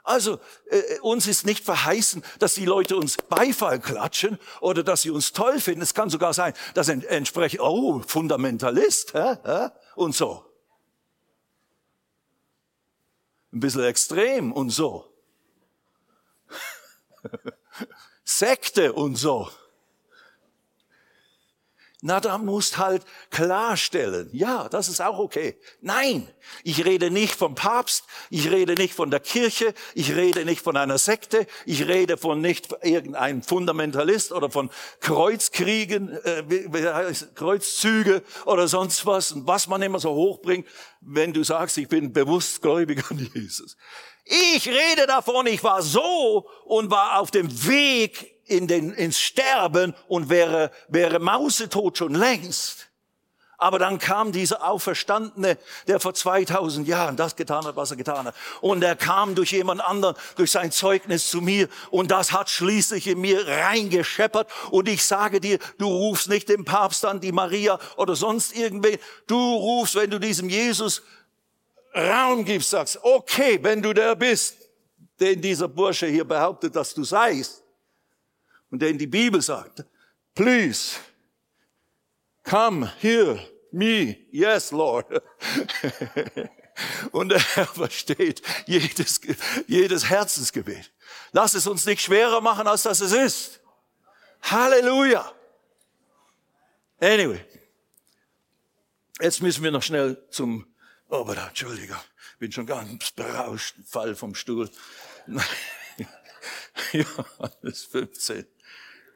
Also 0.09 0.41
äh, 0.71 0.99
uns 1.01 1.27
ist 1.27 1.45
nicht 1.45 1.63
verheißen, 1.63 2.25
dass 2.39 2.55
die 2.55 2.65
Leute 2.65 2.97
uns 2.97 3.19
Beifall 3.19 3.79
klatschen 3.79 4.39
oder 4.63 4.83
dass 4.83 5.03
sie 5.03 5.11
uns 5.11 5.35
toll 5.35 5.61
finden. 5.61 5.83
Es 5.83 5.93
kann 5.93 6.09
sogar 6.09 6.33
sein, 6.33 6.55
dass 6.73 6.89
ein 6.89 7.03
entsprechend, 7.03 7.61
oh, 7.61 8.01
Fundamentalist 8.01 9.13
hä, 9.13 9.37
hä, 9.45 9.69
und 9.97 10.15
so. 10.15 10.47
Ein 13.53 13.61
bisschen 13.61 13.85
extrem 13.85 14.51
und 14.51 14.71
so. 14.71 15.13
Sekte 18.25 18.95
und 18.95 19.17
so. 19.17 19.51
Na, 22.01 22.21
da 22.21 22.39
musst 22.39 22.79
halt 22.79 23.03
klarstellen. 23.31 24.31
Ja, 24.33 24.69
das 24.69 24.89
ist 24.89 25.01
auch 25.01 25.19
okay. 25.19 25.59
Nein, 25.81 26.29
ich 26.63 26.85
rede 26.85 27.11
nicht 27.11 27.35
vom 27.35 27.57
Papst, 27.57 28.05
ich 28.31 28.53
rede 28.53 28.75
nicht 28.75 28.95
von 28.95 29.11
der 29.11 29.19
Kirche, 29.19 29.75
ich 29.95 30.15
rede 30.15 30.45
nicht 30.45 30.61
von 30.61 30.77
einer 30.77 30.99
Sekte, 30.99 31.45
ich 31.67 31.89
rede 31.89 32.17
von 32.17 32.41
nicht 32.41 32.69
irgendeinem 32.83 33.43
Fundamentalist 33.43 34.31
oder 34.31 34.49
von 34.49 34.71
Kreuzkriegen, 35.01 36.17
äh, 36.23 36.45
Kreuzzüge 37.35 38.23
oder 38.47 38.69
sonst 38.69 39.05
was, 39.05 39.35
was 39.45 39.67
man 39.67 39.83
immer 39.83 39.99
so 39.99 40.11
hochbringt, 40.11 40.69
wenn 41.01 41.33
du 41.33 41.43
sagst, 41.43 41.79
ich 41.79 41.89
bin 41.89 42.13
bewusst 42.13 42.63
gläubig 42.63 43.11
an 43.11 43.29
Jesus. 43.35 43.77
Ich 44.25 44.69
rede 44.69 45.09
davon, 45.09 45.49
ich 45.49 45.65
war 45.65 45.83
so 45.83 46.49
und 46.65 46.93
war 46.93 47.19
auf 47.19 47.33
dem 47.33 47.67
Weg 47.67 48.38
in 48.49 48.67
den, 48.67 48.93
ins 48.93 49.19
Sterben 49.19 49.95
und 50.09 50.29
wäre, 50.29 50.71
wäre 50.89 51.19
mausetot 51.19 51.99
schon 51.99 52.15
längst. 52.15 52.89
Aber 53.61 53.81
dann 53.81 53.99
kam 53.99 54.31
dieser 54.31 54.65
Auferstandene, 54.65 55.59
der 55.89 55.99
vor 55.99 56.15
2000 56.15 56.87
Jahren 56.87 57.17
das 57.17 57.35
getan 57.35 57.65
hat, 57.65 57.75
was 57.75 57.91
er 57.91 57.97
getan 57.97 58.27
hat. 58.27 58.35
Und 58.61 58.85
er 58.85 58.95
kam 58.95 59.35
durch 59.35 59.51
jemand 59.51 59.81
anderen, 59.81 60.15
durch 60.37 60.53
sein 60.53 60.71
Zeugnis 60.71 61.29
zu 61.29 61.41
mir. 61.41 61.69
Und 61.91 62.13
das 62.13 62.31
hat 62.31 62.51
schließlich 62.51 63.09
in 63.09 63.21
mir 63.21 63.49
reingescheppert. 63.49 64.49
Und 64.71 64.89
ich 64.89 65.05
sage 65.05 65.41
dir, 65.41 65.59
du 65.79 65.89
rufst 65.89 66.29
nicht 66.29 66.49
den 66.49 66.65
Papst 66.65 67.05
an, 67.05 67.21
die 67.21 67.33
Maria 67.33 67.81
oder 67.97 68.15
sonst 68.15 68.57
irgendwen. 68.57 68.97
Du 69.27 69.37
rufst, 69.37 69.97
wenn 69.97 70.11
du 70.11 70.21
diesem 70.21 70.49
Jesus 70.49 71.03
Raum 71.97 72.45
gibst, 72.45 72.71
sagst, 72.71 73.01
okay, 73.03 73.59
wenn 73.61 73.83
du 73.83 73.93
der 73.93 74.15
bist, 74.15 74.57
den 75.19 75.41
dieser 75.41 75.67
Bursche 75.67 76.07
hier 76.07 76.25
behauptet, 76.25 76.77
dass 76.77 76.95
du 76.95 77.03
seist, 77.03 77.65
und 78.71 78.81
den 78.81 78.99
die 78.99 79.07
Bibel 79.07 79.41
sagt, 79.43 79.85
please, 80.35 80.97
come 82.45 82.93
here, 83.01 83.39
me, 83.73 84.16
yes, 84.31 84.71
Lord. 84.71 85.07
und 87.12 87.33
er 87.33 87.41
versteht 87.66 88.43
jedes, 88.66 89.21
jedes 89.66 90.09
Herzensgebet. 90.09 90.93
Lass 91.33 91.55
es 91.55 91.66
uns 91.66 91.87
nicht 91.87 92.01
schwerer 92.01 92.41
machen, 92.41 92.66
als 92.66 92.83
das 92.83 93.01
es 93.01 93.12
ist. 93.12 93.61
Halleluja. 94.43 95.33
Anyway. 97.01 97.45
Jetzt 99.21 99.43
müssen 99.43 99.64
wir 99.64 99.71
noch 99.71 99.83
schnell 99.83 100.16
zum 100.31 100.64
Oh, 101.11 101.21
aber 101.21 101.35
da, 101.35 101.49
Entschuldigung, 101.49 101.97
bin 102.39 102.53
schon 102.53 102.66
ganz 102.66 103.12
berauscht, 103.12 103.77
Fall 103.87 104.14
vom 104.14 104.35
Stuhl. 104.35 104.71
Johannes 106.93 107.85
15. 107.85 108.47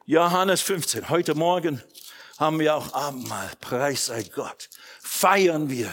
Johannes 0.05 0.61
15. 0.61 1.07
Heute 1.07 1.33
Morgen 1.33 1.81
haben 2.37 2.59
wir 2.59 2.75
auch 2.75 2.93
Abendmahl. 2.93 3.49
Preis 3.61 4.07
sei 4.07 4.23
Gott. 4.23 4.69
Feiern 4.99 5.69
wir 5.69 5.89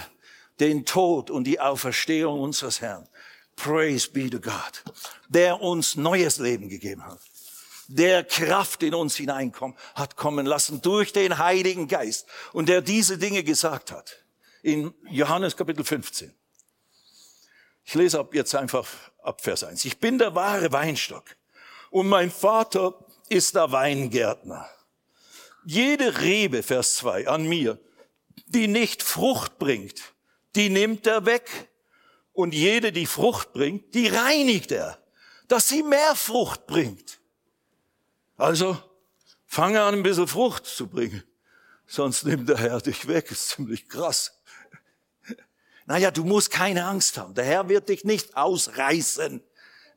den 0.59 0.85
Tod 0.85 1.31
und 1.31 1.45
die 1.45 1.61
Auferstehung 1.61 2.41
unseres 2.41 2.81
Herrn. 2.81 3.09
Praise 3.55 4.11
be 4.11 4.29
to 4.29 4.41
God. 4.41 4.83
Der 5.29 5.61
uns 5.61 5.95
neues 5.95 6.39
Leben 6.39 6.69
gegeben 6.69 7.07
hat. 7.07 7.21
Der 7.87 8.25
Kraft 8.25 8.83
in 8.83 8.95
uns 8.95 9.15
hineinkommt, 9.15 9.79
hat 9.95 10.17
kommen 10.17 10.45
lassen 10.45 10.83
durch 10.83 11.13
den 11.13 11.39
Heiligen 11.39 11.87
Geist. 11.87 12.27
Und 12.53 12.69
der 12.69 12.83
diese 12.83 13.17
Dinge 13.17 13.45
gesagt 13.45 13.93
hat 13.93 14.25
in 14.63 14.93
Johannes 15.09 15.57
Kapitel 15.57 15.85
15. 15.85 16.35
Ich 17.85 17.95
lese 17.95 18.19
ab 18.19 18.35
jetzt 18.35 18.57
einfach 18.57 18.89
ab 19.23 19.41
Vers 19.41 19.63
1. 19.63 19.85
Ich 19.85 20.01
bin 20.01 20.19
der 20.19 20.35
wahre 20.35 20.73
Weinstock 20.73 21.37
und 21.91 22.09
mein 22.09 22.33
Vater 22.33 23.07
ist 23.31 23.55
der 23.55 23.73
Weingärtner. 23.73 24.69
Jede 25.65 26.21
Rebe, 26.21 26.63
Vers 26.63 26.97
2, 26.97 27.29
an 27.29 27.49
mir, 27.49 27.79
die 28.47 28.67
nicht 28.67 29.03
Frucht 29.03 29.59
bringt, 29.59 30.15
die 30.57 30.69
nimmt 30.69 31.07
er 31.07 31.25
weg. 31.25 31.69
Und 32.33 32.55
jede, 32.55 32.93
die 32.93 33.07
Frucht 33.07 33.53
bringt, 33.53 33.95
die 33.95 34.09
reinigt 34.09 34.73
er, 34.73 34.99
dass 35.49 35.69
sie 35.69 35.83
mehr 35.83 36.15
Frucht 36.17 36.67
bringt. 36.67 37.21
Also, 38.37 38.77
fange 39.47 39.83
an, 39.83 39.95
ein 39.95 40.03
bisschen 40.03 40.27
Frucht 40.27 40.67
zu 40.67 40.87
bringen. 40.87 41.23
Sonst 41.87 42.25
nimmt 42.25 42.49
der 42.49 42.59
Herr 42.59 42.81
dich 42.81 43.07
weg. 43.07 43.31
Ist 43.31 43.51
ziemlich 43.51 43.89
krass. 43.89 44.33
Naja, 45.87 46.13
du 46.13 46.25
musst 46.25 46.53
keine 46.53 46.85
Angst 46.85 47.19
haben. 47.19 47.35
Der 47.35 47.45
Herr 47.45 47.69
wird 47.69 47.89
dich 47.89 48.05
nicht 48.05 48.37
ausreißen, 48.37 49.43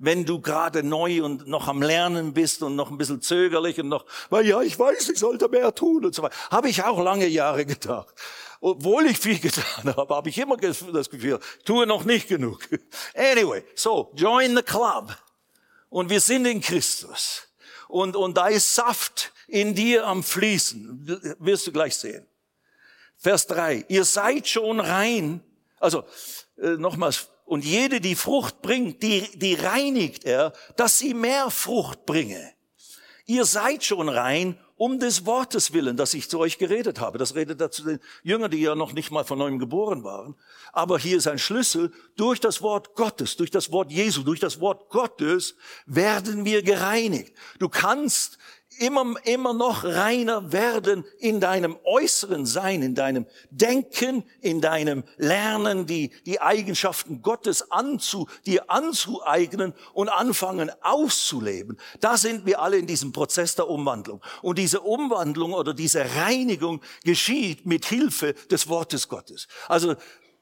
wenn 0.04 0.26
du 0.26 0.42
gerade 0.42 0.84
neu 0.84 1.24
und 1.24 1.48
noch 1.48 1.70
am 1.70 1.82
Lernen 1.82 2.34
bist 2.34 2.62
und 2.62 2.76
noch 2.76 2.92
ein 2.92 2.98
bisschen 2.98 3.22
zögerlich 3.22 3.80
und 3.80 3.88
noch, 3.88 4.06
weil 4.30 4.46
ja, 4.46 4.62
ich 4.62 4.78
weiß, 4.78 5.08
ich 5.08 5.18
sollte 5.18 5.48
mehr 5.48 5.74
tun 5.74 6.04
und 6.04 6.14
so 6.14 6.22
weiter. 6.22 6.36
Habe 6.52 6.68
ich 6.68 6.84
auch 6.84 7.02
lange 7.02 7.26
Jahre 7.26 7.66
gedacht. 7.66 8.14
Obwohl 8.60 9.06
ich 9.06 9.18
viel 9.18 9.40
getan 9.42 9.96
habe, 9.96 10.14
habe 10.14 10.28
ich 10.28 10.38
immer 10.38 10.58
das 10.58 11.10
Gefühl, 11.10 11.40
tue 11.64 11.88
noch 11.88 12.04
nicht 12.04 12.28
genug. 12.28 12.68
Anyway, 13.16 13.64
so, 13.76 14.12
join 14.16 14.58
the 14.58 14.62
club. 14.62 15.16
Und 15.90 16.10
wir 16.10 16.20
sind 16.20 16.46
in 16.48 16.60
Christus. 16.60 17.48
Und, 17.88 18.18
und 18.18 18.36
da 18.36 18.48
ist 18.48 18.76
Saft 18.76 19.32
in 19.48 19.74
dir 19.74 20.06
am 20.06 20.22
Fließen. 20.22 21.38
Wirst 21.40 21.68
du 21.68 21.72
gleich 21.72 21.96
sehen. 21.96 22.28
Vers 23.16 23.48
drei. 23.48 23.86
Ihr 23.88 24.04
seid 24.04 24.50
schon 24.50 24.82
rein. 24.82 25.42
Also, 25.80 26.04
äh, 26.58 26.72
nochmals, 26.72 27.30
und 27.46 27.66
jede, 27.66 28.02
die 28.02 28.16
Frucht 28.16 28.62
bringt, 28.62 29.04
die, 29.04 29.22
die 29.38 29.56
reinigt 29.56 30.26
er, 30.26 30.54
dass 30.76 30.98
sie 30.98 31.14
mehr 31.14 31.50
Frucht 31.50 32.06
bringe. 32.06 32.54
Ihr 33.26 33.46
seid 33.46 33.84
schon 33.84 34.10
rein 34.10 34.58
um 34.76 35.00
des 35.00 35.26
Wortes 35.26 35.72
willen, 35.72 35.96
dass 35.96 36.14
ich 36.14 36.30
zu 36.30 36.40
euch 36.40 36.58
geredet 36.58 37.00
habe. 37.00 37.18
Das 37.18 37.36
redet 37.36 37.62
dazu 37.62 37.84
den 37.84 38.00
Jüngern, 38.24 38.52
die 38.52 38.60
ja 38.60 38.76
noch 38.76 38.92
nicht 38.92 39.12
mal 39.12 39.24
von 39.24 39.38
neuem 39.38 39.60
geboren 39.60 40.04
waren. 40.04 40.36
Aber 40.74 40.98
hier 40.98 41.18
ist 41.18 41.28
ein 41.28 41.40
Schlüssel. 41.40 41.94
Durch 42.18 42.40
das 42.40 42.62
Wort 42.62 42.96
Gottes, 42.96 43.38
durch 43.38 43.52
das 43.52 43.72
Wort 43.72 43.92
Jesu, 43.92 44.24
durch 44.24 44.40
das 44.42 44.60
Wort 44.60 44.90
Gottes 44.90 45.56
werden 45.86 46.44
wir 46.44 46.64
gereinigt. 46.64 47.34
Du 47.60 47.70
kannst 47.70 48.38
immer, 48.80 49.16
immer 49.26 49.54
noch 49.54 49.84
reiner 49.84 50.52
werden 50.52 51.06
in 51.20 51.40
deinem 51.40 51.78
äußeren 51.84 52.46
Sein, 52.46 52.82
in 52.82 52.96
deinem 52.96 53.26
Denken, 53.50 54.24
in 54.42 54.62
deinem 54.62 55.04
Lernen, 55.18 55.86
die, 55.86 56.12
die 56.26 56.42
Eigenschaften 56.42 57.22
Gottes 57.22 57.72
anzu, 57.72 58.28
dir 58.46 58.70
anzueignen 58.70 59.74
und 59.94 60.10
anfangen 60.10 60.72
auszuleben. 60.82 61.78
Da 62.00 62.18
sind 62.18 62.46
wir 62.46 62.62
alle 62.62 62.78
in 62.78 62.88
diesem 62.88 63.12
Prozess 63.12 63.56
der 63.56 63.70
Umwandlung. 63.70 64.22
Und 64.42 64.58
diese 64.58 64.82
Umwandlung 64.82 65.54
oder 65.54 65.74
diese 65.74 66.06
Reinigung 66.16 66.82
geschieht 67.04 67.66
mit 67.66 67.86
Hilfe 67.86 68.34
des 68.50 68.68
Wortes 68.68 69.08
Gottes. 69.08 69.48
Also 69.68 69.96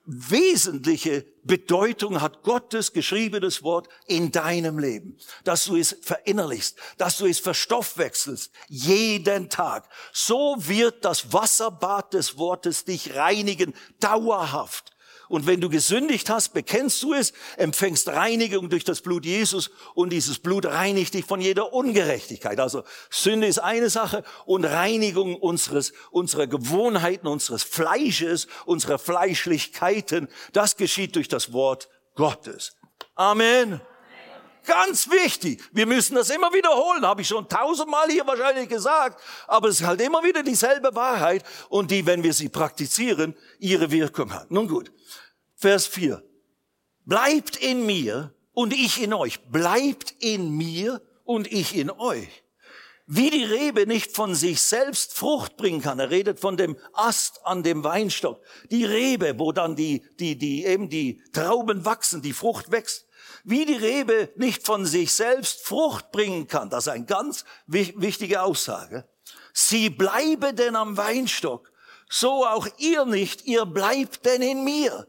wesentliche 0.05 1.25
Bedeutung 1.43 2.21
hat 2.21 2.43
Gottes 2.43 2.93
geschriebenes 2.93 3.63
Wort 3.63 3.87
in 4.07 4.31
deinem 4.31 4.79
Leben. 4.79 5.17
Dass 5.43 5.65
du 5.65 5.75
es 5.75 5.97
verinnerlichst, 6.01 6.77
dass 6.97 7.17
du 7.17 7.25
es 7.25 7.39
verstoffwechselst, 7.39 8.51
jeden 8.67 9.49
Tag. 9.49 9.87
So 10.11 10.55
wird 10.57 11.05
das 11.05 11.33
Wasserbad 11.33 12.13
des 12.13 12.37
Wortes 12.37 12.85
dich 12.85 13.15
reinigen, 13.15 13.73
dauerhaft. 13.99 14.91
Und 15.31 15.47
wenn 15.47 15.61
du 15.61 15.69
gesündigt 15.69 16.29
hast, 16.29 16.49
bekennst 16.49 17.01
du 17.03 17.13
es, 17.13 17.31
empfängst 17.55 18.09
Reinigung 18.09 18.69
durch 18.69 18.83
das 18.83 18.99
Blut 18.99 19.23
Jesus 19.23 19.71
und 19.93 20.09
dieses 20.11 20.39
Blut 20.39 20.65
reinigt 20.65 21.13
dich 21.13 21.23
von 21.23 21.39
jeder 21.39 21.71
Ungerechtigkeit. 21.71 22.59
Also 22.59 22.83
Sünde 23.09 23.47
ist 23.47 23.59
eine 23.59 23.89
Sache 23.89 24.25
und 24.45 24.65
Reinigung 24.65 25.37
unseres, 25.37 25.93
unserer 26.09 26.47
Gewohnheiten, 26.47 27.27
unseres 27.27 27.63
Fleisches, 27.63 28.47
unserer 28.65 28.99
Fleischlichkeiten, 28.99 30.27
das 30.51 30.75
geschieht 30.75 31.15
durch 31.15 31.29
das 31.29 31.53
Wort 31.53 31.87
Gottes. 32.15 32.75
Amen. 33.15 33.79
Ganz 34.65 35.09
wichtig. 35.09 35.61
Wir 35.71 35.85
müssen 35.85 36.15
das 36.15 36.29
immer 36.29 36.53
wiederholen. 36.53 37.05
Habe 37.05 37.21
ich 37.21 37.27
schon 37.27 37.47
tausendmal 37.49 38.09
hier 38.09 38.25
wahrscheinlich 38.27 38.69
gesagt. 38.69 39.21
Aber 39.47 39.69
es 39.69 39.81
ist 39.81 39.87
halt 39.87 40.01
immer 40.01 40.23
wieder 40.23 40.43
dieselbe 40.43 40.93
Wahrheit 40.93 41.43
und 41.69 41.89
die, 41.91 42.05
wenn 42.05 42.23
wir 42.23 42.33
sie 42.33 42.49
praktizieren, 42.49 43.35
ihre 43.59 43.89
Wirkung 43.91 44.33
hat. 44.33 44.51
Nun 44.51 44.67
gut. 44.67 44.91
Vers 45.55 45.87
4. 45.87 46.23
Bleibt 47.05 47.55
in 47.57 47.85
mir 47.85 48.33
und 48.53 48.73
ich 48.73 49.01
in 49.01 49.13
euch. 49.13 49.41
Bleibt 49.45 50.11
in 50.19 50.55
mir 50.55 51.01
und 51.23 51.51
ich 51.51 51.75
in 51.75 51.89
euch. 51.89 52.43
Wie 53.07 53.29
die 53.29 53.43
Rebe 53.43 53.87
nicht 53.87 54.15
von 54.15 54.35
sich 54.35 54.61
selbst 54.61 55.13
Frucht 55.13 55.57
bringen 55.57 55.81
kann. 55.81 55.99
Er 55.99 56.11
redet 56.11 56.39
von 56.39 56.55
dem 56.55 56.77
Ast 56.93 57.45
an 57.45 57.63
dem 57.63 57.83
Weinstock. 57.83 58.41
Die 58.69 58.85
Rebe, 58.85 59.37
wo 59.37 59.51
dann 59.51 59.75
die, 59.75 60.05
die, 60.19 60.37
die, 60.37 60.63
eben 60.65 60.89
die 60.89 61.21
Trauben 61.33 61.83
wachsen, 61.83 62.21
die 62.21 62.33
Frucht 62.33 62.71
wächst. 62.71 63.07
Wie 63.43 63.65
die 63.65 63.75
Rebe 63.75 64.31
nicht 64.35 64.65
von 64.65 64.85
sich 64.85 65.13
selbst 65.13 65.65
Frucht 65.65 66.11
bringen 66.11 66.47
kann. 66.47 66.69
Das 66.69 66.87
ist 66.87 66.93
eine 66.93 67.05
ganz 67.05 67.45
wichtige 67.67 68.41
Aussage. 68.43 69.07
Sie 69.53 69.89
bleibe 69.89 70.53
denn 70.53 70.75
am 70.75 70.97
Weinstock. 70.97 71.71
So 72.09 72.45
auch 72.45 72.67
ihr 72.77 73.05
nicht. 73.05 73.45
Ihr 73.45 73.65
bleibt 73.65 74.25
denn 74.25 74.41
in 74.41 74.63
mir. 74.63 75.07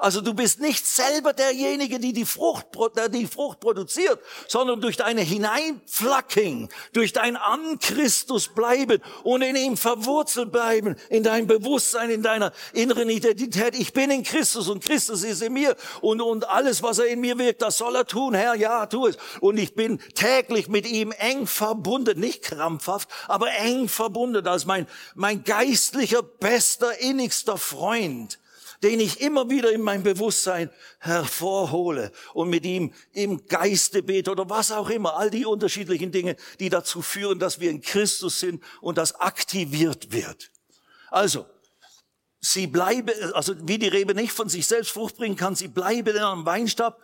Also 0.00 0.22
du 0.22 0.32
bist 0.32 0.60
nicht 0.60 0.86
selber 0.86 1.34
derjenige, 1.34 2.00
die 2.00 2.14
die 2.14 2.24
Frucht, 2.24 2.66
der 2.96 3.10
die 3.10 3.26
Frucht 3.26 3.60
produziert, 3.60 4.18
sondern 4.48 4.80
durch 4.80 4.96
deine 4.96 5.20
Hineinflacking, 5.20 6.70
durch 6.94 7.12
dein 7.12 7.36
an 7.36 7.78
Christus 7.78 8.48
bleiben 8.48 9.02
und 9.24 9.42
in 9.42 9.56
ihm 9.56 9.76
verwurzelt 9.76 10.52
bleiben, 10.52 10.96
in 11.10 11.22
deinem 11.22 11.46
Bewusstsein, 11.46 12.08
in 12.08 12.22
deiner 12.22 12.52
inneren 12.72 13.10
Identität. 13.10 13.78
Ich 13.78 13.92
bin 13.92 14.10
in 14.10 14.22
Christus 14.22 14.68
und 14.68 14.82
Christus 14.82 15.22
ist 15.22 15.42
in 15.42 15.52
mir 15.52 15.76
und, 16.00 16.22
und 16.22 16.48
alles, 16.48 16.82
was 16.82 16.98
er 16.98 17.06
in 17.06 17.20
mir 17.20 17.36
wirkt, 17.38 17.60
das 17.60 17.76
soll 17.76 17.94
er 17.94 18.06
tun. 18.06 18.34
Herr, 18.34 18.54
ja, 18.54 18.86
tu 18.86 19.06
es. 19.06 19.18
Und 19.40 19.58
ich 19.58 19.74
bin 19.74 20.00
täglich 20.14 20.68
mit 20.68 20.86
ihm 20.86 21.12
eng 21.12 21.46
verbunden, 21.46 22.18
nicht 22.18 22.42
krampfhaft, 22.42 23.08
aber 23.28 23.50
eng 23.52 23.86
verbunden 23.88 24.46
als 24.46 24.64
mein, 24.64 24.86
mein 25.14 25.44
geistlicher, 25.44 26.22
bester, 26.22 26.98
innigster 27.00 27.58
Freund 27.58 28.39
den 28.82 29.00
ich 29.00 29.20
immer 29.20 29.50
wieder 29.50 29.72
in 29.72 29.82
mein 29.82 30.02
Bewusstsein 30.02 30.70
hervorhole 30.98 32.12
und 32.32 32.48
mit 32.48 32.64
ihm 32.64 32.92
im 33.12 33.46
Geiste 33.46 34.02
bete 34.02 34.30
oder 34.30 34.48
was 34.48 34.72
auch 34.72 34.90
immer. 34.90 35.16
All 35.16 35.30
die 35.30 35.44
unterschiedlichen 35.44 36.12
Dinge, 36.12 36.36
die 36.58 36.70
dazu 36.70 37.02
führen, 37.02 37.38
dass 37.38 37.60
wir 37.60 37.70
in 37.70 37.82
Christus 37.82 38.40
sind 38.40 38.62
und 38.80 38.98
das 38.98 39.14
aktiviert 39.14 40.12
wird. 40.12 40.50
Also, 41.10 41.46
sie 42.40 42.66
bleibe, 42.66 43.12
also 43.34 43.54
wie 43.68 43.78
die 43.78 43.88
Rebe 43.88 44.14
nicht 44.14 44.32
von 44.32 44.48
sich 44.48 44.66
selbst 44.66 44.90
Frucht 44.90 45.16
bringen 45.16 45.36
kann, 45.36 45.54
sie 45.54 45.68
bleibe 45.68 46.12
denn 46.12 46.22
am 46.22 46.46
Weinstock, 46.46 46.96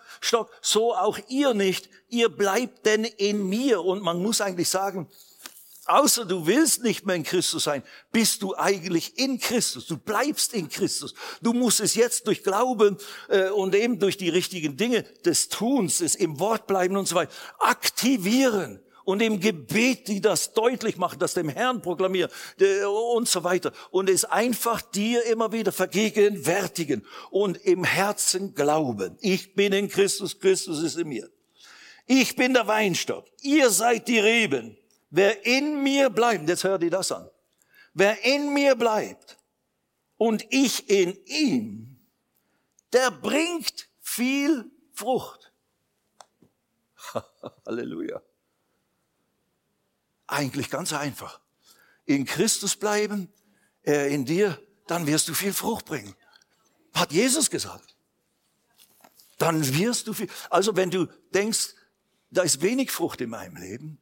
so 0.62 0.94
auch 0.94 1.18
ihr 1.28 1.54
nicht. 1.54 1.90
Ihr 2.08 2.28
bleibt 2.28 2.86
denn 2.86 3.04
in 3.04 3.48
mir. 3.48 3.82
Und 3.82 4.02
man 4.02 4.22
muss 4.22 4.40
eigentlich 4.40 4.68
sagen, 4.68 5.08
außer 5.86 6.24
du 6.24 6.46
willst 6.46 6.82
nicht 6.82 7.06
mehr 7.06 7.16
in 7.16 7.22
Christus 7.22 7.64
sein, 7.64 7.82
bist 8.12 8.42
du 8.42 8.54
eigentlich 8.56 9.18
in 9.18 9.38
Christus. 9.38 9.86
Du 9.86 9.96
bleibst 9.96 10.54
in 10.54 10.68
Christus. 10.68 11.14
Du 11.42 11.52
musst 11.52 11.80
es 11.80 11.94
jetzt 11.94 12.26
durch 12.26 12.42
Glauben 12.42 12.98
äh, 13.28 13.50
und 13.50 13.74
eben 13.74 13.98
durch 13.98 14.16
die 14.16 14.28
richtigen 14.28 14.76
Dinge 14.76 15.02
des 15.24 15.48
Tuns, 15.48 15.98
des 15.98 16.14
im 16.14 16.38
Wort 16.40 16.66
bleiben 16.66 16.96
und 16.96 17.08
so 17.08 17.16
weiter, 17.16 17.32
aktivieren 17.58 18.80
und 19.06 19.22
im 19.22 19.40
Gebet, 19.40 20.08
die 20.08 20.20
das 20.20 20.52
deutlich 20.52 20.98
machen, 20.98 21.18
das 21.18 21.34
dem 21.34 21.48
Herrn 21.48 21.80
proklamieren 21.80 22.30
und 23.14 23.28
so 23.28 23.44
weiter. 23.44 23.72
Und 23.90 24.10
es 24.10 24.24
einfach 24.24 24.82
dir 24.82 25.24
immer 25.26 25.52
wieder 25.52 25.72
vergegenwärtigen 25.72 27.06
und 27.30 27.56
im 27.58 27.84
Herzen 27.84 28.54
glauben. 28.54 29.16
Ich 29.20 29.54
bin 29.54 29.72
in 29.72 29.88
Christus, 29.88 30.38
Christus 30.38 30.82
ist 30.82 30.98
in 30.98 31.08
mir. 31.08 31.30
Ich 32.06 32.36
bin 32.36 32.52
der 32.52 32.66
Weinstock, 32.66 33.24
ihr 33.42 33.70
seid 33.70 34.08
die 34.08 34.18
Reben. 34.18 34.76
Wer 35.10 35.46
in 35.46 35.82
mir 35.82 36.10
bleibt, 36.10 36.48
jetzt 36.48 36.64
hört 36.64 36.82
ihr 36.82 36.90
das 36.90 37.12
an. 37.12 37.28
Wer 37.94 38.24
in 38.24 38.52
mir 38.52 38.74
bleibt 38.74 39.38
und 40.16 40.44
ich 40.50 40.90
in 40.90 41.16
ihm, 41.24 41.98
der 42.92 43.10
bringt 43.10 43.88
viel 44.00 44.70
Frucht. 44.92 45.52
Halleluja. 47.66 48.22
Eigentlich 50.26 50.70
ganz 50.70 50.92
einfach. 50.92 51.40
In 52.04 52.24
Christus 52.24 52.76
bleiben, 52.76 53.32
er 53.82 54.08
in 54.08 54.24
dir, 54.24 54.60
dann 54.86 55.06
wirst 55.06 55.28
du 55.28 55.34
viel 55.34 55.52
Frucht 55.52 55.86
bringen. 55.86 56.14
Hat 56.94 57.12
Jesus 57.12 57.50
gesagt. 57.50 57.96
Dann 59.38 59.76
wirst 59.78 60.06
du 60.06 60.12
viel. 60.12 60.28
Also 60.50 60.76
wenn 60.76 60.90
du 60.90 61.06
denkst, 61.34 61.74
da 62.30 62.42
ist 62.42 62.62
wenig 62.62 62.90
Frucht 62.90 63.20
in 63.20 63.30
meinem 63.30 63.56
Leben, 63.56 64.00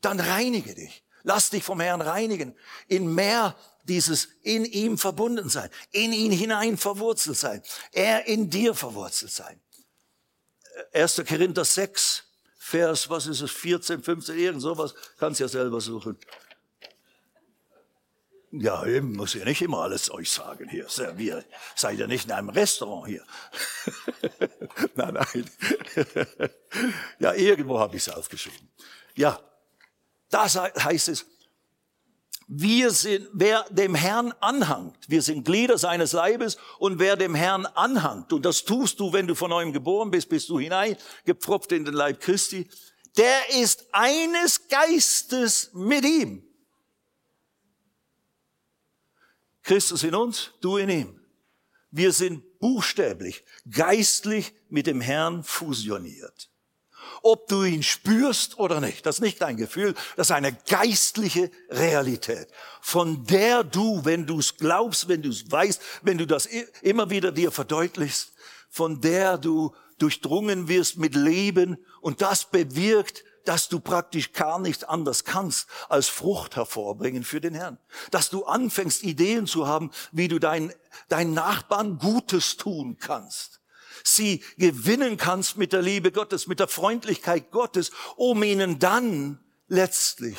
dann 0.00 0.20
reinige 0.20 0.74
dich. 0.74 1.04
Lass 1.22 1.50
dich 1.50 1.62
vom 1.62 1.80
Herrn 1.80 2.00
reinigen. 2.00 2.56
In 2.88 3.14
mehr 3.14 3.56
dieses 3.84 4.28
in 4.42 4.64
ihm 4.64 4.98
verbunden 4.98 5.48
sein, 5.48 5.70
in 5.90 6.12
ihn 6.12 6.32
hinein 6.32 6.76
verwurzelt 6.76 7.36
sein, 7.36 7.62
er 7.92 8.26
in 8.26 8.50
dir 8.50 8.74
verwurzelt 8.74 9.32
sein. 9.32 9.60
1. 10.92 11.22
Korinther 11.26 11.64
6, 11.64 12.24
Vers, 12.56 13.10
was 13.10 13.26
ist 13.26 13.40
es, 13.40 13.50
14, 13.50 14.02
15, 14.02 14.38
irgend 14.38 14.62
sowas, 14.62 14.94
kannst 15.18 15.40
ja 15.40 15.48
selber 15.48 15.80
suchen. 15.80 16.16
Ja, 18.52 18.84
eben, 18.84 19.14
muss 19.14 19.34
ja 19.34 19.44
nicht 19.44 19.62
immer 19.62 19.78
alles 19.78 20.10
euch 20.10 20.30
sagen 20.30 20.68
hier. 20.68 20.86
Wir 21.16 21.44
seid 21.76 21.98
ja 21.98 22.06
nicht 22.06 22.24
in 22.24 22.32
einem 22.32 22.48
Restaurant 22.48 23.06
hier. 23.06 23.24
nein, 24.96 25.14
nein. 25.14 25.50
ja, 27.20 27.32
irgendwo 27.32 27.78
habe 27.78 27.96
ich 27.96 28.06
es 28.06 28.12
aufgeschrieben. 28.12 28.68
Ja, 29.14 29.40
da 30.30 30.46
heißt 30.46 31.08
es, 31.08 31.26
Wir 32.52 32.90
sind, 32.90 33.28
wer 33.32 33.64
dem 33.70 33.94
Herrn 33.94 34.32
anhangt, 34.40 35.08
wir 35.08 35.22
sind 35.22 35.44
Glieder 35.44 35.78
seines 35.78 36.12
Leibes 36.12 36.56
und 36.80 36.98
wer 36.98 37.14
dem 37.14 37.36
Herrn 37.36 37.64
anhangt, 37.64 38.32
und 38.32 38.44
das 38.44 38.64
tust 38.64 38.98
du, 38.98 39.12
wenn 39.12 39.28
du 39.28 39.36
von 39.36 39.50
neuem 39.50 39.72
geboren 39.72 40.10
bist, 40.10 40.28
bist 40.28 40.48
du 40.48 40.58
hineingepfropft 40.58 41.70
in 41.70 41.84
den 41.84 41.94
Leib 41.94 42.18
Christi, 42.18 42.68
der 43.16 43.50
ist 43.50 43.86
eines 43.92 44.66
Geistes 44.66 45.70
mit 45.74 46.04
ihm. 46.04 46.42
Christus 49.62 50.02
in 50.02 50.16
uns, 50.16 50.50
du 50.60 50.76
in 50.76 50.88
ihm. 50.88 51.20
Wir 51.92 52.12
sind 52.12 52.58
buchstäblich, 52.58 53.44
geistlich 53.70 54.52
mit 54.68 54.88
dem 54.88 55.00
Herrn 55.00 55.44
fusioniert 55.44 56.50
ob 57.22 57.48
du 57.48 57.62
ihn 57.62 57.82
spürst 57.82 58.58
oder 58.58 58.80
nicht. 58.80 59.06
Das 59.06 59.16
ist 59.16 59.20
nicht 59.20 59.40
dein 59.40 59.56
Gefühl, 59.56 59.94
das 60.16 60.28
ist 60.28 60.32
eine 60.32 60.52
geistliche 60.68 61.50
Realität, 61.70 62.48
von 62.80 63.24
der 63.24 63.64
du, 63.64 64.04
wenn 64.04 64.26
du 64.26 64.38
es 64.38 64.56
glaubst, 64.56 65.08
wenn 65.08 65.22
du 65.22 65.30
es 65.30 65.50
weißt, 65.50 65.80
wenn 66.02 66.18
du 66.18 66.26
das 66.26 66.46
immer 66.82 67.10
wieder 67.10 67.32
dir 67.32 67.52
verdeutlichst, 67.52 68.32
von 68.68 69.00
der 69.00 69.38
du 69.38 69.74
durchdrungen 69.98 70.68
wirst 70.68 70.96
mit 70.96 71.14
Leben 71.14 71.78
und 72.00 72.22
das 72.22 72.44
bewirkt, 72.46 73.24
dass 73.44 73.68
du 73.68 73.80
praktisch 73.80 74.32
gar 74.32 74.58
nichts 74.58 74.84
anders 74.84 75.24
kannst 75.24 75.66
als 75.88 76.08
Frucht 76.08 76.56
hervorbringen 76.56 77.24
für 77.24 77.40
den 77.40 77.54
Herrn. 77.54 77.78
Dass 78.10 78.30
du 78.30 78.44
anfängst, 78.44 79.02
Ideen 79.02 79.46
zu 79.46 79.66
haben, 79.66 79.90
wie 80.12 80.28
du 80.28 80.38
deinen, 80.38 80.72
deinen 81.08 81.34
Nachbarn 81.34 81.98
Gutes 81.98 82.56
tun 82.56 82.96
kannst 82.98 83.59
sie 84.04 84.42
gewinnen 84.58 85.16
kannst 85.16 85.56
mit 85.56 85.72
der 85.72 85.82
Liebe 85.82 86.12
Gottes, 86.12 86.46
mit 86.46 86.60
der 86.60 86.68
Freundlichkeit 86.68 87.50
Gottes, 87.50 87.90
um 88.16 88.42
ihnen 88.42 88.78
dann 88.78 89.40
letztlich 89.68 90.36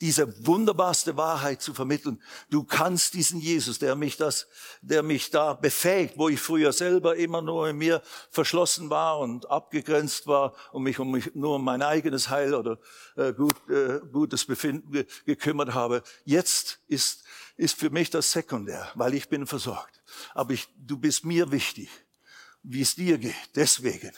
diese 0.00 0.46
wunderbarste 0.46 1.16
Wahrheit 1.16 1.62
zu 1.62 1.72
vermitteln. 1.72 2.20
Du 2.50 2.64
kannst 2.64 3.14
diesen 3.14 3.40
Jesus, 3.40 3.78
der 3.78 3.94
mich 3.94 4.16
das, 4.16 4.48
der 4.82 5.02
mich 5.02 5.30
da 5.30 5.54
befähigt, 5.54 6.18
wo 6.18 6.28
ich 6.28 6.40
früher 6.40 6.72
selber 6.72 7.16
immer 7.16 7.40
nur 7.40 7.68
in 7.68 7.78
mir 7.78 8.02
verschlossen 8.30 8.90
war 8.90 9.20
und 9.20 9.48
abgegrenzt 9.50 10.26
war 10.26 10.54
und 10.72 10.82
mich 10.82 10.98
um 10.98 11.10
mich 11.10 11.34
nur 11.34 11.56
um 11.56 11.64
mein 11.64 11.80
eigenes 11.80 12.28
Heil 12.28 12.54
oder 12.54 12.78
äh, 13.16 13.32
gut, 13.32 13.54
äh, 13.70 14.00
gutes 14.12 14.44
Befinden 14.44 14.90
ge 14.90 15.06
gekümmert 15.24 15.72
habe. 15.72 16.02
Jetzt 16.24 16.80
ist 16.88 17.24
ist 17.56 17.78
für 17.78 17.90
mich 17.90 18.10
das 18.10 18.32
sekundär, 18.32 18.90
weil 18.94 19.14
ich 19.14 19.28
bin 19.28 19.46
versorgt. 19.46 20.02
Aber 20.34 20.52
ich, 20.52 20.68
du 20.76 20.98
bist 20.98 21.24
mir 21.24 21.50
wichtig 21.52 21.88
wie 22.64 22.80
es 22.80 22.96
dir 22.96 23.18
geht. 23.18 23.34
Deswegen 23.54 24.12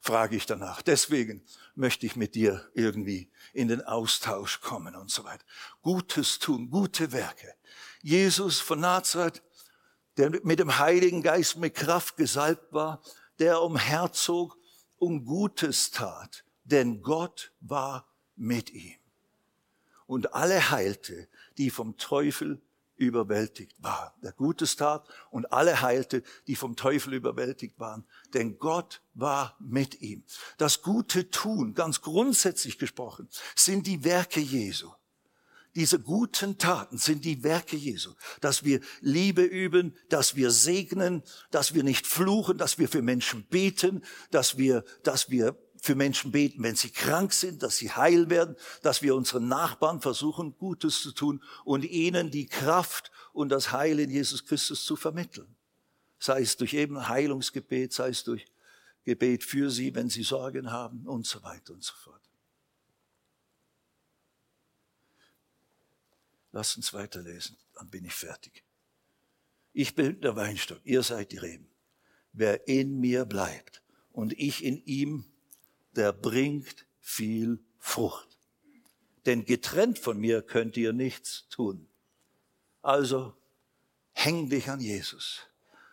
frage 0.00 0.36
ich 0.36 0.46
danach. 0.46 0.82
Deswegen 0.82 1.44
möchte 1.74 2.06
ich 2.06 2.16
mit 2.16 2.34
dir 2.34 2.68
irgendwie 2.74 3.30
in 3.52 3.68
den 3.68 3.82
Austausch 3.82 4.60
kommen 4.60 4.96
und 4.96 5.10
so 5.10 5.24
weiter. 5.24 5.44
Gutes 5.82 6.38
tun, 6.38 6.70
gute 6.70 7.12
Werke. 7.12 7.54
Jesus 8.02 8.60
von 8.60 8.80
Nazareth, 8.80 9.42
der 10.16 10.30
mit 10.44 10.58
dem 10.58 10.78
Heiligen 10.78 11.22
Geist 11.22 11.56
mit 11.56 11.74
Kraft 11.74 12.16
gesalbt 12.16 12.72
war, 12.72 13.02
der 13.38 13.60
umherzog 13.62 14.56
und 14.98 15.24
Gutes 15.24 15.90
tat, 15.90 16.44
denn 16.64 17.02
Gott 17.02 17.52
war 17.60 18.08
mit 18.36 18.70
ihm. 18.70 18.98
Und 20.06 20.34
alle 20.34 20.70
heilte, 20.70 21.28
die 21.58 21.70
vom 21.70 21.96
Teufel 21.96 22.60
überwältigt 23.06 23.76
war. 23.82 24.14
Der 24.22 24.32
Gutes 24.32 24.76
tat 24.76 25.06
und 25.30 25.52
alle 25.52 25.82
heilte, 25.82 26.22
die 26.46 26.56
vom 26.56 26.76
Teufel 26.76 27.14
überwältigt 27.14 27.78
waren. 27.78 28.04
Denn 28.34 28.58
Gott 28.58 29.02
war 29.14 29.56
mit 29.60 30.00
ihm. 30.00 30.24
Das 30.58 30.82
gute 30.82 31.30
Tun, 31.30 31.74
ganz 31.74 32.00
grundsätzlich 32.00 32.78
gesprochen, 32.78 33.28
sind 33.54 33.86
die 33.86 34.04
Werke 34.04 34.40
Jesu. 34.40 34.90
Diese 35.74 35.98
guten 35.98 36.58
Taten 36.58 36.98
sind 36.98 37.24
die 37.24 37.42
Werke 37.42 37.76
Jesu, 37.76 38.12
dass 38.42 38.62
wir 38.62 38.80
Liebe 39.00 39.42
üben, 39.42 39.96
dass 40.10 40.36
wir 40.36 40.50
segnen, 40.50 41.22
dass 41.50 41.72
wir 41.72 41.82
nicht 41.82 42.06
fluchen, 42.06 42.58
dass 42.58 42.78
wir 42.78 42.88
für 42.88 43.00
Menschen 43.00 43.46
beten, 43.46 44.04
dass 44.30 44.58
wir, 44.58 44.84
dass 45.02 45.30
wir 45.30 45.56
für 45.82 45.96
Menschen 45.96 46.30
beten, 46.30 46.62
wenn 46.62 46.76
sie 46.76 46.90
krank 46.90 47.32
sind, 47.32 47.64
dass 47.64 47.76
sie 47.76 47.90
heil 47.90 48.30
werden, 48.30 48.54
dass 48.82 49.02
wir 49.02 49.16
unseren 49.16 49.48
Nachbarn 49.48 50.00
versuchen, 50.00 50.56
Gutes 50.56 51.02
zu 51.02 51.10
tun 51.10 51.42
und 51.64 51.82
ihnen 51.82 52.30
die 52.30 52.46
Kraft 52.46 53.10
und 53.32 53.48
das 53.48 53.72
Heil 53.72 53.98
in 53.98 54.08
Jesus 54.08 54.46
Christus 54.46 54.84
zu 54.84 54.94
vermitteln. 54.94 55.56
Sei 56.20 56.40
es 56.40 56.56
durch 56.56 56.74
eben 56.74 57.08
Heilungsgebet, 57.08 57.92
sei 57.92 58.10
es 58.10 58.22
durch 58.22 58.46
Gebet 59.02 59.42
für 59.42 59.72
sie, 59.72 59.92
wenn 59.96 60.08
sie 60.08 60.22
Sorgen 60.22 60.70
haben 60.70 61.04
und 61.08 61.26
so 61.26 61.42
weiter 61.42 61.72
und 61.72 61.82
so 61.82 61.94
fort. 61.94 62.22
Lass 66.52 66.76
uns 66.76 66.92
weiterlesen, 66.92 67.56
dann 67.74 67.90
bin 67.90 68.04
ich 68.04 68.14
fertig. 68.14 68.62
Ich 69.72 69.96
bin 69.96 70.20
der 70.20 70.36
Weinstock, 70.36 70.78
ihr 70.84 71.02
seid 71.02 71.32
die 71.32 71.38
Reben. 71.38 71.68
Wer 72.32 72.68
in 72.68 73.00
mir 73.00 73.24
bleibt 73.24 73.82
und 74.12 74.32
ich 74.34 74.62
in 74.62 74.76
ihm, 74.84 75.24
der 75.96 76.12
bringt 76.12 76.86
viel 77.00 77.58
Frucht. 77.78 78.38
Denn 79.26 79.44
getrennt 79.44 79.98
von 79.98 80.18
mir 80.18 80.42
könnt 80.42 80.76
ihr 80.76 80.92
nichts 80.92 81.46
tun. 81.48 81.88
Also 82.80 83.34
häng 84.12 84.48
dich 84.48 84.68
an 84.68 84.80
Jesus. 84.80 85.40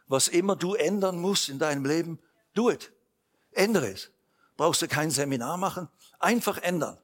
Was 0.07 0.27
immer 0.27 0.55
du 0.55 0.73
ändern 0.73 1.19
musst 1.19 1.49
in 1.49 1.59
deinem 1.59 1.85
Leben, 1.85 2.19
do 2.55 2.71
it. 2.71 2.91
Ändere 3.51 3.91
es. 3.91 4.09
Brauchst 4.57 4.81
du 4.81 4.87
kein 4.87 5.11
Seminar 5.11 5.57
machen. 5.57 5.87
Einfach 6.19 6.57
ändern. 6.57 6.97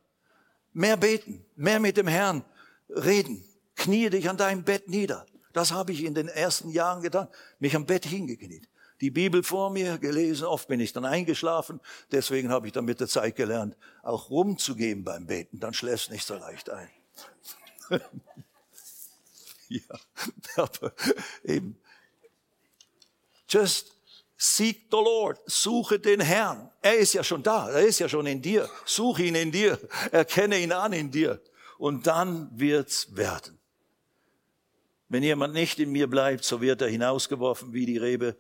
Mehr 0.74 0.98
beten, 0.98 1.46
mehr 1.56 1.80
mit 1.80 1.98
dem 1.98 2.08
Herrn 2.08 2.44
reden. 2.90 3.44
Knie 3.76 4.10
dich 4.10 4.30
an 4.30 4.38
deinem 4.38 4.64
Bett 4.64 4.90
nieder. 4.90 5.26
Das 5.54 5.72
habe 5.72 5.94
ich 5.94 6.04
in 6.04 6.16
den 6.16 6.28
ersten 6.28 6.70
Jahren 6.70 7.02
getan. 7.02 7.30
Mich 7.60 7.76
am 7.76 7.86
Bett 7.86 8.06
hingekniet 8.06 8.68
die 9.02 9.12
Bibel 9.12 9.44
vor 9.44 9.70
mir 9.70 9.98
gelesen, 9.98 10.46
oft 10.46 10.68
bin 10.68 10.80
ich 10.80 10.94
dann 10.94 11.06
eingeschlafen, 11.06 11.82
deswegen 12.12 12.50
habe 12.50 12.68
ich 12.68 12.74
dann 12.74 12.86
mit 12.86 13.00
der 13.00 13.08
Zeit 13.08 13.36
gelernt, 13.36 13.78
auch 14.04 14.30
rumzugehen 14.30 15.04
beim 15.04 15.28
Beten, 15.28 15.60
dann 15.60 15.74
schläfst 15.74 16.12
nicht 16.12 16.26
so 16.26 16.36
leicht 16.36 16.70
ein. 16.70 16.90
ja, 19.70 20.00
aber 20.56 20.94
eben, 21.44 21.78
just 23.50 23.96
seek 24.38 24.88
the 24.92 24.98
Lord, 24.98 25.40
suche 25.46 26.00
den 26.00 26.20
Herrn. 26.20 26.70
Er 26.82 26.98
ist 26.98 27.14
ja 27.14 27.24
schon 27.24 27.44
da, 27.44 27.70
er 27.70 27.86
ist 27.86 28.00
ja 28.00 28.10
schon 28.10 28.26
in 28.26 28.42
dir. 28.42 28.70
Suche 28.86 29.24
ihn 29.24 29.36
in 29.36 29.52
dir, 29.52 29.80
erkenne 30.12 30.60
ihn 30.60 30.72
an 30.72 30.94
in 30.94 31.12
dir. 31.12 31.42
Und 31.78 32.08
dann 32.08 32.50
wird's 32.54 33.16
werden. 33.16 33.60
Wenn 35.10 35.24
jemand 35.24 35.54
nicht 35.54 35.80
in 35.80 35.92
mir 35.92 36.10
bleibt, 36.10 36.44
so 36.44 36.62
wird 36.62 36.82
er 36.82 36.88
hinausgeworfen 36.88 37.74
wie 37.74 37.86
die 37.86 37.98
Rebe 37.98 38.38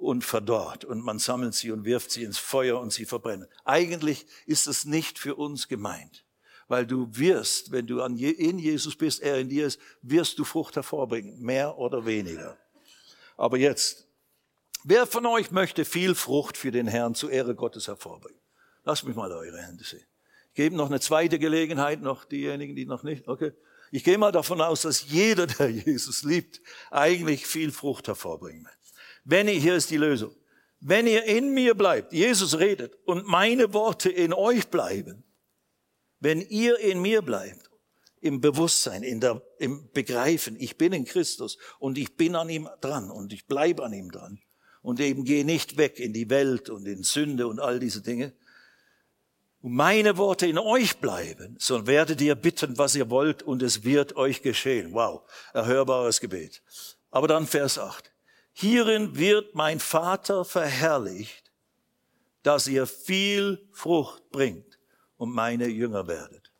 und 0.00 0.24
verdorrt 0.24 0.84
und 0.84 1.04
man 1.04 1.18
sammelt 1.18 1.54
sie 1.54 1.70
und 1.70 1.84
wirft 1.84 2.10
sie 2.10 2.24
ins 2.24 2.38
Feuer 2.38 2.80
und 2.80 2.92
sie 2.92 3.04
verbrennen. 3.04 3.46
Eigentlich 3.64 4.26
ist 4.46 4.66
es 4.66 4.84
nicht 4.84 5.18
für 5.18 5.34
uns 5.34 5.68
gemeint, 5.68 6.24
weil 6.68 6.86
du 6.86 7.08
wirst, 7.12 7.70
wenn 7.70 7.86
du 7.86 8.00
in 8.00 8.58
Jesus 8.58 8.96
bist, 8.96 9.20
er 9.20 9.38
in 9.38 9.48
dir 9.48 9.66
ist, 9.66 9.78
wirst 10.02 10.38
du 10.38 10.44
Frucht 10.44 10.76
hervorbringen, 10.76 11.40
mehr 11.40 11.76
oder 11.78 12.06
weniger. 12.06 12.56
Aber 13.36 13.58
jetzt, 13.58 14.06
wer 14.84 15.06
von 15.06 15.26
euch 15.26 15.50
möchte 15.50 15.84
viel 15.84 16.14
Frucht 16.14 16.56
für 16.56 16.70
den 16.70 16.86
Herrn 16.86 17.14
zur 17.14 17.30
Ehre 17.30 17.54
Gottes 17.54 17.86
hervorbringen? 17.86 18.40
Lass 18.84 19.02
mich 19.02 19.16
mal 19.16 19.30
eure 19.30 19.62
Hände 19.62 19.84
sehen. 19.84 20.04
Ich 20.48 20.54
gebe 20.54 20.76
noch 20.76 20.86
eine 20.86 21.00
zweite 21.00 21.38
Gelegenheit, 21.38 22.00
noch 22.00 22.24
diejenigen, 22.24 22.74
die 22.74 22.86
noch 22.86 23.02
nicht, 23.02 23.28
okay. 23.28 23.52
Ich 23.92 24.04
gehe 24.04 24.18
mal 24.18 24.32
davon 24.32 24.60
aus, 24.60 24.82
dass 24.82 25.10
jeder, 25.10 25.46
der 25.46 25.68
Jesus 25.70 26.22
liebt, 26.22 26.60
eigentlich 26.90 27.46
viel 27.46 27.72
Frucht 27.72 28.08
hervorbringen 28.08 28.64
will. 28.64 28.79
Wenn 29.24 29.48
ihr, 29.48 29.54
hier 29.54 29.74
ist 29.74 29.90
die 29.90 29.96
Lösung. 29.96 30.34
Wenn 30.80 31.06
ihr 31.06 31.24
in 31.24 31.52
mir 31.52 31.74
bleibt, 31.74 32.12
Jesus 32.12 32.58
redet, 32.58 32.96
und 33.04 33.26
meine 33.26 33.74
Worte 33.74 34.08
in 34.08 34.32
euch 34.32 34.68
bleiben, 34.68 35.24
wenn 36.20 36.40
ihr 36.40 36.78
in 36.78 37.02
mir 37.02 37.22
bleibt, 37.22 37.70
im 38.22 38.40
Bewusstsein, 38.40 39.02
in 39.02 39.20
der, 39.20 39.42
im 39.58 39.90
Begreifen, 39.92 40.56
ich 40.58 40.76
bin 40.76 40.92
in 40.92 41.04
Christus 41.04 41.58
und 41.78 41.98
ich 41.98 42.16
bin 42.16 42.34
an 42.34 42.48
ihm 42.48 42.68
dran 42.80 43.10
und 43.10 43.32
ich 43.32 43.46
bleibe 43.46 43.84
an 43.84 43.92
ihm 43.92 44.10
dran 44.10 44.40
und 44.82 45.00
eben 45.00 45.24
gehe 45.24 45.44
nicht 45.44 45.76
weg 45.76 45.98
in 45.98 46.12
die 46.12 46.28
Welt 46.28 46.68
und 46.68 46.86
in 46.86 47.02
Sünde 47.02 47.46
und 47.46 47.60
all 47.60 47.78
diese 47.78 48.02
Dinge, 48.02 48.34
und 49.62 49.74
meine 49.74 50.16
Worte 50.16 50.46
in 50.46 50.58
euch 50.58 50.98
bleiben, 50.98 51.56
so 51.58 51.86
werdet 51.86 52.20
ihr 52.22 52.34
bitten, 52.34 52.78
was 52.78 52.94
ihr 52.94 53.10
wollt, 53.10 53.42
und 53.42 53.62
es 53.62 53.84
wird 53.84 54.16
euch 54.16 54.40
geschehen. 54.40 54.94
Wow, 54.94 55.28
erhörbares 55.52 56.20
Gebet. 56.20 56.62
Aber 57.10 57.28
dann 57.28 57.46
Vers 57.46 57.78
8. 57.78 58.09
Hierin 58.52 59.16
wird 59.16 59.54
mein 59.54 59.80
Vater 59.80 60.44
verherrlicht, 60.44 61.50
dass 62.42 62.66
ihr 62.66 62.86
viel 62.86 63.66
Frucht 63.72 64.30
bringt 64.30 64.78
und 65.16 65.34
meine 65.34 65.68
Jünger 65.68 66.06
werdet. 66.06 66.50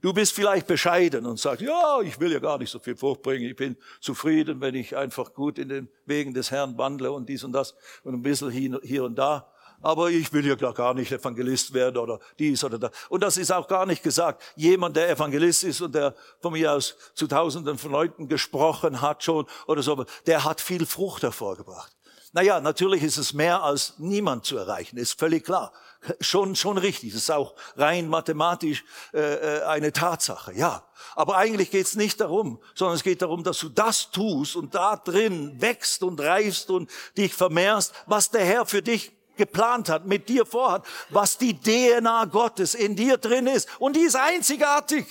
Du 0.00 0.12
bist 0.12 0.32
vielleicht 0.32 0.66
bescheiden 0.66 1.26
und 1.26 1.40
sagst, 1.40 1.60
ja, 1.60 2.00
ich 2.02 2.20
will 2.20 2.32
ja 2.32 2.38
gar 2.38 2.58
nicht 2.58 2.70
so 2.70 2.78
viel 2.78 2.96
Frucht 2.96 3.22
bringen. 3.22 3.48
Ich 3.48 3.56
bin 3.56 3.76
zufrieden, 4.00 4.60
wenn 4.60 4.74
ich 4.74 4.96
einfach 4.96 5.34
gut 5.34 5.58
in 5.58 5.68
den 5.68 5.88
Wegen 6.06 6.34
des 6.34 6.50
Herrn 6.50 6.78
wandle 6.78 7.10
und 7.10 7.28
dies 7.28 7.42
und 7.42 7.52
das 7.52 7.74
und 8.04 8.14
ein 8.14 8.22
bisschen 8.22 8.50
hier 8.82 9.04
und 9.04 9.16
da. 9.16 9.52
Aber 9.80 10.10
ich 10.10 10.32
will 10.32 10.46
ja 10.46 10.54
gar 10.54 10.94
nicht 10.94 11.12
Evangelist 11.12 11.72
werden 11.72 11.98
oder 11.98 12.18
dies 12.38 12.64
oder 12.64 12.78
das. 12.78 12.90
Und 13.08 13.22
das 13.22 13.36
ist 13.36 13.52
auch 13.52 13.68
gar 13.68 13.86
nicht 13.86 14.02
gesagt. 14.02 14.42
Jemand, 14.56 14.96
der 14.96 15.10
Evangelist 15.10 15.64
ist 15.64 15.80
und 15.80 15.94
der 15.94 16.14
von 16.40 16.52
mir 16.52 16.72
aus 16.72 16.96
zu 17.14 17.26
Tausenden 17.26 17.78
von 17.78 17.92
Leuten 17.92 18.28
gesprochen 18.28 19.00
hat 19.00 19.22
schon 19.22 19.46
oder 19.66 19.82
so, 19.82 20.04
der 20.26 20.44
hat 20.44 20.60
viel 20.60 20.86
Frucht 20.86 21.22
hervorgebracht. 21.22 21.92
Naja, 22.32 22.60
natürlich 22.60 23.02
ist 23.02 23.16
es 23.16 23.32
mehr 23.32 23.62
als 23.62 23.94
niemand 23.98 24.44
zu 24.44 24.58
erreichen, 24.58 24.98
ist 24.98 25.18
völlig 25.18 25.44
klar. 25.44 25.72
Schon, 26.20 26.54
schon 26.54 26.78
richtig. 26.78 27.12
Das 27.12 27.22
ist 27.22 27.30
auch 27.30 27.54
rein 27.76 28.06
mathematisch 28.06 28.84
äh, 29.12 29.18
äh 29.18 29.62
eine 29.64 29.92
Tatsache, 29.92 30.52
ja. 30.52 30.84
Aber 31.16 31.36
eigentlich 31.36 31.70
geht 31.70 31.86
es 31.86 31.96
nicht 31.96 32.20
darum, 32.20 32.62
sondern 32.74 32.96
es 32.96 33.02
geht 33.02 33.22
darum, 33.22 33.42
dass 33.42 33.58
du 33.58 33.68
das 33.68 34.10
tust 34.10 34.54
und 34.54 34.74
da 34.74 34.96
drin 34.96 35.60
wächst 35.60 36.02
und 36.02 36.20
reifst 36.20 36.70
und 36.70 36.90
dich 37.16 37.34
vermehrst, 37.34 37.92
was 38.06 38.30
der 38.30 38.44
Herr 38.44 38.66
für 38.66 38.82
dich 38.82 39.17
geplant 39.38 39.88
hat, 39.88 40.06
mit 40.06 40.28
dir 40.28 40.44
vorhat, 40.44 40.84
was 41.08 41.38
die 41.38 41.58
DNA 41.58 42.26
Gottes 42.26 42.74
in 42.74 42.96
dir 42.96 43.16
drin 43.16 43.46
ist. 43.46 43.68
Und 43.78 43.96
die 43.96 44.02
ist 44.02 44.16
einzigartig. 44.16 45.06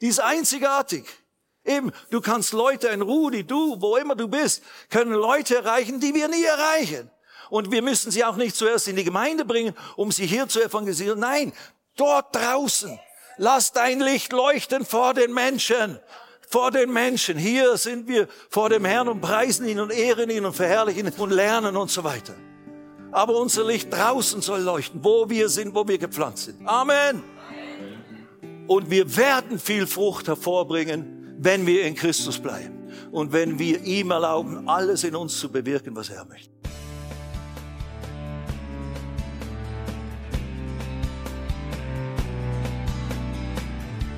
Die 0.00 0.08
ist 0.08 0.20
einzigartig. 0.20 1.04
Eben, 1.64 1.92
du 2.10 2.20
kannst 2.20 2.52
Leute, 2.52 2.90
ein 2.90 3.02
Rudi, 3.02 3.44
du, 3.44 3.80
wo 3.80 3.96
immer 3.96 4.16
du 4.16 4.28
bist, 4.28 4.62
können 4.88 5.12
Leute 5.12 5.56
erreichen, 5.56 6.00
die 6.00 6.14
wir 6.14 6.28
nie 6.28 6.44
erreichen. 6.44 7.10
Und 7.50 7.70
wir 7.70 7.82
müssen 7.82 8.10
sie 8.10 8.24
auch 8.24 8.36
nicht 8.36 8.56
zuerst 8.56 8.88
in 8.88 8.96
die 8.96 9.04
Gemeinde 9.04 9.44
bringen, 9.44 9.74
um 9.96 10.10
sie 10.10 10.26
hier 10.26 10.48
zu 10.48 10.62
evangelisieren. 10.62 11.18
Nein, 11.18 11.52
dort 11.96 12.34
draußen. 12.34 12.98
Lass 13.36 13.72
dein 13.72 14.00
Licht 14.00 14.32
leuchten 14.32 14.86
vor 14.86 15.14
den 15.14 15.34
Menschen. 15.34 15.98
Vor 16.48 16.70
den 16.70 16.92
Menschen. 16.92 17.36
Hier 17.38 17.76
sind 17.76 18.08
wir 18.08 18.28
vor 18.48 18.70
dem 18.70 18.84
Herrn 18.84 19.08
und 19.08 19.20
preisen 19.20 19.66
ihn 19.68 19.80
und 19.80 19.90
ehren 19.90 20.30
ihn 20.30 20.44
und 20.44 20.54
verherrlichen 20.54 21.06
ihn 21.06 21.14
und 21.18 21.30
lernen 21.30 21.76
und 21.76 21.90
so 21.90 22.04
weiter. 22.04 22.34
Aber 23.12 23.36
unser 23.36 23.66
Licht 23.66 23.92
draußen 23.92 24.40
soll 24.40 24.60
leuchten, 24.60 25.02
wo 25.02 25.28
wir 25.28 25.48
sind, 25.48 25.74
wo 25.74 25.86
wir 25.86 25.98
gepflanzt 25.98 26.44
sind. 26.44 26.66
Amen. 26.66 27.22
Und 28.66 28.88
wir 28.88 29.16
werden 29.16 29.58
viel 29.58 29.86
Frucht 29.86 30.28
hervorbringen, 30.28 31.36
wenn 31.38 31.66
wir 31.66 31.84
in 31.84 31.96
Christus 31.96 32.38
bleiben. 32.38 32.88
Und 33.10 33.32
wenn 33.32 33.58
wir 33.58 33.82
ihm 33.82 34.12
erlauben, 34.12 34.68
alles 34.68 35.02
in 35.02 35.16
uns 35.16 35.38
zu 35.38 35.50
bewirken, 35.50 35.96
was 35.96 36.08
er 36.10 36.24
möchte. 36.24 36.50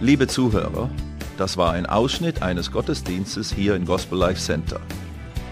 Liebe 0.02 0.26
Zuhörer, 0.26 0.90
das 1.38 1.56
war 1.56 1.72
ein 1.72 1.86
Ausschnitt 1.86 2.42
eines 2.42 2.72
Gottesdienstes 2.72 3.52
hier 3.52 3.76
im 3.76 3.86
Gospel 3.86 4.18
Life 4.18 4.40
Center. 4.40 4.80